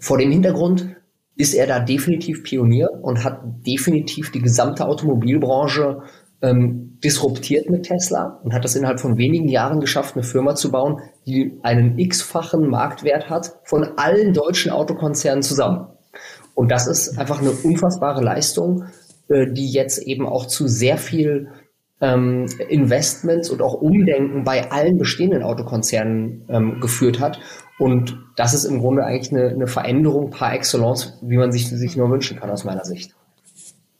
vor 0.00 0.18
dem 0.18 0.32
Hintergrund 0.32 0.96
ist 1.36 1.54
er 1.54 1.66
da 1.66 1.78
definitiv 1.78 2.42
Pionier 2.42 2.90
und 3.02 3.22
hat 3.22 3.42
definitiv 3.66 4.32
die 4.32 4.40
gesamte 4.40 4.86
Automobilbranche 4.86 6.02
ähm, 6.42 6.98
disruptiert 7.02 7.70
mit 7.70 7.84
Tesla 7.84 8.40
und 8.42 8.52
hat 8.52 8.64
das 8.64 8.76
innerhalb 8.76 9.00
von 9.00 9.16
wenigen 9.16 9.48
Jahren 9.48 9.80
geschafft, 9.80 10.14
eine 10.14 10.24
Firma 10.24 10.54
zu 10.54 10.70
bauen, 10.70 11.00
die 11.26 11.58
einen 11.62 11.98
x-fachen 11.98 12.68
Marktwert 12.68 13.30
hat 13.30 13.58
von 13.64 13.84
allen 13.96 14.32
deutschen 14.32 14.70
Autokonzernen 14.70 15.42
zusammen. 15.42 15.88
Und 16.54 16.70
das 16.70 16.86
ist 16.86 17.18
einfach 17.18 17.40
eine 17.40 17.50
unfassbare 17.50 18.22
Leistung, 18.22 18.84
äh, 19.28 19.46
die 19.52 19.70
jetzt 19.70 19.98
eben 19.98 20.26
auch 20.26 20.46
zu 20.46 20.68
sehr 20.68 20.98
viel 20.98 21.48
ähm, 22.00 22.46
Investments 22.68 23.50
und 23.50 23.62
auch 23.62 23.74
Umdenken 23.74 24.44
bei 24.44 24.70
allen 24.70 24.98
bestehenden 24.98 25.42
Autokonzernen 25.42 26.44
ähm, 26.48 26.80
geführt 26.80 27.20
hat. 27.20 27.40
Und 27.78 28.18
das 28.36 28.54
ist 28.54 28.64
im 28.64 28.80
Grunde 28.80 29.04
eigentlich 29.04 29.32
eine, 29.32 29.48
eine 29.48 29.66
Veränderung 29.66 30.30
par 30.30 30.54
excellence, 30.54 31.18
wie 31.22 31.36
man 31.36 31.52
sich, 31.52 31.68
sich 31.68 31.96
nur 31.96 32.10
wünschen 32.10 32.38
kann 32.38 32.50
aus 32.50 32.64
meiner 32.64 32.84
Sicht. 32.84 33.14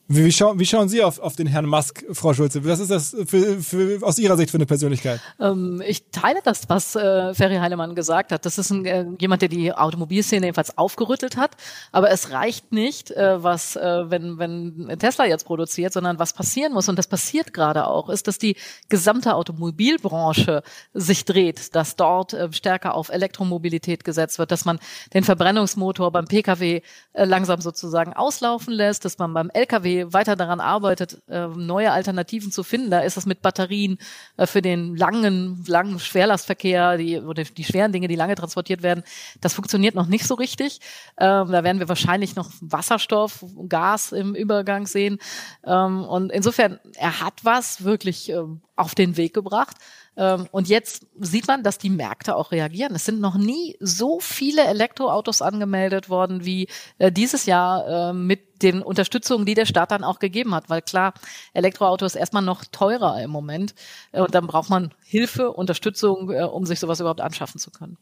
Wie, 0.08 0.30
schauen, 0.30 0.60
wie 0.60 0.66
schauen 0.66 0.88
Sie 0.88 1.02
auf, 1.02 1.18
auf 1.18 1.34
den 1.34 1.48
Herrn 1.48 1.66
Musk, 1.66 2.04
Frau 2.12 2.32
Schulze? 2.32 2.64
Was 2.64 2.78
ist 2.78 2.92
das 2.92 3.16
für, 3.26 3.60
für, 3.60 4.06
aus 4.06 4.20
Ihrer 4.20 4.36
Sicht 4.36 4.52
für 4.52 4.56
eine 4.56 4.66
Persönlichkeit? 4.66 5.20
Ähm, 5.40 5.82
ich 5.84 6.10
teile 6.12 6.38
das, 6.44 6.68
was 6.68 6.94
äh, 6.94 7.34
Ferry 7.34 7.56
Heilemann 7.56 7.96
gesagt 7.96 8.30
hat. 8.30 8.46
Das 8.46 8.56
ist 8.56 8.70
ein, 8.70 8.84
äh, 8.84 9.04
jemand, 9.18 9.42
der 9.42 9.48
die 9.48 9.72
Automobilszene 9.72 10.46
jedenfalls 10.46 10.78
aufgerüttelt 10.78 11.36
hat. 11.36 11.56
Aber 11.90 12.08
es 12.10 12.30
reicht 12.30 12.70
nicht, 12.70 13.10
äh, 13.10 13.42
was, 13.42 13.74
äh, 13.74 14.08
wenn, 14.08 14.38
wenn 14.38 14.96
Tesla 15.00 15.26
jetzt 15.26 15.44
produziert, 15.44 15.92
sondern 15.92 16.20
was 16.20 16.32
passieren 16.34 16.72
muss, 16.72 16.88
und 16.88 16.96
das 16.96 17.08
passiert 17.08 17.52
gerade 17.52 17.88
auch, 17.88 18.08
ist, 18.08 18.28
dass 18.28 18.38
die 18.38 18.54
gesamte 18.88 19.34
Automobilbranche 19.34 20.62
sich 20.94 21.24
dreht, 21.24 21.74
dass 21.74 21.96
dort 21.96 22.32
äh, 22.32 22.52
stärker 22.52 22.94
auf 22.94 23.08
Elektromobilität 23.08 24.04
gesetzt 24.04 24.38
wird, 24.38 24.52
dass 24.52 24.64
man 24.64 24.78
den 25.14 25.24
Verbrennungsmotor 25.24 26.12
beim 26.12 26.26
Pkw 26.26 26.82
äh, 27.12 27.24
langsam 27.24 27.60
sozusagen 27.60 28.12
auslaufen 28.12 28.72
lässt, 28.72 29.04
dass 29.04 29.18
man 29.18 29.34
beim 29.34 29.50
Lkw 29.50 29.95
weiter 30.04 30.36
daran 30.36 30.60
arbeitet, 30.60 31.22
äh, 31.28 31.46
neue 31.46 31.92
Alternativen 31.92 32.52
zu 32.52 32.62
finden. 32.62 32.90
Da 32.90 33.00
ist 33.00 33.16
es 33.16 33.26
mit 33.26 33.42
Batterien 33.42 33.98
äh, 34.36 34.46
für 34.46 34.62
den 34.62 34.96
langen, 34.96 35.64
langen 35.66 35.98
Schwerlastverkehr, 35.98 36.96
die, 36.96 37.18
oder 37.18 37.44
die 37.44 37.64
schweren 37.64 37.92
Dinge, 37.92 38.08
die 38.08 38.16
lange 38.16 38.34
transportiert 38.34 38.82
werden. 38.82 39.04
Das 39.40 39.54
funktioniert 39.54 39.94
noch 39.94 40.06
nicht 40.06 40.26
so 40.26 40.34
richtig. 40.34 40.80
Ähm, 41.18 41.50
da 41.50 41.64
werden 41.64 41.78
wir 41.78 41.88
wahrscheinlich 41.88 42.36
noch 42.36 42.50
Wasserstoff, 42.60 43.44
Gas 43.68 44.12
im 44.12 44.34
Übergang 44.34 44.86
sehen. 44.86 45.18
Ähm, 45.64 46.04
und 46.04 46.30
insofern, 46.32 46.78
er 46.96 47.20
hat 47.20 47.44
was 47.44 47.84
wirklich 47.84 48.28
ähm, 48.30 48.60
auf 48.76 48.94
den 48.94 49.16
Weg 49.16 49.34
gebracht. 49.34 49.76
Ähm, 50.16 50.46
und 50.52 50.68
jetzt 50.68 51.06
sieht 51.18 51.48
man, 51.48 51.62
dass 51.62 51.78
die 51.78 51.90
Märkte 51.90 52.36
auch 52.36 52.52
reagieren. 52.52 52.94
Es 52.94 53.04
sind 53.04 53.20
noch 53.20 53.36
nie 53.36 53.76
so 53.80 54.20
viele 54.20 54.64
Elektroautos 54.64 55.42
angemeldet 55.42 56.08
worden 56.08 56.44
wie 56.44 56.68
äh, 56.98 57.10
dieses 57.10 57.46
Jahr 57.46 58.10
äh, 58.10 58.12
mit 58.12 58.62
den 58.62 58.82
Unterstützungen, 58.82 59.46
die 59.46 59.54
der 59.54 59.66
Staat 59.66 59.90
dann 59.90 60.04
auch 60.04 60.18
gegeben 60.18 60.54
hat. 60.54 60.70
Weil 60.70 60.82
klar, 60.82 61.14
Elektroauto 61.52 62.06
ist 62.06 62.14
erstmal 62.14 62.42
noch 62.42 62.64
teurer 62.64 63.20
im 63.22 63.30
Moment. 63.30 63.74
Äh, 64.12 64.20
und 64.20 64.34
dann 64.34 64.46
braucht 64.46 64.70
man 64.70 64.92
Hilfe, 65.04 65.52
Unterstützung, 65.52 66.28
um 66.28 66.66
sich 66.66 66.80
sowas 66.80 67.00
überhaupt 67.00 67.20
anschaffen 67.20 67.58
zu 67.58 67.70
können. 67.70 67.96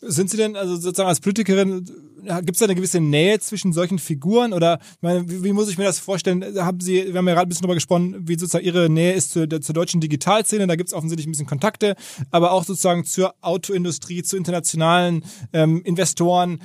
Sind 0.00 0.30
Sie 0.30 0.36
denn, 0.36 0.56
also 0.56 0.76
sozusagen 0.76 1.08
als 1.08 1.20
Politikerin, 1.20 1.84
gibt 2.24 2.52
es 2.52 2.58
da 2.58 2.66
eine 2.66 2.74
gewisse 2.74 3.00
Nähe 3.00 3.38
zwischen 3.40 3.72
solchen 3.72 3.98
Figuren? 3.98 4.52
Oder 4.52 4.78
meine, 5.00 5.28
wie, 5.28 5.44
wie, 5.44 5.52
muss 5.52 5.70
ich 5.70 5.78
mir 5.78 5.84
das 5.84 5.98
vorstellen? 5.98 6.44
Haben 6.58 6.80
Sie, 6.80 7.06
wir 7.06 7.14
haben 7.14 7.28
ja 7.28 7.34
gerade 7.34 7.46
ein 7.46 7.48
bisschen 7.48 7.62
darüber 7.62 7.74
gesprochen, 7.74 8.16
wie 8.28 8.34
sozusagen 8.34 8.64
Ihre 8.64 8.90
Nähe 8.90 9.12
ist 9.12 9.30
zur, 9.32 9.48
zur 9.48 9.74
deutschen 9.74 10.00
Digitalszene, 10.00 10.66
da 10.66 10.76
gibt 10.76 10.88
es 10.88 10.94
offensichtlich 10.94 11.26
ein 11.26 11.32
bisschen 11.32 11.46
Kontakte, 11.46 11.96
aber 12.30 12.52
auch 12.52 12.64
sozusagen 12.64 13.04
zur 13.04 13.34
Autoindustrie, 13.40 14.22
zu 14.22 14.36
internationalen 14.36 15.24
ähm, 15.52 15.82
Investoren 15.82 16.60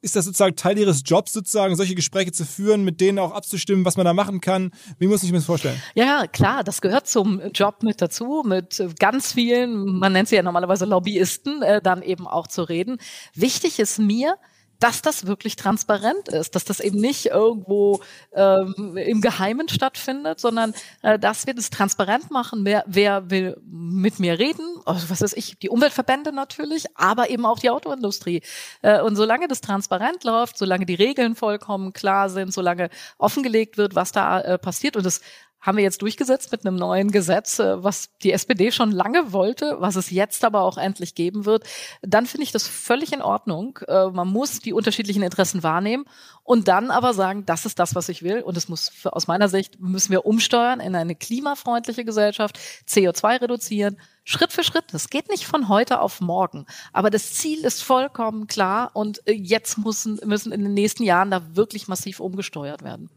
ist 0.00 0.16
das 0.16 0.24
sozusagen 0.24 0.56
Teil 0.56 0.78
ihres 0.78 1.02
Jobs 1.04 1.32
sozusagen, 1.32 1.74
solche 1.76 1.94
Gespräche 1.94 2.32
zu 2.32 2.44
führen, 2.44 2.84
mit 2.84 3.00
denen 3.00 3.18
auch 3.18 3.32
abzustimmen, 3.32 3.84
was 3.84 3.96
man 3.96 4.06
da 4.06 4.12
machen 4.12 4.40
kann? 4.40 4.70
Wie 4.98 5.06
muss 5.06 5.22
ich 5.22 5.32
mir 5.32 5.38
das 5.38 5.46
vorstellen? 5.46 5.80
Ja, 5.94 6.26
klar, 6.26 6.62
das 6.62 6.80
gehört 6.80 7.08
zum 7.08 7.40
Job 7.52 7.82
mit 7.82 8.00
dazu, 8.00 8.42
mit 8.46 8.82
ganz 8.98 9.32
vielen, 9.32 9.98
man 9.98 10.12
nennt 10.12 10.28
sie 10.28 10.36
ja 10.36 10.42
normalerweise 10.42 10.84
Lobbyisten, 10.84 11.62
äh, 11.62 11.82
dann 11.82 12.02
eben 12.02 12.26
auch 12.26 12.46
zu 12.46 12.62
reden. 12.62 12.98
Wichtig 13.34 13.78
ist 13.80 13.98
mir, 13.98 14.36
dass 14.78 15.02
das 15.02 15.26
wirklich 15.26 15.56
transparent 15.56 16.28
ist, 16.28 16.54
dass 16.54 16.64
das 16.64 16.80
eben 16.80 17.00
nicht 17.00 17.26
irgendwo 17.26 18.00
ähm, 18.32 18.96
im 18.96 19.20
Geheimen 19.20 19.68
stattfindet, 19.68 20.38
sondern 20.40 20.74
äh, 21.02 21.18
dass 21.18 21.46
wir 21.46 21.54
das 21.54 21.70
transparent 21.70 22.30
machen. 22.30 22.64
Wer, 22.64 22.84
wer 22.86 23.30
will 23.30 23.60
mit 23.64 24.20
mir 24.20 24.38
reden? 24.38 24.64
Also, 24.84 25.10
was 25.10 25.20
weiß 25.20 25.32
ich, 25.32 25.58
die 25.58 25.68
Umweltverbände 25.68 26.32
natürlich, 26.32 26.86
aber 26.96 27.30
eben 27.30 27.44
auch 27.44 27.58
die 27.58 27.70
Autoindustrie. 27.70 28.42
Äh, 28.82 29.00
und 29.02 29.16
solange 29.16 29.48
das 29.48 29.60
transparent 29.60 30.22
läuft, 30.24 30.56
solange 30.56 30.86
die 30.86 30.94
Regeln 30.94 31.34
vollkommen 31.34 31.92
klar 31.92 32.30
sind, 32.30 32.52
solange 32.52 32.90
offengelegt 33.18 33.78
wird, 33.78 33.94
was 33.94 34.12
da 34.12 34.40
äh, 34.40 34.58
passiert 34.58 34.96
und 34.96 35.06
es 35.06 35.20
haben 35.60 35.76
wir 35.76 35.84
jetzt 35.84 36.02
durchgesetzt 36.02 36.52
mit 36.52 36.64
einem 36.64 36.76
neuen 36.76 37.10
Gesetz, 37.10 37.58
äh, 37.58 37.82
was 37.82 38.10
die 38.22 38.32
SPD 38.32 38.70
schon 38.70 38.92
lange 38.92 39.32
wollte, 39.32 39.76
was 39.80 39.96
es 39.96 40.10
jetzt 40.10 40.44
aber 40.44 40.62
auch 40.62 40.78
endlich 40.78 41.14
geben 41.14 41.44
wird, 41.44 41.64
dann 42.02 42.26
finde 42.26 42.44
ich 42.44 42.52
das 42.52 42.66
völlig 42.66 43.12
in 43.12 43.22
Ordnung. 43.22 43.78
Äh, 43.88 44.08
man 44.08 44.28
muss 44.28 44.60
die 44.60 44.72
unterschiedlichen 44.72 45.22
Interessen 45.22 45.62
wahrnehmen 45.62 46.04
und 46.44 46.68
dann 46.68 46.90
aber 46.90 47.12
sagen, 47.12 47.44
das 47.44 47.66
ist 47.66 47.78
das, 47.78 47.94
was 47.94 48.08
ich 48.08 48.22
will. 48.22 48.40
Und 48.40 48.56
es 48.56 48.68
muss 48.68 48.92
aus 49.04 49.26
meiner 49.26 49.48
Sicht 49.48 49.80
müssen 49.80 50.12
wir 50.12 50.26
umsteuern 50.26 50.80
in 50.80 50.94
eine 50.94 51.14
klimafreundliche 51.14 52.04
Gesellschaft, 52.04 52.58
CO2 52.88 53.42
reduzieren, 53.42 53.98
Schritt 54.24 54.52
für 54.52 54.62
Schritt. 54.62 54.84
Das 54.92 55.10
geht 55.10 55.28
nicht 55.28 55.46
von 55.46 55.68
heute 55.68 56.00
auf 56.00 56.20
morgen. 56.20 56.66
Aber 56.92 57.10
das 57.10 57.34
Ziel 57.34 57.64
ist 57.64 57.82
vollkommen 57.82 58.46
klar 58.46 58.90
und 58.94 59.26
äh, 59.26 59.32
jetzt 59.32 59.78
müssen, 59.78 60.20
müssen 60.24 60.52
in 60.52 60.62
den 60.62 60.74
nächsten 60.74 61.02
Jahren 61.02 61.30
da 61.30 61.56
wirklich 61.56 61.88
massiv 61.88 62.20
umgesteuert 62.20 62.82
werden. 62.82 63.10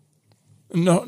Noch 0.74 1.06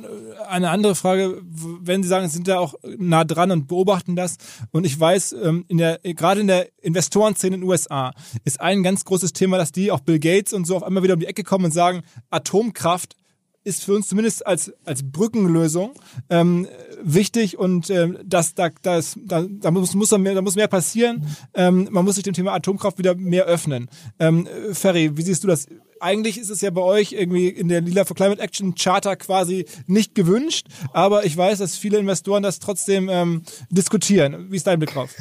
eine 0.48 0.70
andere 0.70 0.94
Frage, 0.94 1.42
wenn 1.42 2.04
Sie 2.04 2.10
sagen, 2.10 2.28
Sie 2.28 2.36
sind 2.36 2.48
da 2.48 2.60
auch 2.60 2.76
nah 2.98 3.24
dran 3.24 3.52
und 3.52 3.68
beobachten 3.68 4.16
das. 4.16 4.38
Und 4.72 4.86
ich 4.86 5.00
weiß, 5.00 5.34
ähm, 5.42 5.66
in 5.68 5.78
der, 5.78 6.00
gerade 6.00 6.42
in 6.42 6.48
der 6.48 6.68
Investorenszene 6.82 7.56
in 7.56 7.62
den 7.62 7.70
USA 7.70 8.14
ist 8.44 8.60
ein 8.60 8.84
ganz 8.84 9.06
großes 9.06 9.32
Thema, 9.34 9.58
dass 9.58 9.72
die, 9.72 9.92
auch 9.92 10.02
Bill 10.02 10.20
Gates 10.20 10.54
und 10.54 10.66
so, 10.66 10.76
auf 10.76 10.84
einmal 10.84 11.04
wieder 11.04 11.14
um 11.14 11.20
die 11.20 11.28
Ecke 11.28 11.44
kommen 11.44 11.66
und 11.66 11.72
sagen, 11.72 12.04
Atomkraft 12.30 13.16
ist 13.64 13.84
für 13.84 13.94
uns 13.94 14.08
zumindest 14.08 14.46
als, 14.46 14.74
als 14.86 15.04
Brückenlösung 15.04 15.94
ähm, 16.30 16.68
wichtig 17.02 17.58
und 17.58 17.90
ähm, 17.90 18.18
das, 18.26 18.56
da, 18.56 18.70
das, 18.82 19.18
da, 19.24 19.46
da, 19.48 19.72
muss, 19.72 19.94
muss 19.96 20.12
mehr, 20.18 20.36
da 20.36 20.42
muss 20.42 20.56
mehr 20.56 20.68
passieren. 20.68 21.26
Ähm, 21.54 21.88
man 21.92 22.06
muss 22.06 22.16
sich 22.16 22.24
dem 22.24 22.34
Thema 22.34 22.54
Atomkraft 22.54 22.98
wieder 22.98 23.16
mehr 23.16 23.46
öffnen. 23.46 23.90
Ähm, 24.20 24.48
Ferry, 24.72 25.18
wie 25.18 25.22
siehst 25.22 25.44
du 25.44 25.48
das? 25.48 25.68
eigentlich 26.04 26.38
ist 26.38 26.50
es 26.50 26.60
ja 26.60 26.70
bei 26.70 26.82
euch 26.82 27.14
irgendwie 27.14 27.48
in 27.48 27.70
der 27.70 27.80
Lila 27.80 28.04
for 28.04 28.16
Climate 28.16 28.42
Action 28.42 28.76
Charter 28.76 29.16
quasi 29.16 29.66
nicht 29.88 30.16
gewünscht, 30.16 30.68
aber 30.92 31.26
ich 31.26 31.36
weiß, 31.36 31.60
dass 31.60 31.78
viele 31.78 31.98
Investoren 31.98 32.44
das 32.44 32.60
trotzdem 32.60 33.08
ähm, 33.10 33.44
diskutieren. 33.70 34.52
Wie 34.52 34.58
ist 34.58 34.68
dein 34.68 34.80
Blick 34.80 34.94
drauf? 34.94 35.16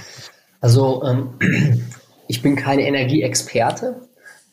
Also 0.60 1.04
ähm, 1.04 1.34
ich 2.28 2.42
bin 2.42 2.56
kein 2.56 2.80
Energieexperte. 2.80 4.08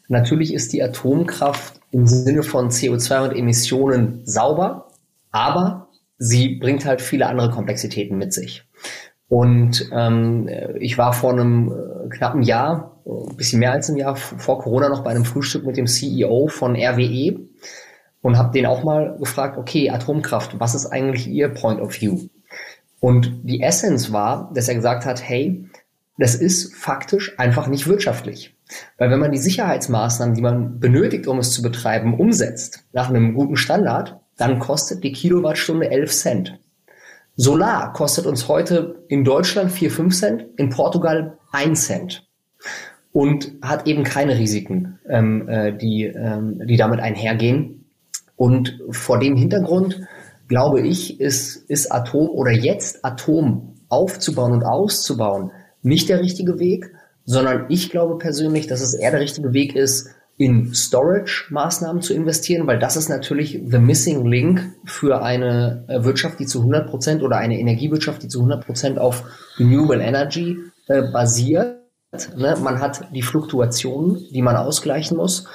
Natürlich 0.08 0.54
ist 0.54 0.72
die 0.72 0.84
Atomkraft 0.84 1.79
im 1.92 2.06
Sinne 2.08 2.44
von 2.44 2.70
CO2 2.70 3.30
und 3.30 3.36
Emissionen 3.36 4.22
sauber, 4.26 4.88
aber 5.32 5.90
sie 6.18 6.56
bringt 6.56 6.86
halt 6.86 7.02
viele 7.02 7.28
andere 7.28 7.50
Komplexitäten 7.50 8.18
mit 8.18 8.34
sich. 8.34 8.64
Und 9.28 9.90
ähm, 9.94 10.50
ich 10.80 10.98
war 10.98 11.14
vor 11.14 11.32
einem 11.32 11.72
äh, 11.72 12.10
knappen 12.10 12.42
Jahr, 12.42 13.00
ein 13.06 13.38
bisschen 13.38 13.60
mehr 13.60 13.72
als 13.72 13.90
ein 13.90 13.96
Jahr 13.96 14.16
vor 14.16 14.60
Corona 14.60 14.90
noch 14.90 15.04
bei 15.04 15.12
einem 15.12 15.26
Frühstück 15.26 15.66
mit 15.66 15.78
dem 15.78 15.88
CEO 15.88 16.48
von 16.48 16.76
RWE 16.76 17.40
und 18.22 18.38
habe 18.38 18.52
den 18.52 18.66
auch 18.66 18.84
mal 18.84 19.16
gefragt, 19.18 19.58
okay, 19.58 19.90
Atomkraft, 19.90 20.60
was 20.60 20.76
ist 20.76 20.88
eigentlich 20.88 21.28
Ihr 21.28 21.50
Point 21.50 21.80
of 21.80 22.00
View? 22.02 22.28
Und 23.00 23.42
die 23.44 23.62
Essenz 23.62 24.12
war, 24.12 24.52
dass 24.54 24.68
er 24.68 24.76
gesagt 24.76 25.06
hat, 25.06 25.22
hey, 25.28 25.70
das 26.18 26.36
ist 26.36 26.76
faktisch 26.76 27.38
einfach 27.40 27.68
nicht 27.68 27.88
wirtschaftlich. 27.88 28.56
Weil 28.98 29.10
wenn 29.10 29.20
man 29.20 29.32
die 29.32 29.38
Sicherheitsmaßnahmen, 29.38 30.36
die 30.36 30.42
man 30.42 30.80
benötigt, 30.80 31.28
um 31.28 31.40
es 31.40 31.52
zu 31.52 31.62
betreiben, 31.62 32.20
umsetzt, 32.20 32.86
nach 32.94 33.10
einem 33.10 33.34
guten 33.34 33.56
Standard, 33.56 34.20
dann 34.38 34.60
kostet 34.60 35.04
die 35.04 35.12
Kilowattstunde 35.12 35.90
11 35.90 36.12
Cent. 36.12 36.60
Solar 37.36 37.94
kostet 37.94 38.26
uns 38.26 38.48
heute 38.48 39.04
in 39.08 39.24
Deutschland 39.24 39.72
4, 39.72 39.92
5 39.92 40.16
Cent, 40.16 40.46
in 40.58 40.70
Portugal 40.70 41.38
1 41.52 41.86
Cent. 41.86 42.28
Und 43.12 43.54
hat 43.62 43.88
eben 43.88 44.04
keine 44.04 44.38
Risiken, 44.38 45.00
ähm, 45.10 45.48
äh, 45.50 45.76
die, 45.76 46.04
ähm, 46.04 46.62
die 46.68 46.78
damit 46.78 47.00
einhergehen. 47.00 47.86
Und 48.36 48.80
vor 48.92 49.20
dem 49.20 49.36
Hintergrund, 49.36 50.02
glaube 50.48 50.82
ich, 50.82 51.20
ist, 51.20 51.70
ist 51.70 51.92
Atom 51.92 52.30
oder 52.30 52.52
jetzt 52.52 53.04
Atom 53.04 53.76
aufzubauen 53.90 54.52
und 54.52 54.64
auszubauen 54.64 55.52
nicht 55.82 56.10
der 56.10 56.20
richtige 56.20 56.60
Weg, 56.60 56.92
sondern 57.30 57.66
ich 57.70 57.92
glaube 57.92 58.18
persönlich, 58.18 58.66
dass 58.66 58.82
es 58.82 58.96
eher 58.96 59.12
der 59.12 59.20
richtige 59.20 59.54
Weg 59.54 59.76
ist, 59.76 60.10
in 60.38 60.74
Storage-Maßnahmen 60.74 62.02
zu 62.02 62.16
investieren, 62.16 62.66
weil 62.66 62.80
das 62.80 62.96
ist 62.96 63.08
natürlich 63.08 63.62
the 63.68 63.78
missing 63.78 64.26
link 64.26 64.62
für 64.84 65.22
eine 65.22 65.86
äh, 65.88 66.04
Wirtschaft, 66.04 66.40
die 66.40 66.48
zu 66.48 66.60
100 66.60 66.90
Prozent 66.90 67.22
oder 67.22 67.38
eine 67.38 67.60
Energiewirtschaft, 67.60 68.24
die 68.24 68.30
zu 68.30 68.40
100 68.40 68.66
Prozent 68.66 68.98
auf 68.98 69.26
Renewable 69.60 70.02
Energy 70.02 70.58
äh, 70.88 71.04
basiert. 71.12 71.78
Ne? 72.36 72.58
Man 72.64 72.80
hat 72.80 73.14
die 73.14 73.22
Fluktuationen, 73.22 74.26
die 74.34 74.42
man 74.42 74.56
ausgleichen 74.56 75.16
muss. 75.16 75.46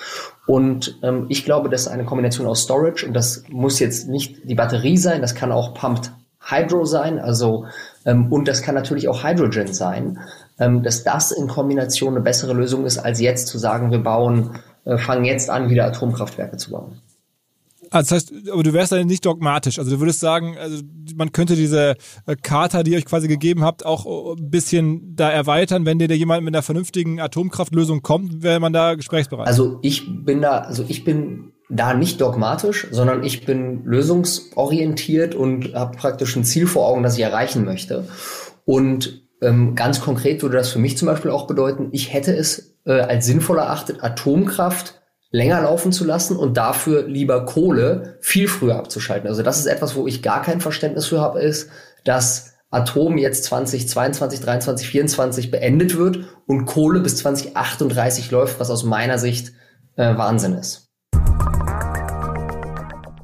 Und 0.46 1.00
ähm, 1.02 1.26
ich 1.28 1.44
glaube, 1.44 1.70
dass 1.70 1.88
eine 1.88 2.04
Kombination 2.04 2.46
aus 2.46 2.62
Storage, 2.62 3.04
und 3.04 3.14
das 3.14 3.42
muss 3.48 3.80
jetzt 3.80 4.08
nicht 4.08 4.48
die 4.48 4.54
Batterie 4.54 4.96
sein, 4.96 5.22
das 5.22 5.34
kann 5.34 5.50
auch 5.50 5.74
Pumped 5.74 6.12
Hydro 6.46 6.84
sein, 6.84 7.18
also 7.18 7.66
ähm, 8.04 8.30
und 8.30 8.48
das 8.48 8.62
kann 8.62 8.74
natürlich 8.74 9.08
auch 9.08 9.24
Hydrogen 9.24 9.72
sein, 9.72 10.18
dass 10.56 11.04
das 11.04 11.32
in 11.32 11.48
Kombination 11.48 12.14
eine 12.14 12.22
bessere 12.22 12.52
Lösung 12.52 12.84
ist, 12.84 12.98
als 12.98 13.20
jetzt 13.20 13.48
zu 13.48 13.58
sagen, 13.58 13.90
wir 13.90 14.02
bauen, 14.02 14.50
äh, 14.84 14.98
fangen 14.98 15.24
jetzt 15.24 15.50
an, 15.50 15.70
wieder 15.70 15.86
Atomkraftwerke 15.86 16.56
zu 16.56 16.70
bauen. 16.70 17.00
Also 17.90 18.14
das 18.14 18.24
heißt, 18.24 18.50
aber 18.50 18.62
du 18.62 18.72
wärst 18.72 18.92
da 18.92 19.02
nicht 19.04 19.24
dogmatisch. 19.24 19.78
Also 19.78 19.92
du 19.92 20.00
würdest 20.00 20.18
sagen, 20.18 20.56
also 20.58 20.82
man 21.14 21.32
könnte 21.32 21.54
diese 21.54 21.94
äh, 22.26 22.36
Charta, 22.42 22.82
die 22.82 22.92
ihr 22.92 22.98
euch 22.98 23.04
quasi 23.04 23.28
gegeben 23.28 23.62
habt, 23.62 23.86
auch 23.86 24.06
äh, 24.06 24.40
ein 24.40 24.50
bisschen 24.50 25.14
da 25.14 25.30
erweitern, 25.30 25.86
wenn 25.86 25.98
dir 25.98 26.08
da 26.08 26.14
jemand 26.14 26.44
mit 26.44 26.54
einer 26.54 26.62
vernünftigen 26.62 27.20
Atomkraftlösung 27.20 28.02
kommt, 28.02 28.42
wäre 28.42 28.58
man 28.58 28.72
da 28.72 28.94
gesprächsbereit. 28.94 29.46
Also 29.46 29.78
ich 29.82 30.24
bin 30.24 30.42
da, 30.42 30.58
also 30.58 30.84
ich 30.88 31.04
bin 31.04 31.52
da 31.70 31.94
nicht 31.94 32.20
dogmatisch, 32.20 32.88
sondern 32.90 33.22
ich 33.22 33.44
bin 33.46 33.84
lösungsorientiert 33.84 35.34
und 35.34 35.74
habe 35.74 35.96
praktisch 35.96 36.36
ein 36.36 36.44
Ziel 36.44 36.66
vor 36.66 36.88
Augen, 36.88 37.02
das 37.02 37.16
ich 37.16 37.22
erreichen 37.22 37.64
möchte. 37.64 38.08
Und 38.64 39.23
ähm, 39.40 39.74
ganz 39.74 40.00
konkret 40.00 40.42
würde 40.42 40.56
das 40.56 40.70
für 40.70 40.78
mich 40.78 40.96
zum 40.96 41.06
Beispiel 41.06 41.30
auch 41.30 41.46
bedeuten, 41.46 41.88
ich 41.92 42.12
hätte 42.12 42.34
es 42.34 42.76
äh, 42.84 42.92
als 42.92 43.26
sinnvoll 43.26 43.58
erachtet, 43.58 44.02
Atomkraft 44.02 45.00
länger 45.30 45.62
laufen 45.62 45.90
zu 45.90 46.04
lassen 46.04 46.36
und 46.36 46.56
dafür 46.56 47.08
lieber 47.08 47.44
Kohle 47.44 48.18
viel 48.20 48.46
früher 48.46 48.76
abzuschalten. 48.76 49.28
Also 49.28 49.42
das 49.42 49.58
ist 49.58 49.66
etwas, 49.66 49.96
wo 49.96 50.06
ich 50.06 50.22
gar 50.22 50.42
kein 50.42 50.60
Verständnis 50.60 51.06
für 51.06 51.20
habe, 51.20 51.40
ist, 51.40 51.70
dass 52.04 52.54
Atom 52.70 53.18
jetzt 53.18 53.44
2022, 53.44 54.40
23, 54.40 54.88
24 54.88 55.50
beendet 55.50 55.96
wird 55.96 56.24
und 56.46 56.66
Kohle 56.66 57.00
bis 57.00 57.16
2038 57.16 58.30
läuft, 58.30 58.60
was 58.60 58.70
aus 58.70 58.84
meiner 58.84 59.18
Sicht 59.18 59.52
äh, 59.96 60.16
Wahnsinn 60.16 60.54
ist. 60.54 60.90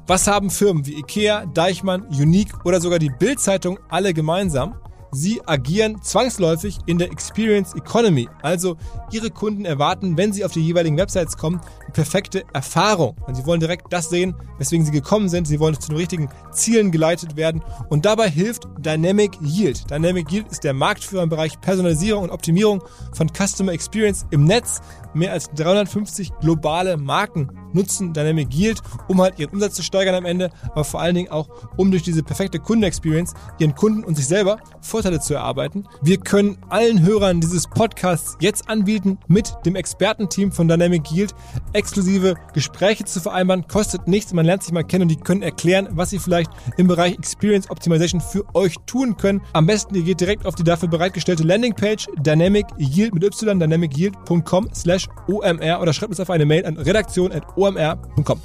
Was 0.07 0.27
haben 0.27 0.49
Firmen 0.49 0.85
wie 0.85 0.99
IKEA, 0.99 1.45
Deichmann, 1.53 2.03
Unique 2.07 2.65
oder 2.65 2.81
sogar 2.81 2.99
die 2.99 3.11
Bild-Zeitung 3.17 3.79
alle 3.89 4.13
gemeinsam? 4.13 4.80
Sie 5.11 5.41
agieren 5.45 6.01
zwangsläufig 6.01 6.79
in 6.85 6.97
der 6.97 7.11
Experience 7.11 7.73
Economy. 7.75 8.29
Also 8.41 8.77
Ihre 9.11 9.29
Kunden 9.29 9.65
erwarten, 9.65 10.17
wenn 10.17 10.31
Sie 10.31 10.45
auf 10.45 10.53
die 10.53 10.61
jeweiligen 10.61 10.97
Websites 10.97 11.37
kommen, 11.37 11.59
die 11.87 11.91
perfekte 11.91 12.43
Erfahrung. 12.53 13.15
Und 13.27 13.35
Sie 13.35 13.45
wollen 13.45 13.59
direkt 13.59 13.91
das 13.91 14.09
sehen, 14.09 14.35
weswegen 14.57 14.85
Sie 14.85 14.91
gekommen 14.91 15.27
sind. 15.27 15.47
Sie 15.47 15.59
wollen 15.59 15.79
zu 15.79 15.89
den 15.89 15.97
richtigen 15.97 16.29
Zielen 16.51 16.91
geleitet 16.91 17.35
werden. 17.35 17.61
Und 17.89 18.05
dabei 18.05 18.29
hilft 18.29 18.67
Dynamic 18.79 19.37
Yield. 19.41 19.89
Dynamic 19.91 20.31
Yield 20.31 20.47
ist 20.49 20.63
der 20.63 20.73
Marktführer 20.73 21.23
im 21.23 21.29
Bereich 21.29 21.59
Personalisierung 21.59 22.23
und 22.23 22.29
Optimierung 22.29 22.83
von 23.13 23.29
Customer 23.29 23.73
Experience 23.73 24.25
im 24.31 24.45
Netz. 24.45 24.81
Mehr 25.13 25.33
als 25.33 25.49
350 25.51 26.31
globale 26.39 26.95
Marken 26.95 27.49
nutzen 27.73 28.13
Dynamic 28.13 28.53
Yield, 28.53 28.81
um 29.07 29.21
halt 29.21 29.39
ihren 29.39 29.51
Umsatz 29.51 29.75
zu 29.75 29.83
steigern 29.83 30.15
am 30.15 30.25
Ende, 30.25 30.49
aber 30.71 30.83
vor 30.83 31.01
allen 31.01 31.15
Dingen 31.15 31.31
auch, 31.31 31.49
um 31.77 31.91
durch 31.91 32.03
diese 32.03 32.23
perfekte 32.23 32.59
Kundenexperience 32.59 33.33
ihren 33.59 33.75
Kunden 33.75 34.03
und 34.03 34.15
sich 34.15 34.27
selber 34.27 34.57
Vorteile 34.81 35.19
zu 35.19 35.33
erarbeiten. 35.33 35.87
Wir 36.01 36.17
können 36.17 36.57
allen 36.69 37.01
Hörern 37.05 37.41
dieses 37.41 37.67
Podcasts 37.67 38.37
jetzt 38.39 38.69
anbieten, 38.69 39.17
mit 39.27 39.53
dem 39.65 39.75
Expertenteam 39.75 40.51
von 40.51 40.67
Dynamic 40.67 41.11
Yield 41.11 41.33
exklusive 41.73 42.35
Gespräche 42.53 43.05
zu 43.05 43.19
vereinbaren. 43.19 43.67
Kostet 43.67 44.07
nichts, 44.07 44.33
man 44.33 44.45
lernt 44.45 44.63
sich 44.63 44.73
mal 44.73 44.83
kennen 44.83 45.03
und 45.03 45.09
die 45.09 45.17
können 45.17 45.41
erklären, 45.41 45.87
was 45.91 46.09
sie 46.09 46.19
vielleicht 46.19 46.51
im 46.77 46.87
Bereich 46.87 47.13
Experience 47.13 47.69
Optimization 47.69 48.21
für 48.21 48.43
euch 48.53 48.75
tun 48.85 49.17
können. 49.17 49.41
Am 49.53 49.65
besten, 49.65 49.95
ihr 49.95 50.03
geht 50.03 50.19
direkt 50.19 50.45
auf 50.45 50.55
die 50.55 50.63
dafür 50.63 50.89
bereitgestellte 50.89 51.43
Landingpage 51.43 52.07
Dynamic 52.19 52.67
Yield 52.77 53.13
mit 53.13 53.23
y, 53.23 53.59
dynamicyield.com 53.59 54.69
slash 54.73 55.07
omr 55.27 55.81
oder 55.81 55.93
schreibt 55.93 56.11
uns 56.11 56.19
auf 56.19 56.29
eine 56.29 56.45
Mail 56.45 56.65
an 56.65 56.77
redaktion.omr 56.77 57.60
omr.com. 57.61 58.41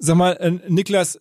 Sag 0.00 0.16
mal, 0.16 0.32
äh, 0.34 0.52
Niklas, 0.68 1.18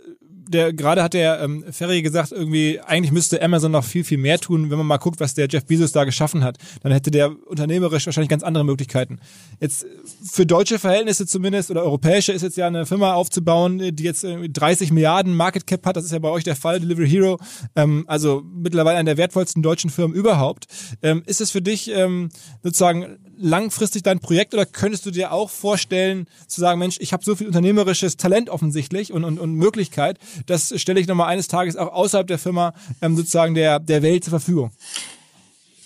der 0.49 0.73
gerade 0.73 1.03
hat 1.03 1.13
der 1.13 1.41
ähm, 1.41 1.65
Ferry 1.71 2.01
gesagt, 2.01 2.31
irgendwie 2.31 2.79
eigentlich 2.79 3.11
müsste 3.11 3.41
Amazon 3.41 3.71
noch 3.71 3.83
viel 3.83 4.03
viel 4.03 4.17
mehr 4.17 4.39
tun, 4.39 4.69
wenn 4.69 4.77
man 4.77 4.87
mal 4.87 4.97
guckt, 4.97 5.19
was 5.19 5.33
der 5.33 5.47
Jeff 5.49 5.65
Bezos 5.65 5.91
da 5.91 6.03
geschaffen 6.03 6.43
hat, 6.43 6.57
dann 6.83 6.91
hätte 6.91 7.11
der 7.11 7.35
unternehmerisch 7.47 8.05
wahrscheinlich 8.05 8.29
ganz 8.29 8.43
andere 8.43 8.63
Möglichkeiten. 8.63 9.19
Jetzt 9.59 9.85
für 10.23 10.45
deutsche 10.45 10.79
Verhältnisse 10.79 11.25
zumindest 11.25 11.71
oder 11.71 11.83
europäische 11.83 12.31
ist 12.31 12.41
jetzt 12.41 12.57
ja 12.57 12.67
eine 12.67 12.85
Firma 12.85 13.13
aufzubauen, 13.13 13.95
die 13.95 14.03
jetzt 14.03 14.25
30 14.25 14.91
Milliarden 14.91 15.35
Market 15.35 15.67
Cap 15.67 15.85
hat. 15.85 15.97
Das 15.97 16.05
ist 16.05 16.11
ja 16.11 16.19
bei 16.19 16.29
euch 16.29 16.43
der 16.43 16.55
Fall, 16.55 16.79
Delivery 16.79 17.09
Hero. 17.09 17.39
Ähm, 17.75 18.05
also 18.07 18.43
mittlerweile 18.45 18.97
eine 18.97 19.07
der 19.07 19.17
wertvollsten 19.17 19.63
deutschen 19.63 19.89
Firmen 19.89 20.15
überhaupt. 20.15 20.65
Ähm, 21.01 21.23
ist 21.25 21.41
es 21.41 21.51
für 21.51 21.61
dich 21.61 21.91
ähm, 21.91 22.29
sozusagen 22.63 23.17
langfristig 23.37 24.03
dein 24.03 24.19
Projekt 24.19 24.53
oder 24.53 24.65
könntest 24.65 25.05
du 25.05 25.11
dir 25.11 25.31
auch 25.31 25.49
vorstellen 25.49 26.27
zu 26.47 26.61
sagen, 26.61 26.79
Mensch, 26.79 26.97
ich 26.99 27.13
habe 27.13 27.23
so 27.23 27.35
viel 27.35 27.47
unternehmerisches 27.47 28.17
Talent 28.17 28.49
offensichtlich 28.49 29.13
und, 29.13 29.23
und, 29.23 29.39
und 29.39 29.53
Möglichkeit, 29.53 30.17
das 30.45 30.73
stelle 30.79 30.99
ich 30.99 31.07
nochmal 31.07 31.29
eines 31.29 31.47
Tages 31.47 31.75
auch 31.75 31.93
außerhalb 31.93 32.27
der 32.27 32.39
Firma 32.39 32.73
ähm, 33.01 33.15
sozusagen 33.15 33.53
der, 33.53 33.79
der 33.79 34.01
Welt 34.01 34.23
zur 34.23 34.31
Verfügung? 34.31 34.71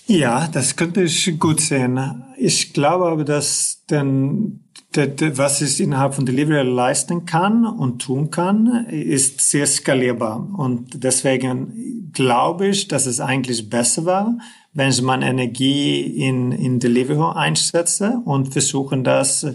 Ja, 0.07 0.47
das 0.47 0.75
könnte 0.75 1.03
ich 1.03 1.39
gut 1.39 1.61
sehen. 1.61 2.23
Ich 2.37 2.73
glaube 2.73 3.05
aber, 3.05 3.23
dass 3.23 3.83
denn, 3.89 4.59
was 4.93 5.61
es 5.61 5.79
innerhalb 5.79 6.15
von 6.15 6.25
Delivery 6.25 6.67
leisten 6.67 7.25
kann 7.25 7.65
und 7.65 8.01
tun 8.01 8.29
kann, 8.29 8.87
ist 8.89 9.39
sehr 9.39 9.65
skalierbar. 9.65 10.49
Und 10.57 11.03
deswegen 11.03 12.11
glaube 12.13 12.67
ich, 12.67 12.89
dass 12.89 13.05
es 13.05 13.21
eigentlich 13.21 13.69
besser 13.69 14.05
war, 14.05 14.37
wenn 14.73 14.93
man 15.03 15.21
Energie 15.21 16.01
in, 16.01 16.51
in 16.51 16.79
Delivery 16.79 17.33
einsetzt 17.35 18.03
und 18.25 18.51
versuchen 18.51 19.03
das 19.03 19.45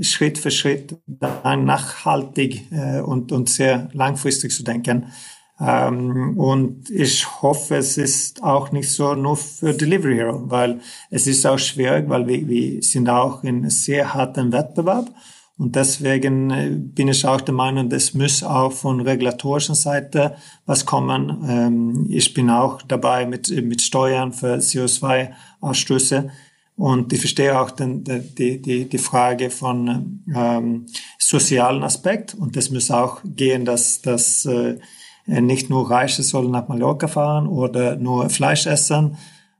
Schritt 0.00 0.38
für 0.38 0.50
Schritt 0.50 0.96
nachhaltig 1.06 2.72
äh, 2.72 3.00
und, 3.00 3.30
und 3.30 3.48
sehr 3.48 3.88
langfristig 3.92 4.52
zu 4.52 4.64
denken. 4.64 5.12
Ähm, 5.60 6.36
und 6.36 6.90
ich 6.90 7.42
hoffe, 7.42 7.76
es 7.76 7.96
ist 7.96 8.42
auch 8.42 8.72
nicht 8.72 8.90
so 8.90 9.14
nur 9.14 9.36
für 9.36 9.72
Delivery 9.72 10.16
Hero, 10.16 10.50
weil 10.50 10.80
es 11.10 11.26
ist 11.28 11.46
auch 11.46 11.58
schwierig, 11.58 12.08
weil 12.08 12.26
wir, 12.26 12.48
wir 12.48 12.82
sind 12.82 13.08
auch 13.08 13.44
in 13.44 13.70
sehr 13.70 14.14
harten 14.14 14.50
Wettbewerb. 14.50 15.10
Und 15.56 15.76
deswegen 15.76 16.50
äh, 16.50 16.70
bin 16.70 17.08
ich 17.08 17.24
auch 17.26 17.40
der 17.40 17.54
Meinung, 17.54 17.90
es 17.92 18.12
muss 18.12 18.42
auch 18.42 18.72
von 18.72 19.00
regulatorischen 19.00 19.76
Seite 19.76 20.36
was 20.66 20.84
kommen. 20.84 21.44
Ähm, 21.48 22.06
ich 22.10 22.34
bin 22.34 22.50
auch 22.50 22.82
dabei 22.82 23.24
mit, 23.24 23.50
mit 23.64 23.80
Steuern 23.80 24.32
für 24.32 24.56
CO2-Ausstöße. 24.56 26.30
Und 26.76 27.12
ich 27.12 27.20
verstehe 27.20 27.60
auch 27.60 27.70
den, 27.70 28.02
die, 28.02 28.60
die, 28.60 28.88
die 28.88 28.98
Frage 28.98 29.50
von 29.50 30.24
ähm, 30.34 30.86
sozialen 31.18 31.84
Aspekt. 31.84 32.34
Und 32.34 32.56
das 32.56 32.70
muss 32.70 32.90
auch 32.90 33.20
gehen, 33.24 33.64
dass, 33.64 34.02
dass 34.02 34.44
äh, 34.46 34.78
nicht 35.26 35.70
nur 35.70 35.88
Reiche 35.88 36.24
sollen 36.24 36.50
nach 36.50 36.66
Mallorca 36.66 37.06
fahren 37.06 37.46
oder 37.46 37.94
nur 37.96 38.28
Fleisch 38.28 38.66
essen, 38.66 39.16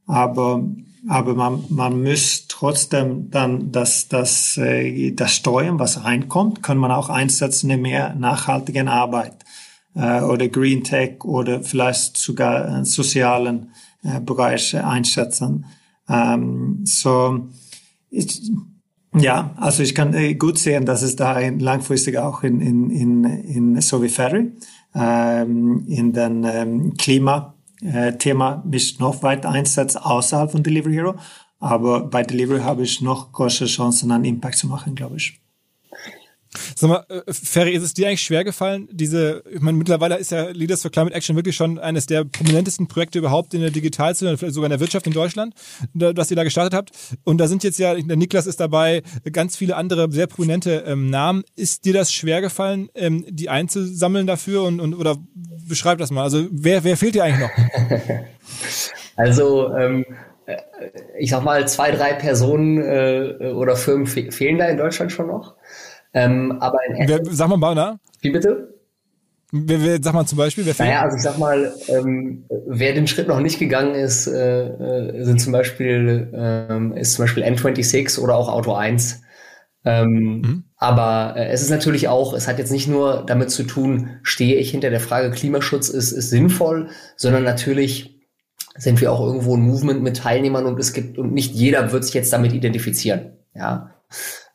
aber 0.06 0.62
aber 1.08 1.34
man, 1.34 1.64
man 1.68 2.02
muss 2.02 2.46
trotzdem 2.48 3.30
dann 3.30 3.72
das, 3.72 4.08
das, 4.08 4.56
äh, 4.56 5.12
das 5.12 5.34
Steuern, 5.34 5.78
was 5.78 6.04
reinkommt, 6.04 6.62
kann 6.62 6.78
man 6.78 6.90
auch 6.90 7.08
einsetzen 7.08 7.70
in 7.70 7.82
mehr 7.82 8.14
nachhaltigen 8.14 8.88
Arbeit. 8.88 9.44
äh, 9.94 10.20
oder 10.20 10.48
Green 10.48 10.84
Tech 10.84 11.24
oder 11.24 11.62
vielleicht 11.62 12.16
sogar 12.16 12.66
einen 12.66 12.84
sozialen 12.84 13.70
äh, 14.02 14.20
Bereich 14.20 14.76
einschätzen. 14.76 15.66
Ähm, 16.08 16.80
so, 16.84 17.48
ich, 18.10 18.50
ja, 19.16 19.54
also 19.56 19.82
ich 19.82 19.94
kann 19.94 20.14
äh, 20.14 20.34
gut 20.34 20.58
sehen, 20.58 20.84
dass 20.84 21.02
es 21.02 21.16
da 21.16 21.38
langfristig 21.38 22.18
auch 22.18 22.42
in, 22.42 22.60
in, 22.60 22.90
in, 22.90 23.24
in 23.24 23.80
so 23.80 24.02
wie 24.02 24.08
Ferry 24.08 24.52
ähm, 24.94 25.84
in 25.86 26.12
den 26.12 26.44
ähm, 26.44 26.94
Klima-Thema 26.94 27.53
äh, 27.84 28.16
mich 28.64 28.98
noch 28.98 29.22
weiter 29.22 29.50
einsetzt 29.50 30.00
außerhalb 30.00 30.50
von 30.50 30.62
Delivery 30.62 30.94
Hero. 30.94 31.14
Aber 31.60 32.06
bei 32.06 32.22
Delivery 32.22 32.60
habe 32.60 32.82
ich 32.82 33.00
noch 33.00 33.32
größere 33.32 33.68
Chancen, 33.68 34.10
einen 34.10 34.24
Impact 34.24 34.58
zu 34.58 34.66
machen, 34.66 34.94
glaube 34.94 35.16
ich. 35.16 35.43
Sag 36.76 36.88
mal, 36.88 37.04
äh, 37.08 37.32
Ferry, 37.32 37.72
ist 37.72 37.82
es 37.82 37.94
dir 37.94 38.08
eigentlich 38.08 38.22
schwer 38.22 38.44
gefallen, 38.44 38.88
diese, 38.90 39.42
ich 39.50 39.60
meine, 39.60 39.76
mittlerweile 39.78 40.16
ist 40.16 40.30
ja 40.30 40.50
Leaders 40.50 40.82
for 40.82 40.90
Climate 40.90 41.14
Action 41.14 41.36
wirklich 41.36 41.56
schon 41.56 41.78
eines 41.78 42.06
der 42.06 42.24
prominentesten 42.24 42.88
Projekte 42.88 43.18
überhaupt 43.18 43.54
in 43.54 43.60
der 43.60 43.70
Digitalszene, 43.70 44.36
vielleicht 44.36 44.54
sogar 44.54 44.66
in 44.66 44.70
der 44.70 44.80
Wirtschaft 44.80 45.06
in 45.06 45.12
Deutschland, 45.12 45.54
was 45.92 46.30
ihr 46.30 46.36
da 46.36 46.44
gestartet 46.44 46.74
habt. 46.74 46.90
Und 47.24 47.38
da 47.38 47.46
sind 47.46 47.64
jetzt 47.64 47.78
ja, 47.78 47.94
der 47.94 48.16
Niklas 48.16 48.46
ist 48.46 48.60
dabei, 48.60 49.02
ganz 49.32 49.56
viele 49.56 49.76
andere 49.76 50.10
sehr 50.10 50.26
prominente 50.26 50.84
ähm, 50.86 51.10
Namen. 51.10 51.44
Ist 51.56 51.84
dir 51.84 51.92
das 51.92 52.12
schwer 52.12 52.40
gefallen, 52.40 52.88
ähm, 52.94 53.24
die 53.28 53.48
einzusammeln 53.48 54.26
dafür 54.26 54.62
und, 54.64 54.80
und 54.80 54.94
oder 54.94 55.16
beschreib 55.68 55.98
das 55.98 56.10
mal. 56.10 56.22
Also 56.22 56.46
wer, 56.50 56.84
wer 56.84 56.96
fehlt 56.96 57.14
dir 57.14 57.24
eigentlich 57.24 57.48
noch? 57.48 57.98
also 59.16 59.74
ähm, 59.76 60.04
äh, 60.46 60.56
ich 61.18 61.30
sag 61.30 61.42
mal, 61.42 61.66
zwei, 61.68 61.90
drei 61.90 62.12
Personen 62.14 62.82
äh, 62.82 63.52
oder 63.54 63.76
Firmen 63.76 64.06
fe 64.06 64.30
fehlen 64.30 64.58
da 64.58 64.66
in 64.66 64.76
Deutschland 64.76 65.12
schon 65.12 65.28
noch. 65.28 65.54
Ähm, 66.14 66.56
aber 66.60 66.78
in 66.88 67.08
wer, 67.08 67.20
sag 67.24 67.48
mal 67.48 67.56
mal, 67.56 67.74
na? 67.74 67.98
Wie 68.20 68.30
bitte? 68.30 68.74
Wer, 69.50 69.82
wer, 69.82 69.98
sag 70.02 70.14
mal 70.14 70.26
zum 70.26 70.38
Beispiel, 70.38 70.66
wer 70.66 70.74
fehlt? 70.74 70.88
Naja, 70.88 71.02
also 71.02 71.16
ich 71.16 71.22
sag 71.22 71.38
mal, 71.38 71.72
ähm, 71.88 72.44
wer 72.66 72.92
den 72.92 73.06
Schritt 73.06 73.28
noch 73.28 73.40
nicht 73.40 73.58
gegangen 73.58 73.94
ist, 73.94 74.26
äh, 74.26 74.68
äh 74.68 75.24
sind 75.24 75.40
zum 75.40 75.52
Beispiel, 75.52 76.32
ähm, 76.34 76.92
ist 76.96 77.14
zum 77.14 77.24
Beispiel 77.24 77.44
N26 77.44 78.20
oder 78.20 78.36
auch 78.36 78.48
Auto 78.48 78.74
1. 78.74 79.22
Ähm, 79.84 80.40
mhm. 80.40 80.64
Aber 80.76 81.34
äh, 81.36 81.48
es 81.48 81.62
ist 81.62 81.70
natürlich 81.70 82.08
auch, 82.08 82.32
es 82.32 82.48
hat 82.48 82.58
jetzt 82.58 82.72
nicht 82.72 82.88
nur 82.88 83.24
damit 83.26 83.50
zu 83.50 83.64
tun, 83.64 84.18
stehe 84.22 84.56
ich 84.56 84.70
hinter 84.70 84.90
der 84.90 85.00
Frage 85.00 85.30
Klimaschutz 85.30 85.88
ist, 85.88 86.12
ist 86.12 86.30
sinnvoll, 86.30 86.88
sondern 87.16 87.44
natürlich 87.44 88.20
sind 88.76 89.00
wir 89.00 89.12
auch 89.12 89.20
irgendwo 89.20 89.56
ein 89.56 89.62
Movement 89.62 90.02
mit 90.02 90.16
Teilnehmern 90.16 90.66
und 90.66 90.80
es 90.80 90.92
gibt, 90.92 91.18
und 91.18 91.32
nicht 91.32 91.54
jeder 91.54 91.92
wird 91.92 92.04
sich 92.04 92.14
jetzt 92.14 92.32
damit 92.32 92.52
identifizieren. 92.52 93.36
Ja. 93.54 93.90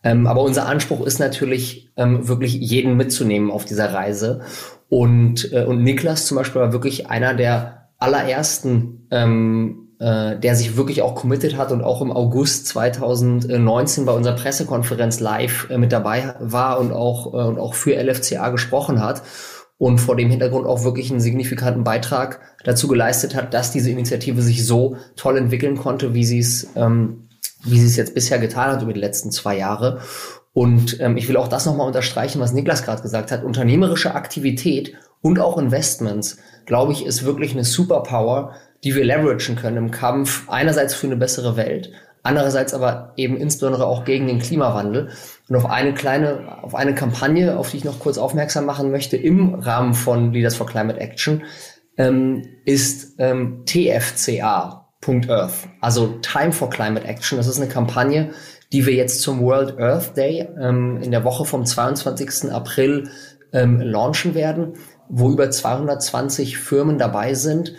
Ähm, 0.04 0.28
aber 0.28 0.42
unser 0.42 0.68
Anspruch 0.68 1.06
ist 1.06 1.20
natürlich, 1.20 1.92
ähm, 1.98 2.28
wirklich 2.28 2.54
jeden 2.54 2.96
mitzunehmen 2.96 3.52
auf 3.52 3.66
dieser 3.66 3.94
Reise. 3.94 4.42
Und, 4.88 5.52
äh, 5.54 5.66
und 5.66 5.84
Niklas 5.84 6.26
zum 6.26 6.38
Beispiel 6.38 6.62
war 6.62 6.74
wirklich 6.74 7.08
einer 7.08 7.34
der 7.34 7.90
allerersten, 7.98 9.08
ähm, 9.12 9.90
äh, 10.00 10.40
der 10.40 10.56
sich 10.56 10.78
wirklich 10.78 11.02
auch 11.02 11.16
committed 11.16 11.58
hat 11.58 11.72
und 11.74 11.84
auch 11.84 12.02
im 12.02 12.12
August 12.12 12.68
2019 12.68 14.06
bei 14.06 14.14
unserer 14.14 14.36
Pressekonferenz 14.36 15.20
live 15.20 15.70
äh, 15.70 15.78
mit 15.78 15.92
dabei 15.92 16.36
war 16.40 16.80
und 16.80 16.94
auch, 16.94 17.34
äh, 17.34 17.48
und 17.48 17.60
auch 17.60 17.74
für 17.74 18.02
LFCA 18.02 18.50
gesprochen 18.50 19.04
hat 19.04 19.22
und 19.78 20.00
vor 20.00 20.16
dem 20.16 20.30
Hintergrund 20.30 20.66
auch 20.68 20.84
wirklich 20.84 21.12
einen 21.12 21.20
signifikanten 21.20 21.84
Beitrag 21.84 22.40
dazu 22.64 22.88
geleistet 22.88 23.36
hat, 23.36 23.54
dass 23.54 23.72
diese 23.72 23.92
Initiative 23.92 24.42
sich 24.42 24.66
so 24.66 24.96
toll 25.16 25.38
entwickeln 25.38 25.78
konnte, 25.78 26.14
wie 26.14 26.24
sie 26.24 26.40
es 26.40 26.70
ähm, 26.76 27.29
wie 27.64 27.80
sie 27.80 27.88
es 27.88 27.98
jetzt 27.98 28.16
bisher 28.16 28.40
getan 28.40 28.72
hat 28.72 28.82
über 28.82 28.94
die 28.94 29.00
letzten 29.00 29.32
zwei 29.32 29.58
Jahre. 29.58 30.02
Und 30.54 31.00
ähm, 31.00 31.18
ich 31.18 31.28
will 31.28 31.38
auch 31.38 31.48
das 31.48 31.66
nochmal 31.66 31.88
unterstreichen, 31.88 32.40
was 32.40 32.54
Niklas 32.54 32.84
gerade 32.84 33.02
gesagt 33.02 33.32
hat. 33.32 33.44
Unternehmerische 33.44 34.16
Aktivität 34.16 34.96
und 35.22 35.40
auch 35.40 35.58
Investments, 35.58 36.38
glaube 36.66 36.94
ich, 36.94 37.06
ist 37.06 37.26
wirklich 37.26 37.52
eine 37.52 37.64
Superpower, 37.64 38.54
die 38.84 38.96
wir 38.96 39.04
leveragen 39.04 39.56
können 39.56 39.78
im 39.78 39.92
Kampf 39.92 40.50
einerseits 40.50 40.94
für 40.94 41.08
eine 41.08 41.18
bessere 41.18 41.58
Welt, 41.58 41.92
andererseits 42.24 42.74
aber 42.74 43.14
eben 43.18 43.38
insbesondere 43.38 43.86
auch 43.86 44.06
gegen 44.06 44.28
den 44.28 44.40
Klimawandel. 44.40 45.10
Und 45.50 45.56
auf 45.56 45.66
eine 45.66 45.94
kleine, 45.94 46.64
auf 46.64 46.76
eine 46.76 46.96
Kampagne, 46.96 47.58
auf 47.58 47.72
die 47.72 47.78
ich 47.78 47.86
noch 47.86 48.00
kurz 48.00 48.18
aufmerksam 48.18 48.66
machen 48.66 48.92
möchte, 48.92 49.18
im 49.18 49.56
Rahmen 49.56 49.94
von 49.94 50.34
Leaders 50.34 50.56
for 50.56 50.68
Climate 50.68 51.00
Action, 51.00 51.44
ähm, 51.98 52.48
ist 52.66 53.16
ähm, 53.20 53.66
TFCA, 53.66 54.89
Earth, 55.08 55.68
also 55.82 56.20
Time 56.22 56.52
for 56.52 56.70
Climate 56.70 57.06
Action. 57.06 57.38
Das 57.38 57.48
ist 57.48 57.60
eine 57.60 57.70
Kampagne, 57.70 58.32
die 58.72 58.86
wir 58.86 58.94
jetzt 58.94 59.22
zum 59.22 59.42
World 59.42 59.80
Earth 59.80 60.16
Day 60.18 60.48
ähm, 60.60 61.02
in 61.02 61.12
der 61.12 61.24
Woche 61.24 61.46
vom 61.46 61.66
22. 61.66 62.52
April 62.52 63.10
ähm, 63.54 63.82
launchen 63.82 64.36
werden, 64.36 64.74
wo 65.08 65.32
über 65.32 65.50
220 65.50 66.58
Firmen 66.58 66.98
dabei 66.98 67.34
sind 67.34 67.74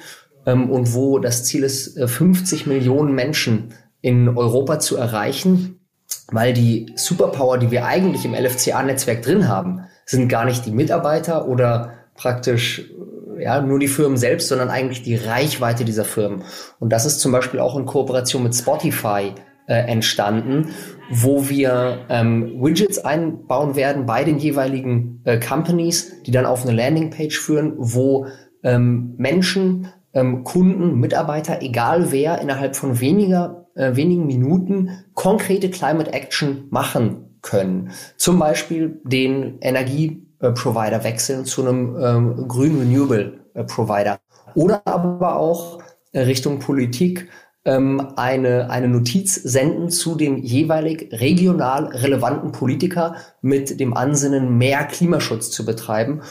ähm, 0.47 0.71
und 0.71 0.95
wo 0.95 1.19
das 1.19 1.45
Ziel 1.45 1.63
ist, 1.63 1.99
50 1.99 2.67
äh, 2.67 2.69
Millionen 2.69 3.15
Menschen 3.15 3.75
in 4.01 4.29
Europa 4.29 4.79
zu 4.79 4.97
erreichen, 4.97 5.81
weil 6.33 6.53
die 6.53 6.93
Superpower, 6.97 7.59
die 7.59 7.71
wir 7.71 7.85
eigentlich 7.85 8.25
im 8.25 8.35
LFCA-Netzwerk 8.35 9.23
drin 9.23 9.47
haben, 9.47 9.83
sind 10.07 10.29
gar 10.29 10.45
nicht 10.45 10.67
die 10.67 10.73
Mitarbeiter 10.73 11.47
oder 11.47 11.93
praktisch 12.15 12.91
ja, 13.41 13.61
nur 13.61 13.79
die 13.79 13.89
Firmen 13.89 14.17
selbst, 14.17 14.49
sondern 14.49 14.69
eigentlich 14.69 15.03
die 15.03 15.17
Reichweite 15.17 15.85
dieser 15.85 16.05
Firmen. 16.05 16.43
Und 16.79 16.91
das 16.91 17.07
ist 17.07 17.21
zum 17.21 17.33
Beispiel 17.33 17.61
auch 17.61 17.77
in 17.77 17.87
Kooperation 17.87 18.43
mit 18.43 18.55
Spotify 18.55 19.33
äh, 19.67 19.75
entstanden, 19.87 20.71
wo 21.11 21.49
wir 21.49 22.07
ähm, 22.09 22.61
Widgets 22.61 22.99
einbauen 22.99 23.77
werden 23.77 24.07
bei 24.07 24.25
den 24.25 24.39
jeweiligen 24.39 25.23
äh, 25.25 25.39
Companies, 25.39 26.23
die 26.23 26.31
dann 26.31 26.47
auf 26.47 26.67
eine 26.67 26.77
Landingpage 26.77 27.39
führen, 27.39 27.75
wo 27.77 28.27
ähm, 28.63 29.15
Menschen, 29.17 29.89
ähm, 30.13 30.45
Kunden, 30.45 30.99
Mitarbeiter, 30.99 31.63
egal 31.63 32.11
wer, 32.11 32.41
innerhalb 32.41 32.77
von 32.77 33.01
weniger, 33.01 33.67
äh, 33.75 33.95
wenigen 33.95 34.27
Minuten 34.27 34.91
konkrete 35.15 35.71
Climate 35.71 36.13
Action 36.13 36.67
machen 36.71 37.39
können. 37.43 37.91
Zum 38.17 38.39
Beispiel 38.39 39.01
den 39.05 39.59
Energie 39.61 40.27
Provider 40.49 41.05
wechseln 41.05 41.45
zu 41.45 41.63
einem 41.63 41.97
ähm, 42.01 42.49
grünen 42.49 42.81
Renewable 42.81 43.41
äh, 43.55 43.65
Provider. 43.65 44.19
Oder 44.55 44.83
aber 44.87 45.37
auch 45.37 45.83
äh, 46.13 46.21
Richtung 46.21 46.59
Politik 46.59 47.29
ähm, 47.65 48.13
eine, 48.17 48.71
eine 48.71 48.89
Notiz 48.89 49.35
senden 49.35 49.91
zu 49.91 50.15
dem 50.15 50.39
jeweilig 50.39 51.09
regional 51.13 51.87
relevanten 51.87 52.53
Politiker 52.53 53.17
mit 53.43 53.81
dem 53.81 53.95
Ansinnen, 53.95 54.57
mehr 54.57 54.85
Klimaschutz 54.85 55.51
zu 55.51 55.65
betreiben. 55.65 56.23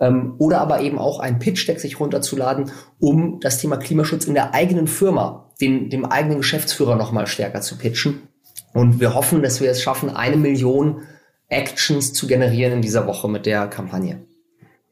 Ähm, 0.00 0.34
oder 0.38 0.60
aber 0.60 0.80
eben 0.80 0.98
auch 0.98 1.20
ein 1.20 1.38
Pitch-Deck 1.38 1.80
sich 1.80 2.00
runterzuladen, 2.00 2.70
um 2.98 3.40
das 3.40 3.58
Thema 3.58 3.76
Klimaschutz 3.76 4.24
in 4.24 4.34
der 4.34 4.54
eigenen 4.54 4.86
Firma, 4.86 5.50
den, 5.60 5.90
dem 5.90 6.04
eigenen 6.04 6.38
Geschäftsführer 6.38 6.96
nochmal 6.96 7.26
stärker 7.26 7.60
zu 7.60 7.76
pitchen. 7.76 8.22
Und 8.72 9.00
wir 9.00 9.14
hoffen, 9.14 9.42
dass 9.42 9.60
wir 9.60 9.70
es 9.70 9.82
schaffen, 9.82 10.14
eine 10.14 10.36
Million 10.36 11.02
Actions 11.48 12.12
zu 12.12 12.26
generieren 12.26 12.74
in 12.74 12.82
dieser 12.82 13.06
Woche 13.06 13.28
mit 13.28 13.46
der 13.46 13.66
Kampagne. 13.66 14.20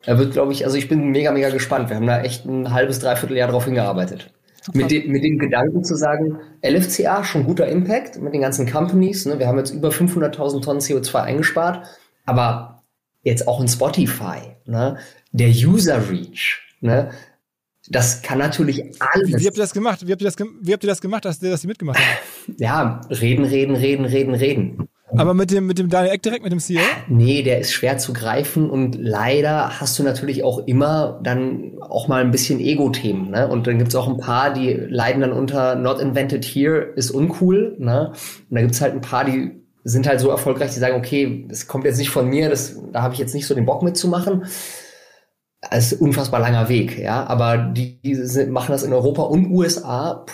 Er 0.05 0.19
wird, 0.19 0.33
glaube 0.33 0.53
ich, 0.53 0.65
also 0.65 0.77
ich 0.77 0.89
bin 0.89 1.11
mega, 1.11 1.33
mega 1.33 1.51
gespannt. 1.51 1.91
Wir 1.91 1.97
haben 1.97 2.07
da 2.07 2.23
echt 2.23 2.45
ein 2.47 2.73
halbes, 2.73 3.01
dreiviertel 3.01 3.37
Jahr 3.37 3.51
drauf 3.51 3.65
hingearbeitet. 3.65 4.33
Mit, 4.73 4.91
de, 4.91 5.07
mit 5.07 5.23
dem 5.23 5.39
Gedanken 5.39 5.85
zu 5.85 5.95
sagen, 5.95 6.41
LFCA, 6.65 7.23
schon 7.23 7.45
guter 7.45 7.69
Impact 7.69 8.21
mit 8.21 8.35
den 8.35 8.41
ganzen 8.41 8.71
Companies. 8.71 9.25
Ne? 9.27 9.39
Wir 9.39 9.47
haben 9.47 9.59
jetzt 9.59 9.71
über 9.71 9.91
500.000 9.91 10.63
Tonnen 10.63 10.81
CO2 10.81 11.23
eingespart, 11.23 11.87
aber 12.25 12.83
jetzt 13.23 13.47
auch 13.47 13.61
in 13.61 13.69
Spotify, 13.69 14.57
ne? 14.65 14.99
der 15.31 15.51
User 15.51 16.11
Reach, 16.11 16.61
ne? 16.81 17.11
das 17.89 18.23
kann 18.23 18.39
natürlich 18.39 18.83
alles. 19.01 19.29
Wie 19.29 19.47
habt 19.47 19.57
ihr 19.57 19.63
das 19.63 19.73
gemacht? 19.73 20.07
Wie 20.07 20.13
habt 20.13 20.23
ihr 20.23 20.27
das, 20.27 20.37
wie 20.39 20.73
habt 20.73 20.85
ihr 20.85 20.89
das 20.89 21.01
gemacht, 21.01 21.25
dass, 21.25 21.39
dass 21.39 21.65
ihr 21.65 21.69
mitgemacht 21.69 21.99
habt? 21.99 22.59
Ja, 22.59 23.01
reden, 23.11 23.45
reden, 23.45 23.75
reden, 23.75 24.05
reden, 24.05 24.35
reden. 24.35 24.89
Aber 25.19 25.35
mit 25.35 25.51
dem, 25.51 25.67
mit 25.67 25.79
dem 25.79 25.89
Daniel 25.89 26.15
Eck 26.15 26.23
direkt, 26.23 26.43
mit 26.43 26.53
dem 26.53 26.59
CEO? 26.59 26.81
Nee, 27.09 27.43
der 27.43 27.59
ist 27.61 27.73
schwer 27.73 27.99
zu 27.99 28.13
greifen 28.13 28.71
und 28.71 28.97
leider 28.99 29.81
hast 29.81 29.99
du 29.99 30.03
natürlich 30.03 30.43
auch 30.45 30.67
immer 30.67 31.21
dann 31.23 31.73
auch 31.81 32.09
mal 32.09 32.23
ein 32.23 32.31
bisschen 32.31 32.61
Ego-Themen. 32.61 33.31
Ne? 33.31 33.49
Und 33.49 33.67
dann 33.67 33.79
gibt's 33.79 33.95
auch 33.95 34.09
ein 34.09 34.19
paar, 34.19 34.53
die 34.53 34.73
leiden 34.73 35.21
dann 35.21 35.33
unter 35.33 35.75
Not 35.75 36.01
Invented 36.01 36.45
Here 36.45 36.93
ist 36.97 37.11
uncool. 37.11 37.77
Ne? 37.79 38.13
Und 38.51 38.55
da 38.55 38.61
gibt's 38.61 38.81
halt 38.81 38.95
ein 38.95 39.01
paar, 39.01 39.25
die 39.25 39.53
sind 39.85 40.09
halt 40.09 40.21
so 40.21 40.31
erfolgreich, 40.31 40.73
die 40.75 40.81
sagen, 40.81 40.97
okay, 40.97 41.47
das 41.49 41.69
kommt 41.69 41.85
jetzt 41.85 41.99
nicht 41.99 42.11
von 42.11 42.29
mir, 42.29 42.49
das, 42.49 42.81
da 42.93 43.03
habe 43.03 43.15
ich 43.15 43.21
jetzt 43.21 43.35
nicht 43.35 43.47
so 43.47 43.55
den 43.55 43.67
Bock 43.67 43.83
mitzumachen. 43.83 44.45
Es 45.71 45.93
ist 45.93 46.01
ein 46.01 46.07
unfassbar 46.07 46.41
langer 46.41 46.69
Weg, 46.69 46.99
ja. 46.99 47.27
Aber 47.27 47.57
die, 47.57 48.01
die 48.03 48.15
sind, 48.15 48.51
machen 48.51 48.73
das 48.73 48.83
in 48.83 48.93
Europa 48.93 49.23
und 49.23 49.51
USA, 49.51 50.25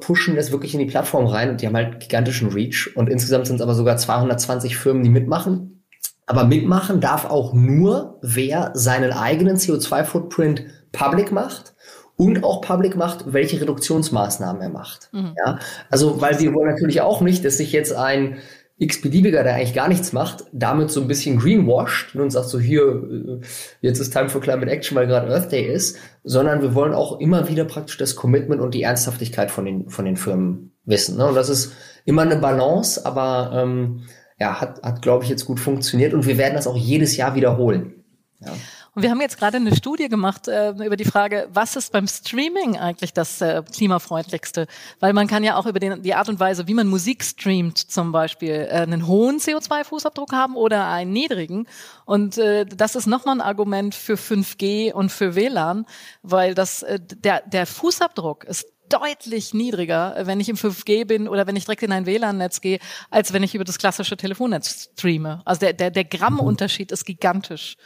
pushen 0.00 0.36
das 0.36 0.52
wirklich 0.52 0.74
in 0.74 0.80
die 0.80 0.86
Plattform 0.86 1.26
rein 1.26 1.50
und 1.50 1.60
die 1.60 1.66
haben 1.66 1.76
halt 1.76 2.00
gigantischen 2.00 2.48
Reach. 2.48 2.90
Und 2.94 3.08
insgesamt 3.08 3.46
sind 3.46 3.56
es 3.56 3.62
aber 3.62 3.74
sogar 3.74 3.96
220 3.96 4.76
Firmen, 4.76 5.02
die 5.02 5.10
mitmachen. 5.10 5.84
Aber 6.26 6.44
mitmachen 6.44 7.00
darf 7.00 7.24
auch 7.24 7.52
nur, 7.52 8.18
wer 8.22 8.70
seinen 8.74 9.12
eigenen 9.12 9.56
CO2-Footprint 9.56 10.64
public 10.92 11.32
macht 11.32 11.74
und 12.16 12.44
auch 12.44 12.60
public 12.60 12.96
macht, 12.96 13.32
welche 13.32 13.60
Reduktionsmaßnahmen 13.60 14.62
er 14.62 14.68
macht. 14.68 15.08
Mhm. 15.12 15.34
Ja, 15.44 15.58
also 15.90 16.20
weil 16.20 16.38
wir 16.38 16.54
wollen 16.54 16.70
natürlich 16.70 17.00
auch 17.00 17.20
nicht, 17.20 17.44
dass 17.44 17.56
sich 17.56 17.72
jetzt 17.72 17.94
ein 17.94 18.36
x-beliebiger, 18.82 19.42
der 19.42 19.54
eigentlich 19.54 19.74
gar 19.74 19.88
nichts 19.88 20.12
macht, 20.12 20.44
damit 20.52 20.90
so 20.90 21.00
ein 21.00 21.08
bisschen 21.08 21.38
greenwashed 21.38 22.14
und 22.16 22.30
sagt 22.30 22.48
so 22.48 22.58
hier, 22.58 22.82
äh, 22.82 23.40
jetzt 23.80 24.00
ist 24.00 24.12
Time 24.12 24.28
for 24.28 24.40
Climate 24.40 24.70
Action, 24.70 24.96
weil 24.96 25.06
gerade 25.06 25.32
Earth 25.32 25.52
Day 25.52 25.64
ist, 25.64 25.98
sondern 26.24 26.62
wir 26.62 26.74
wollen 26.74 26.92
auch 26.92 27.20
immer 27.20 27.48
wieder 27.48 27.64
praktisch 27.64 27.96
das 27.96 28.16
Commitment 28.16 28.60
und 28.60 28.74
die 28.74 28.82
Ernsthaftigkeit 28.82 29.50
von 29.50 29.64
den, 29.64 29.88
von 29.88 30.04
den 30.04 30.16
Firmen 30.16 30.72
wissen. 30.84 31.16
Ne? 31.16 31.26
Und 31.26 31.34
das 31.34 31.48
ist 31.48 31.72
immer 32.04 32.22
eine 32.22 32.36
Balance, 32.36 33.06
aber 33.06 33.52
ähm, 33.54 34.02
ja, 34.38 34.60
hat, 34.60 34.82
hat 34.82 35.02
glaube 35.02 35.24
ich, 35.24 35.30
jetzt 35.30 35.44
gut 35.44 35.60
funktioniert 35.60 36.14
und 36.14 36.26
wir 36.26 36.36
werden 36.36 36.54
das 36.54 36.66
auch 36.66 36.76
jedes 36.76 37.16
Jahr 37.16 37.34
wiederholen. 37.34 38.04
Ja. 38.40 38.52
Und 38.94 39.02
wir 39.02 39.10
haben 39.10 39.22
jetzt 39.22 39.38
gerade 39.38 39.56
eine 39.56 39.74
Studie 39.74 40.10
gemacht 40.10 40.48
äh, 40.48 40.70
über 40.72 40.96
die 40.96 41.06
Frage, 41.06 41.48
was 41.50 41.76
ist 41.76 41.92
beim 41.92 42.06
Streaming 42.06 42.78
eigentlich 42.78 43.14
das 43.14 43.40
äh, 43.40 43.62
klimafreundlichste? 43.62 44.66
Weil 45.00 45.14
man 45.14 45.28
kann 45.28 45.42
ja 45.42 45.56
auch 45.56 45.64
über 45.64 45.80
den, 45.80 46.02
die 46.02 46.14
Art 46.14 46.28
und 46.28 46.38
Weise, 46.38 46.68
wie 46.68 46.74
man 46.74 46.88
Musik 46.88 47.24
streamt, 47.24 47.78
zum 47.78 48.12
Beispiel 48.12 48.68
äh, 48.70 48.80
einen 48.80 49.06
hohen 49.06 49.38
CO2-Fußabdruck 49.38 50.32
haben 50.32 50.56
oder 50.56 50.88
einen 50.88 51.10
niedrigen. 51.10 51.66
Und 52.04 52.36
äh, 52.36 52.66
das 52.66 52.94
ist 52.94 53.06
nochmal 53.06 53.36
ein 53.36 53.40
Argument 53.40 53.94
für 53.94 54.14
5G 54.14 54.92
und 54.92 55.10
für 55.10 55.34
WLAN, 55.36 55.86
weil 56.22 56.54
das 56.54 56.82
äh, 56.82 57.00
der, 57.00 57.40
der 57.46 57.66
Fußabdruck 57.66 58.44
ist 58.44 58.66
deutlich 58.90 59.54
niedriger, 59.54 60.16
wenn 60.24 60.38
ich 60.38 60.50
im 60.50 60.56
5G 60.56 61.06
bin 61.06 61.28
oder 61.28 61.46
wenn 61.46 61.56
ich 61.56 61.64
direkt 61.64 61.82
in 61.82 61.92
ein 61.92 62.04
WLAN-Netz 62.04 62.60
gehe, 62.60 62.78
als 63.10 63.32
wenn 63.32 63.42
ich 63.42 63.54
über 63.54 63.64
das 63.64 63.78
klassische 63.78 64.18
Telefonnetz 64.18 64.90
streame. 64.92 65.40
Also 65.46 65.60
der, 65.60 65.72
der, 65.72 65.90
der 65.90 66.04
Grammunterschied 66.04 66.92
ist 66.92 67.06
gigantisch. 67.06 67.78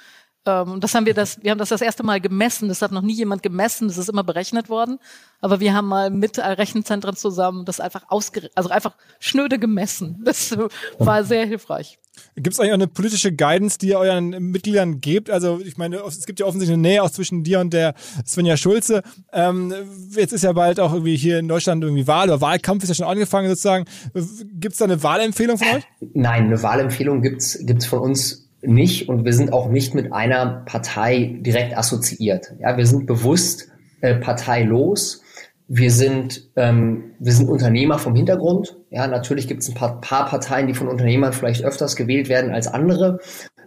Ähm, 0.47 0.81
das 0.81 0.95
haben 0.95 1.07
wir 1.07 1.15
das, 1.15 1.43
wir 1.43 1.51
haben 1.51 1.59
das 1.59 1.69
das 1.69 1.81
erste 1.81 2.03
Mal 2.03 2.21
gemessen. 2.21 2.69
Das 2.69 2.83
hat 2.83 2.93
noch 2.93 3.03
nie 3.03 3.15
jemand 3.15 3.43
gemessen. 3.43 3.89
Das 3.89 3.99
ist 3.99 4.09
immer 4.09 4.25
berechnet 4.25 4.69
worden. 4.69 4.99
Aber 5.41 5.61
wir 5.61 5.75
haben 5.75 5.89
mal 5.89 6.11
mit 6.11 6.39
Rechenzentren 6.39 7.17
zusammen 7.17 7.65
das 7.65 7.81
einfach 7.81 8.05
ausgerechnet, 8.09 8.53
also 8.57 8.71
einfach 8.71 8.95
schnöde 9.19 9.59
gemessen. 9.59 10.23
Das 10.27 10.57
war 10.99 11.25
sehr 11.25 11.47
hilfreich. 11.47 11.99
Gibt 12.35 12.55
es 12.55 12.61
eigentlich 12.61 12.73
auch 12.73 12.75
eine 12.75 12.87
politische 12.89 13.33
Guidance, 13.33 13.79
die 13.79 13.89
ihr 13.89 13.99
euren 13.99 14.31
Mitgliedern 14.51 15.01
gebt? 15.01 15.31
Also 15.31 15.61
ich 15.63 15.77
meine, 15.77 15.99
es 16.07 16.27
gibt 16.27 16.41
ja 16.41 16.47
offensichtlich 16.47 16.75
eine 16.75 16.83
Nähe 16.83 17.03
auch 17.03 17.11
zwischen 17.11 17.45
dir 17.45 17.61
und 17.61 17.73
der 17.73 17.95
Svenja 18.27 18.57
Schulze. 18.57 19.03
Ähm, 19.33 19.73
jetzt 20.13 20.33
ist 20.33 20.43
ja 20.43 20.53
bald 20.53 20.81
auch 20.81 20.93
irgendwie 20.93 21.17
hier 21.17 21.39
in 21.39 21.49
Deutschland 21.49 21.83
irgendwie 21.85 22.07
Wahl 22.07 22.29
oder 22.29 22.41
Wahlkampf 22.41 22.83
ist 22.83 22.89
ja 22.89 22.95
schon 22.95 23.07
angefangen 23.07 23.49
sozusagen. 23.49 23.85
Gibt 24.15 24.73
es 24.73 24.79
da 24.79 24.87
eine 24.87 25.03
Wahlempfehlung 25.03 25.59
von 25.59 25.69
euch? 25.69 25.85
Nein, 26.15 26.47
eine 26.47 26.63
Wahlempfehlung 26.63 27.23
gibt's 27.23 27.59
gibt's 27.63 27.87
von 27.87 28.01
uns 28.01 28.46
nicht 28.67 29.09
und 29.09 29.25
wir 29.25 29.33
sind 29.33 29.53
auch 29.53 29.69
nicht 29.69 29.95
mit 29.95 30.12
einer 30.12 30.62
Partei 30.67 31.39
direkt 31.41 31.77
assoziiert. 31.77 32.53
Ja, 32.59 32.77
wir 32.77 32.87
sind 32.87 33.07
bewusst 33.07 33.69
äh, 34.01 34.14
parteilos. 34.17 35.23
Wir 35.69 35.91
sind, 35.91 36.49
ähm, 36.55 37.12
wir 37.19 37.33
sind 37.33 37.49
Unternehmer 37.49 37.99
vom 37.99 38.14
Hintergrund. 38.14 38.77
Ja, 38.91 39.07
natürlich 39.07 39.49
gibt 39.49 39.62
es 39.62 39.69
ein 39.69 39.75
paar, 39.75 40.01
paar 40.01 40.27
Parteien, 40.27 40.69
die 40.69 40.75
von 40.75 40.87
Unternehmern 40.87 41.33
vielleicht 41.33 41.64
öfters 41.64 41.97
gewählt 41.97 42.29
werden 42.29 42.53
als 42.53 42.69
andere. 42.69 43.19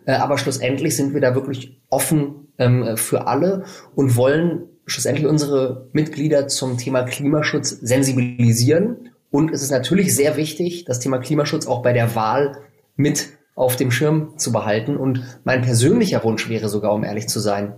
Äh, 0.06 0.14
aber 0.14 0.38
schlussendlich 0.38 0.96
sind 0.96 1.14
wir 1.14 1.22
da 1.22 1.36
wirklich 1.36 1.82
offen 1.90 2.48
ähm, 2.58 2.96
für 2.96 3.28
alle 3.28 3.64
und 3.96 4.16
wollen 4.16 4.64
schlussendlich 4.86 5.28
unsere 5.28 5.90
Mitglieder 5.94 6.48
zum 6.48 6.78
Thema 6.78 7.04
Klimaschutz 7.04 7.70
sensibilisieren. 7.70 9.12
Und 9.32 9.52
es 9.52 9.62
ist 9.62 9.72
natürlich 9.72 10.16
sehr 10.16 10.38
wichtig, 10.38 10.86
das 10.86 11.00
Thema 11.00 11.20
Klimaschutz 11.20 11.68
auch 11.68 11.84
bei 11.84 11.94
der 11.94 12.16
Wahl 12.16 12.58
mit 12.96 13.30
auf 13.60 13.76
dem 13.76 13.92
Schirm 13.92 14.38
zu 14.38 14.54
behalten. 14.54 14.96
Und 14.96 15.22
mein 15.44 15.62
persönlicher 15.62 16.24
Wunsch 16.24 16.48
wäre 16.48 16.70
sogar, 16.70 16.94
um 16.94 17.04
ehrlich 17.04 17.28
zu 17.28 17.42
sein, 17.42 17.74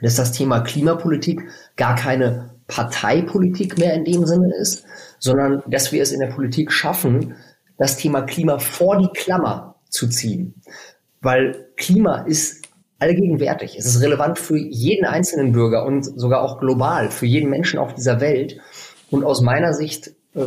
dass 0.00 0.14
das 0.14 0.32
Thema 0.32 0.60
Klimapolitik 0.60 1.42
gar 1.76 1.96
keine 1.96 2.54
Parteipolitik 2.66 3.76
mehr 3.76 3.92
in 3.92 4.04
dem 4.04 4.24
Sinne 4.24 4.54
ist, 4.58 4.84
sondern 5.18 5.62
dass 5.66 5.92
wir 5.92 6.02
es 6.02 6.12
in 6.12 6.20
der 6.20 6.28
Politik 6.28 6.72
schaffen, 6.72 7.34
das 7.76 7.98
Thema 7.98 8.22
Klima 8.22 8.58
vor 8.58 8.96
die 8.96 9.10
Klammer 9.12 9.74
zu 9.90 10.08
ziehen. 10.08 10.54
Weil 11.20 11.66
Klima 11.76 12.22
ist 12.22 12.64
allgegenwärtig. 12.98 13.76
Es 13.78 13.84
ist 13.84 14.00
relevant 14.00 14.38
für 14.38 14.56
jeden 14.56 15.04
einzelnen 15.04 15.52
Bürger 15.52 15.84
und 15.84 16.04
sogar 16.04 16.40
auch 16.40 16.58
global, 16.58 17.10
für 17.10 17.26
jeden 17.26 17.50
Menschen 17.50 17.78
auf 17.78 17.92
dieser 17.92 18.22
Welt. 18.22 18.58
Und 19.10 19.24
aus 19.24 19.42
meiner 19.42 19.74
Sicht 19.74 20.08
äh, 20.34 20.46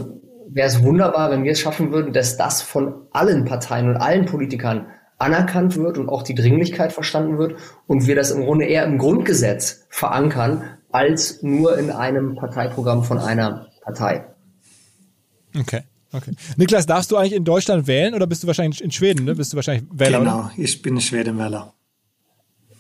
wäre 0.54 0.68
es 0.68 0.84
wunderbar, 0.84 1.32
wenn 1.32 1.44
wir 1.44 1.52
es 1.52 1.60
schaffen 1.60 1.92
würden, 1.92 2.14
dass 2.14 2.38
das 2.38 2.62
von 2.62 3.08
allen 3.12 3.46
Parteien 3.46 3.90
und 3.90 3.98
allen 3.98 4.26
Politikern 4.26 4.88
anerkannt 5.18 5.78
wird 5.78 5.98
und 5.98 6.10
auch 6.10 6.24
die 6.24 6.36
Dringlichkeit 6.36 6.92
verstanden 6.92 7.38
wird 7.38 7.56
und 7.88 8.08
wir 8.08 8.16
das 8.16 8.32
im 8.32 8.44
Grunde 8.44 8.66
eher 8.66 8.86
im 8.86 8.98
Grundgesetz 8.98 9.86
verankern, 9.90 10.64
als 10.92 11.42
nur 11.44 11.78
in 11.78 11.92
einem 11.92 12.36
Parteiprogramm 12.36 13.04
von 13.04 13.20
einer 13.20 13.68
Partei. 13.84 14.26
Okay. 15.58 15.82
Okay. 16.14 16.32
Niklas, 16.58 16.86
darfst 16.86 17.10
du 17.12 17.16
eigentlich 17.16 17.34
in 17.34 17.46
Deutschland 17.46 17.88
wählen 17.88 18.14
oder 18.14 18.28
bist 18.28 18.44
du 18.44 18.48
wahrscheinlich 18.48 18.84
in 18.84 18.92
Schweden? 18.92 19.24
Ne? 19.24 19.36
Bist 19.36 19.54
du 19.54 19.56
wahrscheinlich 19.56 19.86
Wähler? 19.94 20.20
Genau, 20.20 20.40
oder? 20.40 20.52
ich 20.58 20.82
bin 20.82 21.00
Schwedenwähler. 21.00 21.74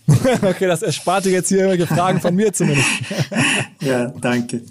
okay, 0.41 0.67
das 0.67 0.81
erspart 0.81 1.23
dir 1.23 1.31
jetzt 1.31 1.47
hier 1.47 1.59
irgendwelche 1.59 1.87
Fragen 1.87 2.19
von 2.19 2.35
mir 2.35 2.51
zumindest. 2.51 2.89
ja, 3.79 4.07
danke. 4.07 4.61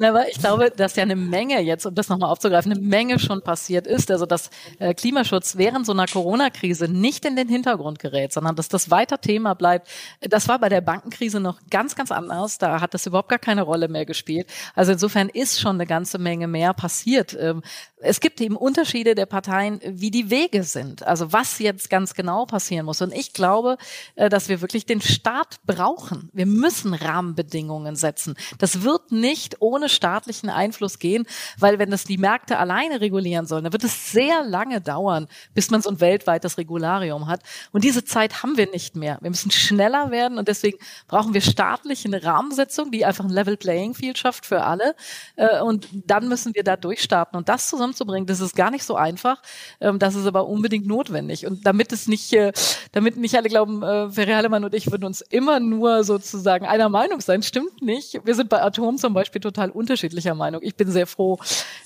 Aber 0.00 0.28
ich 0.28 0.38
glaube, 0.38 0.70
dass 0.70 0.96
ja 0.96 1.02
eine 1.02 1.16
Menge 1.16 1.60
jetzt, 1.60 1.86
um 1.86 1.94
das 1.94 2.08
nochmal 2.08 2.30
aufzugreifen, 2.30 2.72
eine 2.72 2.80
Menge 2.80 3.18
schon 3.18 3.42
passiert 3.42 3.86
ist. 3.86 4.10
Also 4.10 4.26
dass 4.26 4.50
äh, 4.78 4.92
Klimaschutz 4.92 5.56
während 5.56 5.86
so 5.86 5.92
einer 5.92 6.06
Corona-Krise 6.06 6.88
nicht 6.88 7.24
in 7.24 7.36
den 7.36 7.48
Hintergrund 7.48 8.00
gerät, 8.00 8.32
sondern 8.32 8.56
dass 8.56 8.68
das 8.68 8.90
weiter 8.90 9.20
Thema 9.20 9.54
bleibt. 9.54 9.88
Das 10.20 10.48
war 10.48 10.58
bei 10.58 10.68
der 10.68 10.80
Bankenkrise 10.80 11.38
noch 11.38 11.60
ganz, 11.70 11.94
ganz 11.94 12.10
anders. 12.10 12.58
Da 12.58 12.80
hat 12.80 12.94
das 12.94 13.06
überhaupt 13.06 13.28
gar 13.28 13.38
keine 13.38 13.62
Rolle 13.62 13.88
mehr 13.88 14.04
gespielt. 14.04 14.48
Also 14.74 14.92
insofern 14.92 15.28
ist 15.28 15.60
schon 15.60 15.76
eine 15.76 15.86
ganze 15.86 16.18
Menge 16.18 16.48
mehr 16.48 16.74
passiert. 16.74 17.36
Ähm, 17.38 17.62
es 18.04 18.20
gibt 18.20 18.40
eben 18.40 18.56
Unterschiede 18.56 19.14
der 19.14 19.26
Parteien, 19.26 19.80
wie 19.84 20.10
die 20.10 20.30
Wege 20.30 20.62
sind. 20.62 21.02
Also 21.06 21.32
was 21.32 21.58
jetzt 21.58 21.88
ganz 21.88 22.14
genau 22.14 22.44
passieren 22.44 22.86
muss. 22.86 23.00
Und 23.00 23.14
ich 23.14 23.32
glaube, 23.32 23.78
äh, 24.16 24.28
dass 24.28 24.48
wir 24.48 24.60
wirklich 24.60 24.86
den 24.86 25.00
Staat 25.00 25.60
brauchen. 25.64 26.30
Wir 26.32 26.46
müssen 26.46 26.94
Rahmenbedingungen 26.94 27.96
setzen. 27.96 28.34
Das 28.58 28.82
wird 28.82 29.12
nicht 29.12 29.60
ohne 29.60 29.83
staatlichen 29.88 30.50
Einfluss 30.50 30.98
gehen, 30.98 31.26
weil 31.58 31.78
wenn 31.78 31.90
das 31.90 32.04
die 32.04 32.18
Märkte 32.18 32.58
alleine 32.58 33.00
regulieren 33.00 33.46
sollen, 33.46 33.64
dann 33.64 33.72
wird 33.72 33.84
es 33.84 34.12
sehr 34.12 34.44
lange 34.44 34.80
dauern, 34.80 35.28
bis 35.54 35.70
man 35.70 35.82
so 35.82 35.90
ein 35.90 36.00
weltweites 36.00 36.58
Regularium 36.58 37.26
hat. 37.28 37.40
Und 37.72 37.84
diese 37.84 38.04
Zeit 38.04 38.42
haben 38.42 38.56
wir 38.56 38.70
nicht 38.70 38.96
mehr. 38.96 39.18
Wir 39.20 39.30
müssen 39.30 39.50
schneller 39.50 40.10
werden 40.10 40.38
und 40.38 40.48
deswegen 40.48 40.78
brauchen 41.08 41.32
wir 41.32 41.40
staatliche 41.40 42.04
Rahmensetzung, 42.22 42.90
die 42.90 43.04
einfach 43.04 43.24
ein 43.24 43.30
Level 43.30 43.56
Playing 43.56 43.94
Field 43.94 44.18
schafft 44.18 44.46
für 44.46 44.64
alle. 44.64 44.94
Äh, 45.36 45.60
und 45.60 45.88
dann 45.92 46.28
müssen 46.28 46.54
wir 46.54 46.64
da 46.64 46.76
durchstarten. 46.76 47.36
Und 47.38 47.48
das 47.48 47.68
zusammen 47.68 47.84
zusammenzubringen. 47.94 48.26
Das 48.26 48.40
ist 48.40 48.56
gar 48.56 48.70
nicht 48.70 48.84
so 48.84 48.96
einfach. 48.96 49.42
Ähm, 49.80 49.98
das 49.98 50.14
ist 50.14 50.26
aber 50.26 50.46
unbedingt 50.46 50.86
notwendig. 50.86 51.46
Und 51.46 51.66
damit 51.66 51.92
es 51.92 52.06
nicht, 52.06 52.32
äh, 52.32 52.52
damit 52.92 53.16
nicht 53.16 53.34
alle 53.36 53.48
glauben, 53.48 53.82
äh, 53.82 54.10
Ferre 54.10 54.36
Hallemann 54.36 54.64
und 54.64 54.74
ich 54.74 54.90
würden 54.90 55.04
uns 55.04 55.20
immer 55.20 55.60
nur 55.60 56.04
sozusagen 56.04 56.66
einer 56.66 56.88
Meinung 56.88 57.20
sein, 57.20 57.42
stimmt 57.42 57.82
nicht. 57.82 58.20
Wir 58.24 58.34
sind 58.34 58.48
bei 58.48 58.62
Atom 58.62 58.98
zum 58.98 59.14
Beispiel 59.14 59.40
total 59.40 59.70
unterschiedlicher 59.74 60.34
Meinung. 60.34 60.62
Ich 60.62 60.76
bin 60.76 60.90
sehr 60.90 61.06
froh, 61.06 61.38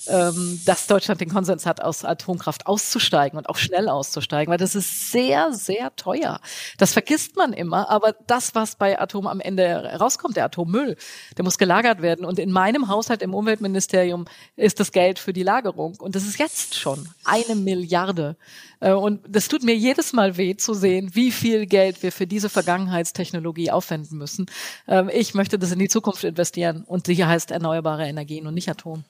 ähm, 0.07 0.61
dass 0.64 0.86
Deutschland 0.86 1.20
den 1.20 1.28
Konsens 1.28 1.66
hat, 1.66 1.82
aus 1.82 2.05
Atomkraft 2.05 2.66
auszusteigen 2.66 3.39
und 3.39 3.49
auch 3.49 3.57
schnell 3.57 3.89
auszusteigen, 3.89 4.51
weil 4.51 4.59
das 4.59 4.74
ist 4.74 5.11
sehr, 5.11 5.53
sehr 5.53 5.95
teuer. 5.97 6.41
Das 6.78 6.93
vergisst 6.93 7.36
man 7.36 7.53
immer, 7.53 7.91
aber 7.91 8.14
das, 8.26 8.55
was 8.55 8.76
bei 8.76 8.99
Atom 9.01 9.26
am 9.26 9.41
Ende 9.41 9.97
rauskommt, 9.99 10.36
der 10.36 10.45
Atommüll, 10.45 10.97
der 11.36 11.45
muss 11.45 11.59
gelagert 11.59 12.03
werden. 12.03 12.24
Und 12.24 12.39
in 12.39 12.53
meinem 12.53 12.89
Haushalt 12.89 13.22
im 13.22 13.34
Umweltministerium 13.34 14.26
ist 14.57 14.80
das 14.80 14.93
Geld 14.93 15.18
für 15.18 15.32
die 15.32 15.43
Lagerung. 15.43 15.97
Und 15.99 16.14
das 16.14 16.24
ist 16.24 16.39
jetzt 16.39 16.74
schon 16.74 17.09
eine 17.24 17.55
Milliarde. 17.55 18.36
Äh, 18.80 18.92
und 18.92 19.20
das 19.28 19.48
tut 19.48 19.62
mir 19.62 19.76
jedes 19.76 20.12
Mal 20.12 20.36
weh 20.36 20.56
zu 20.56 20.74
sehen, 20.74 21.10
wie 21.14 21.30
viel 21.30 21.66
Geld 21.66 22.02
wir 22.02 22.12
für 22.12 22.26
diese 22.26 22.48
Vergangenheitstechnologie 22.48 23.70
aufwenden 23.70 24.18
müssen. 24.18 24.46
Ähm, 24.86 25.10
ich 25.12 25.34
möchte 25.34 25.58
das 25.58 25.72
in 25.72 25.78
die 25.78 25.88
Zukunft 25.88 26.24
investieren. 26.24 26.84
Und 26.84 27.06
die 27.06 27.24
heißt 27.24 27.50
erneuerbare 27.50 28.06
Energien 28.06 28.46
und 28.46 28.54
nicht 28.54 28.68
Atom. 28.68 29.04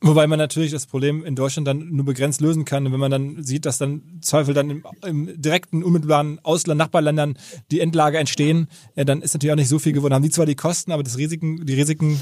Wobei 0.00 0.28
man 0.28 0.38
natürlich 0.38 0.70
das 0.70 0.86
Problem 0.86 1.24
in 1.24 1.34
Deutschland 1.34 1.66
dann 1.66 1.88
nur 1.90 2.04
begrenzt 2.04 2.40
lösen 2.40 2.64
kann. 2.64 2.86
Und 2.86 2.92
wenn 2.92 3.00
man 3.00 3.10
dann 3.10 3.42
sieht, 3.42 3.66
dass 3.66 3.78
dann 3.78 4.20
Zweifel 4.20 4.54
dann 4.54 4.70
im, 4.70 4.84
im 5.04 5.42
direkten, 5.42 5.82
unmittelbaren 5.82 6.38
Ausland, 6.44 6.78
Nachbarländern 6.78 7.36
die 7.72 7.80
Endlage 7.80 8.18
entstehen, 8.18 8.68
ja, 8.94 9.02
dann 9.02 9.22
ist 9.22 9.34
natürlich 9.34 9.52
auch 9.52 9.56
nicht 9.56 9.68
so 9.68 9.80
viel 9.80 9.92
geworden. 9.92 10.14
Haben 10.14 10.22
die 10.22 10.30
zwar 10.30 10.46
die 10.46 10.54
Kosten, 10.54 10.92
aber 10.92 11.02
das 11.02 11.18
Risiken, 11.18 11.66
die 11.66 11.74
Risiken 11.74 12.20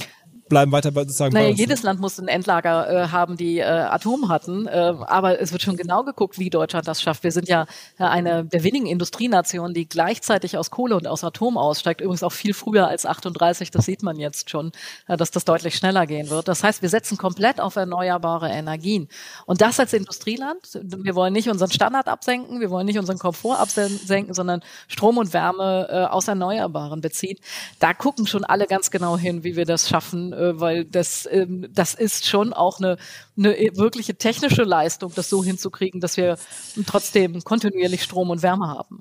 bleiben 0.48 0.72
weiter 0.72 0.92
sozusagen 0.92 1.34
naja, 1.34 1.46
bei 1.46 1.50
uns. 1.50 1.60
jedes 1.60 1.82
Land 1.82 2.00
muss 2.00 2.18
ein 2.18 2.28
Endlager 2.28 2.88
äh, 2.88 3.08
haben, 3.08 3.36
die 3.36 3.58
äh, 3.58 3.64
Atom 3.64 4.28
hatten, 4.28 4.66
äh, 4.66 4.94
aber 5.06 5.40
es 5.40 5.52
wird 5.52 5.62
schon 5.62 5.76
genau 5.76 6.04
geguckt, 6.04 6.38
wie 6.38 6.50
Deutschland 6.50 6.86
das 6.86 7.02
schafft. 7.02 7.24
Wir 7.24 7.32
sind 7.32 7.48
ja 7.48 7.66
äh, 7.98 8.04
eine 8.04 8.44
der 8.44 8.62
wenigen 8.62 8.86
Industrienationen, 8.86 9.74
die 9.74 9.88
gleichzeitig 9.88 10.56
aus 10.56 10.70
Kohle 10.70 10.96
und 10.96 11.06
aus 11.06 11.24
Atom 11.24 11.56
aussteigt, 11.56 12.00
übrigens 12.00 12.22
auch 12.22 12.32
viel 12.32 12.54
früher 12.54 12.88
als 12.88 13.06
38, 13.06 13.70
das 13.70 13.84
sieht 13.86 14.02
man 14.02 14.16
jetzt 14.18 14.50
schon, 14.50 14.72
äh, 15.08 15.16
dass 15.16 15.30
das 15.30 15.44
deutlich 15.44 15.76
schneller 15.76 16.06
gehen 16.06 16.30
wird. 16.30 16.48
Das 16.48 16.62
heißt, 16.62 16.82
wir 16.82 16.88
setzen 16.88 17.18
komplett 17.18 17.60
auf 17.60 17.76
erneuerbare 17.76 18.48
Energien 18.48 19.08
und 19.46 19.60
das 19.60 19.80
als 19.80 19.92
Industrieland. 19.92 20.78
Wir 20.82 21.14
wollen 21.14 21.32
nicht 21.32 21.48
unseren 21.48 21.70
Standard 21.70 22.08
absenken, 22.08 22.60
wir 22.60 22.70
wollen 22.70 22.86
nicht 22.86 22.98
unseren 22.98 23.18
Komfort 23.18 23.58
absenken, 23.58 24.34
sondern 24.34 24.60
Strom 24.88 25.18
und 25.18 25.32
Wärme 25.32 25.88
äh, 25.90 26.04
aus 26.04 26.28
Erneuerbaren 26.28 27.00
beziehen. 27.00 27.38
Da 27.80 27.94
gucken 27.94 28.26
schon 28.26 28.44
alle 28.44 28.66
ganz 28.66 28.90
genau 28.90 29.18
hin, 29.18 29.42
wie 29.44 29.56
wir 29.56 29.64
das 29.64 29.88
schaffen, 29.88 30.32
äh, 30.36 30.60
weil 30.60 30.84
das, 30.84 31.28
ähm, 31.30 31.66
das 31.72 31.94
ist 31.94 32.26
schon 32.26 32.52
auch 32.52 32.78
eine, 32.78 32.96
eine 33.36 33.56
wirkliche 33.74 34.16
technische 34.16 34.62
Leistung, 34.62 35.12
das 35.14 35.28
so 35.28 35.42
hinzukriegen, 35.42 36.00
dass 36.00 36.16
wir 36.16 36.38
trotzdem 36.86 37.42
kontinuierlich 37.42 38.02
Strom 38.02 38.30
und 38.30 38.42
Wärme 38.42 38.68
haben. 38.68 39.00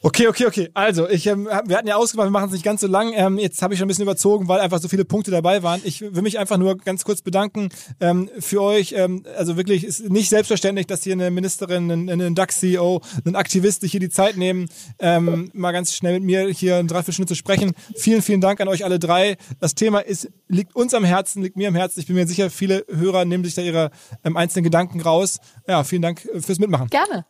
Okay, 0.00 0.28
okay, 0.28 0.46
okay. 0.46 0.68
Also, 0.74 1.08
ich, 1.08 1.26
ähm, 1.26 1.46
wir 1.46 1.76
hatten 1.76 1.88
ja 1.88 1.96
ausgemacht, 1.96 2.28
wir 2.28 2.30
machen 2.30 2.46
es 2.46 2.52
nicht 2.52 2.64
ganz 2.64 2.80
so 2.80 2.86
lang. 2.86 3.12
Ähm, 3.14 3.36
jetzt 3.38 3.62
habe 3.62 3.74
ich 3.74 3.78
schon 3.78 3.86
ein 3.86 3.88
bisschen 3.88 4.02
überzogen, 4.02 4.46
weil 4.46 4.60
einfach 4.60 4.80
so 4.80 4.86
viele 4.86 5.04
Punkte 5.04 5.32
dabei 5.32 5.64
waren. 5.64 5.80
Ich 5.82 6.00
will 6.00 6.22
mich 6.22 6.38
einfach 6.38 6.56
nur 6.56 6.76
ganz 6.76 7.04
kurz 7.04 7.20
bedanken 7.20 7.70
ähm, 8.00 8.30
für 8.38 8.62
euch. 8.62 8.92
Ähm, 8.96 9.24
also 9.36 9.56
wirklich, 9.56 9.82
ist 9.82 10.08
nicht 10.08 10.28
selbstverständlich, 10.28 10.86
dass 10.86 11.02
hier 11.02 11.14
eine 11.14 11.32
Ministerin, 11.32 11.90
ein, 11.90 12.08
ein 12.08 12.34
DAX-CEO, 12.34 13.00
ein 13.24 13.34
Aktivist 13.34 13.80
sich 13.80 13.90
hier 13.90 14.00
die 14.00 14.08
Zeit 14.08 14.36
nehmen, 14.36 14.68
ähm, 15.00 15.50
mal 15.52 15.72
ganz 15.72 15.94
schnell 15.94 16.14
mit 16.14 16.22
mir 16.22 16.48
hier 16.48 16.76
eine 16.76 16.86
Dreiviertelstunde 16.86 17.28
zu 17.28 17.34
sprechen. 17.34 17.72
Vielen, 17.96 18.22
vielen 18.22 18.40
Dank 18.40 18.60
an 18.60 18.68
euch 18.68 18.84
alle 18.84 19.00
drei. 19.00 19.36
Das 19.58 19.74
Thema 19.74 19.98
ist, 19.98 20.30
liegt 20.46 20.76
uns 20.76 20.94
am 20.94 21.04
Herzen, 21.04 21.42
liegt 21.42 21.56
mir 21.56 21.68
am 21.68 21.74
Herzen. 21.74 21.98
Ich 21.98 22.06
bin 22.06 22.14
mir 22.14 22.26
sicher, 22.28 22.50
viele 22.50 22.84
Hörer 22.88 23.24
nehmen 23.24 23.44
sich 23.44 23.54
da 23.54 23.62
ihre 23.62 23.90
ähm, 24.24 24.36
einzelnen 24.36 24.62
Gedanken 24.62 25.00
raus. 25.00 25.38
Ja, 25.66 25.82
vielen 25.82 26.02
Dank 26.02 26.24
äh, 26.24 26.40
fürs 26.40 26.60
Mitmachen. 26.60 26.88
Gerne. 26.88 27.26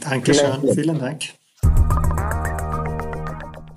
Dankeschön, 0.00 0.72
vielen 0.74 0.98
Dank. 0.98 1.39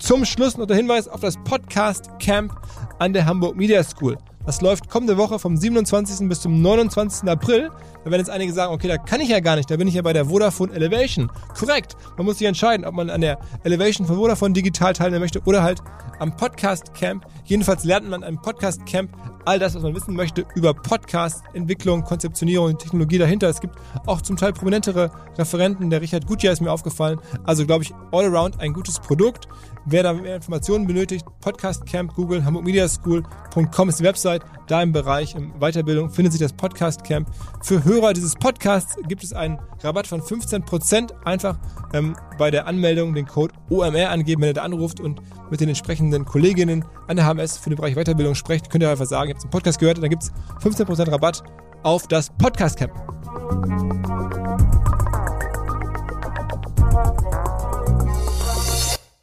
Zum 0.03 0.25
Schluss 0.25 0.57
noch 0.57 0.65
der 0.65 0.75
Hinweis 0.75 1.07
auf 1.07 1.21
das 1.21 1.37
Podcast 1.45 2.09
Camp 2.19 2.53
an 2.99 3.13
der 3.13 3.25
Hamburg 3.25 3.55
Media 3.55 3.81
School. 3.85 4.17
Das 4.45 4.59
läuft 4.59 4.89
kommende 4.89 5.15
Woche 5.15 5.39
vom 5.39 5.55
27. 5.55 6.27
bis 6.27 6.41
zum 6.41 6.61
29. 6.61 7.29
April. 7.29 7.69
Da 8.03 8.11
werden 8.11 8.19
jetzt 8.19 8.29
einige 8.29 8.51
sagen, 8.51 8.73
okay, 8.73 8.89
da 8.89 8.97
kann 8.97 9.21
ich 9.21 9.29
ja 9.29 9.39
gar 9.39 9.55
nicht, 9.55 9.71
da 9.71 9.77
bin 9.77 9.87
ich 9.87 9.93
ja 9.93 10.01
bei 10.01 10.11
der 10.11 10.25
Vodafone 10.25 10.73
Elevation. 10.73 11.31
Korrekt. 11.57 11.95
Man 12.17 12.25
muss 12.25 12.39
sich 12.39 12.47
entscheiden, 12.47 12.85
ob 12.85 12.93
man 12.93 13.09
an 13.09 13.21
der 13.21 13.39
Elevation 13.63 14.05
von 14.05 14.17
Vodafone 14.17 14.53
digital 14.53 14.91
teilnehmen 14.91 15.21
möchte 15.21 15.41
oder 15.45 15.63
halt 15.63 15.81
am 16.19 16.35
Podcast 16.35 16.93
Camp. 16.93 17.25
Jedenfalls 17.45 17.85
lernt 17.85 18.09
man 18.09 18.25
am 18.25 18.41
Podcast 18.41 18.85
Camp 18.85 19.09
all 19.45 19.59
das, 19.59 19.75
was 19.75 19.83
man 19.83 19.95
wissen 19.95 20.15
möchte 20.15 20.45
über 20.55 20.73
Podcast, 20.73 21.43
Entwicklung, 21.53 22.03
Konzeptionierung 22.03 22.67
und 22.67 22.79
Technologie 22.79 23.17
dahinter. 23.17 23.47
Es 23.47 23.61
gibt 23.61 23.75
auch 24.05 24.21
zum 24.21 24.35
Teil 24.35 24.51
prominentere 24.51 25.11
Referenten. 25.37 25.89
Der 25.89 26.01
Richard 26.01 26.27
Gutjahr 26.27 26.51
ist 26.51 26.61
mir 26.61 26.71
aufgefallen. 26.71 27.19
Also 27.45 27.65
glaube 27.65 27.83
ich, 27.83 27.93
all 28.11 28.25
around 28.25 28.59
ein 28.59 28.73
gutes 28.73 28.99
Produkt. 28.99 29.47
Wer 29.85 30.03
da 30.03 30.13
mehr 30.13 30.35
Informationen 30.37 30.87
benötigt, 30.87 31.25
Podcast 31.41 31.85
Camp, 31.85 32.13
Google, 32.15 32.45
hamburgmediaschool.com 32.45 33.89
ist 33.89 33.99
die 33.99 34.03
Website. 34.03 34.41
Da 34.67 34.81
im 34.81 34.93
Bereich 34.93 35.35
im 35.35 35.51
Weiterbildung 35.59 36.09
findet 36.09 36.31
sich 36.31 36.41
das 36.41 36.53
Podcast 36.53 37.03
Camp. 37.03 37.27
Für 37.61 37.83
Hörer 37.83 38.13
dieses 38.13 38.35
Podcasts 38.35 38.95
gibt 39.09 39.23
es 39.23 39.33
einen 39.33 39.59
Rabatt 39.81 40.07
von 40.07 40.21
15%. 40.21 41.11
Einfach 41.25 41.57
ähm, 41.93 42.15
bei 42.37 42.49
der 42.49 42.65
Anmeldung 42.65 43.13
den 43.13 43.27
Code 43.27 43.53
OMR 43.69 44.09
angeben, 44.09 44.41
wenn 44.41 44.49
ihr 44.49 44.53
da 44.53 44.63
anruft 44.63 45.01
und 45.01 45.21
mit 45.51 45.59
den 45.59 45.67
entsprechenden 45.67 46.23
Kolleginnen 46.23 46.85
an 47.07 47.17
der 47.17 47.25
HMS 47.25 47.57
für 47.57 47.69
den 47.69 47.75
Bereich 47.75 47.95
Weiterbildung 47.95 48.35
sprecht. 48.35 48.69
Könnt 48.69 48.83
ihr 48.83 48.89
einfach 48.89 49.05
sagen, 49.05 49.29
ihr 49.29 49.35
habt 49.35 49.43
einen 49.43 49.51
Podcast 49.51 49.79
gehört 49.79 49.97
und 49.97 50.03
dann 50.03 50.11
gibt 50.11 50.23
es 50.23 50.31
15% 50.61 51.11
Rabatt 51.11 51.43
auf 51.83 52.07
das 52.07 52.29
Podcast 52.29 52.77
Camp. 52.77 52.93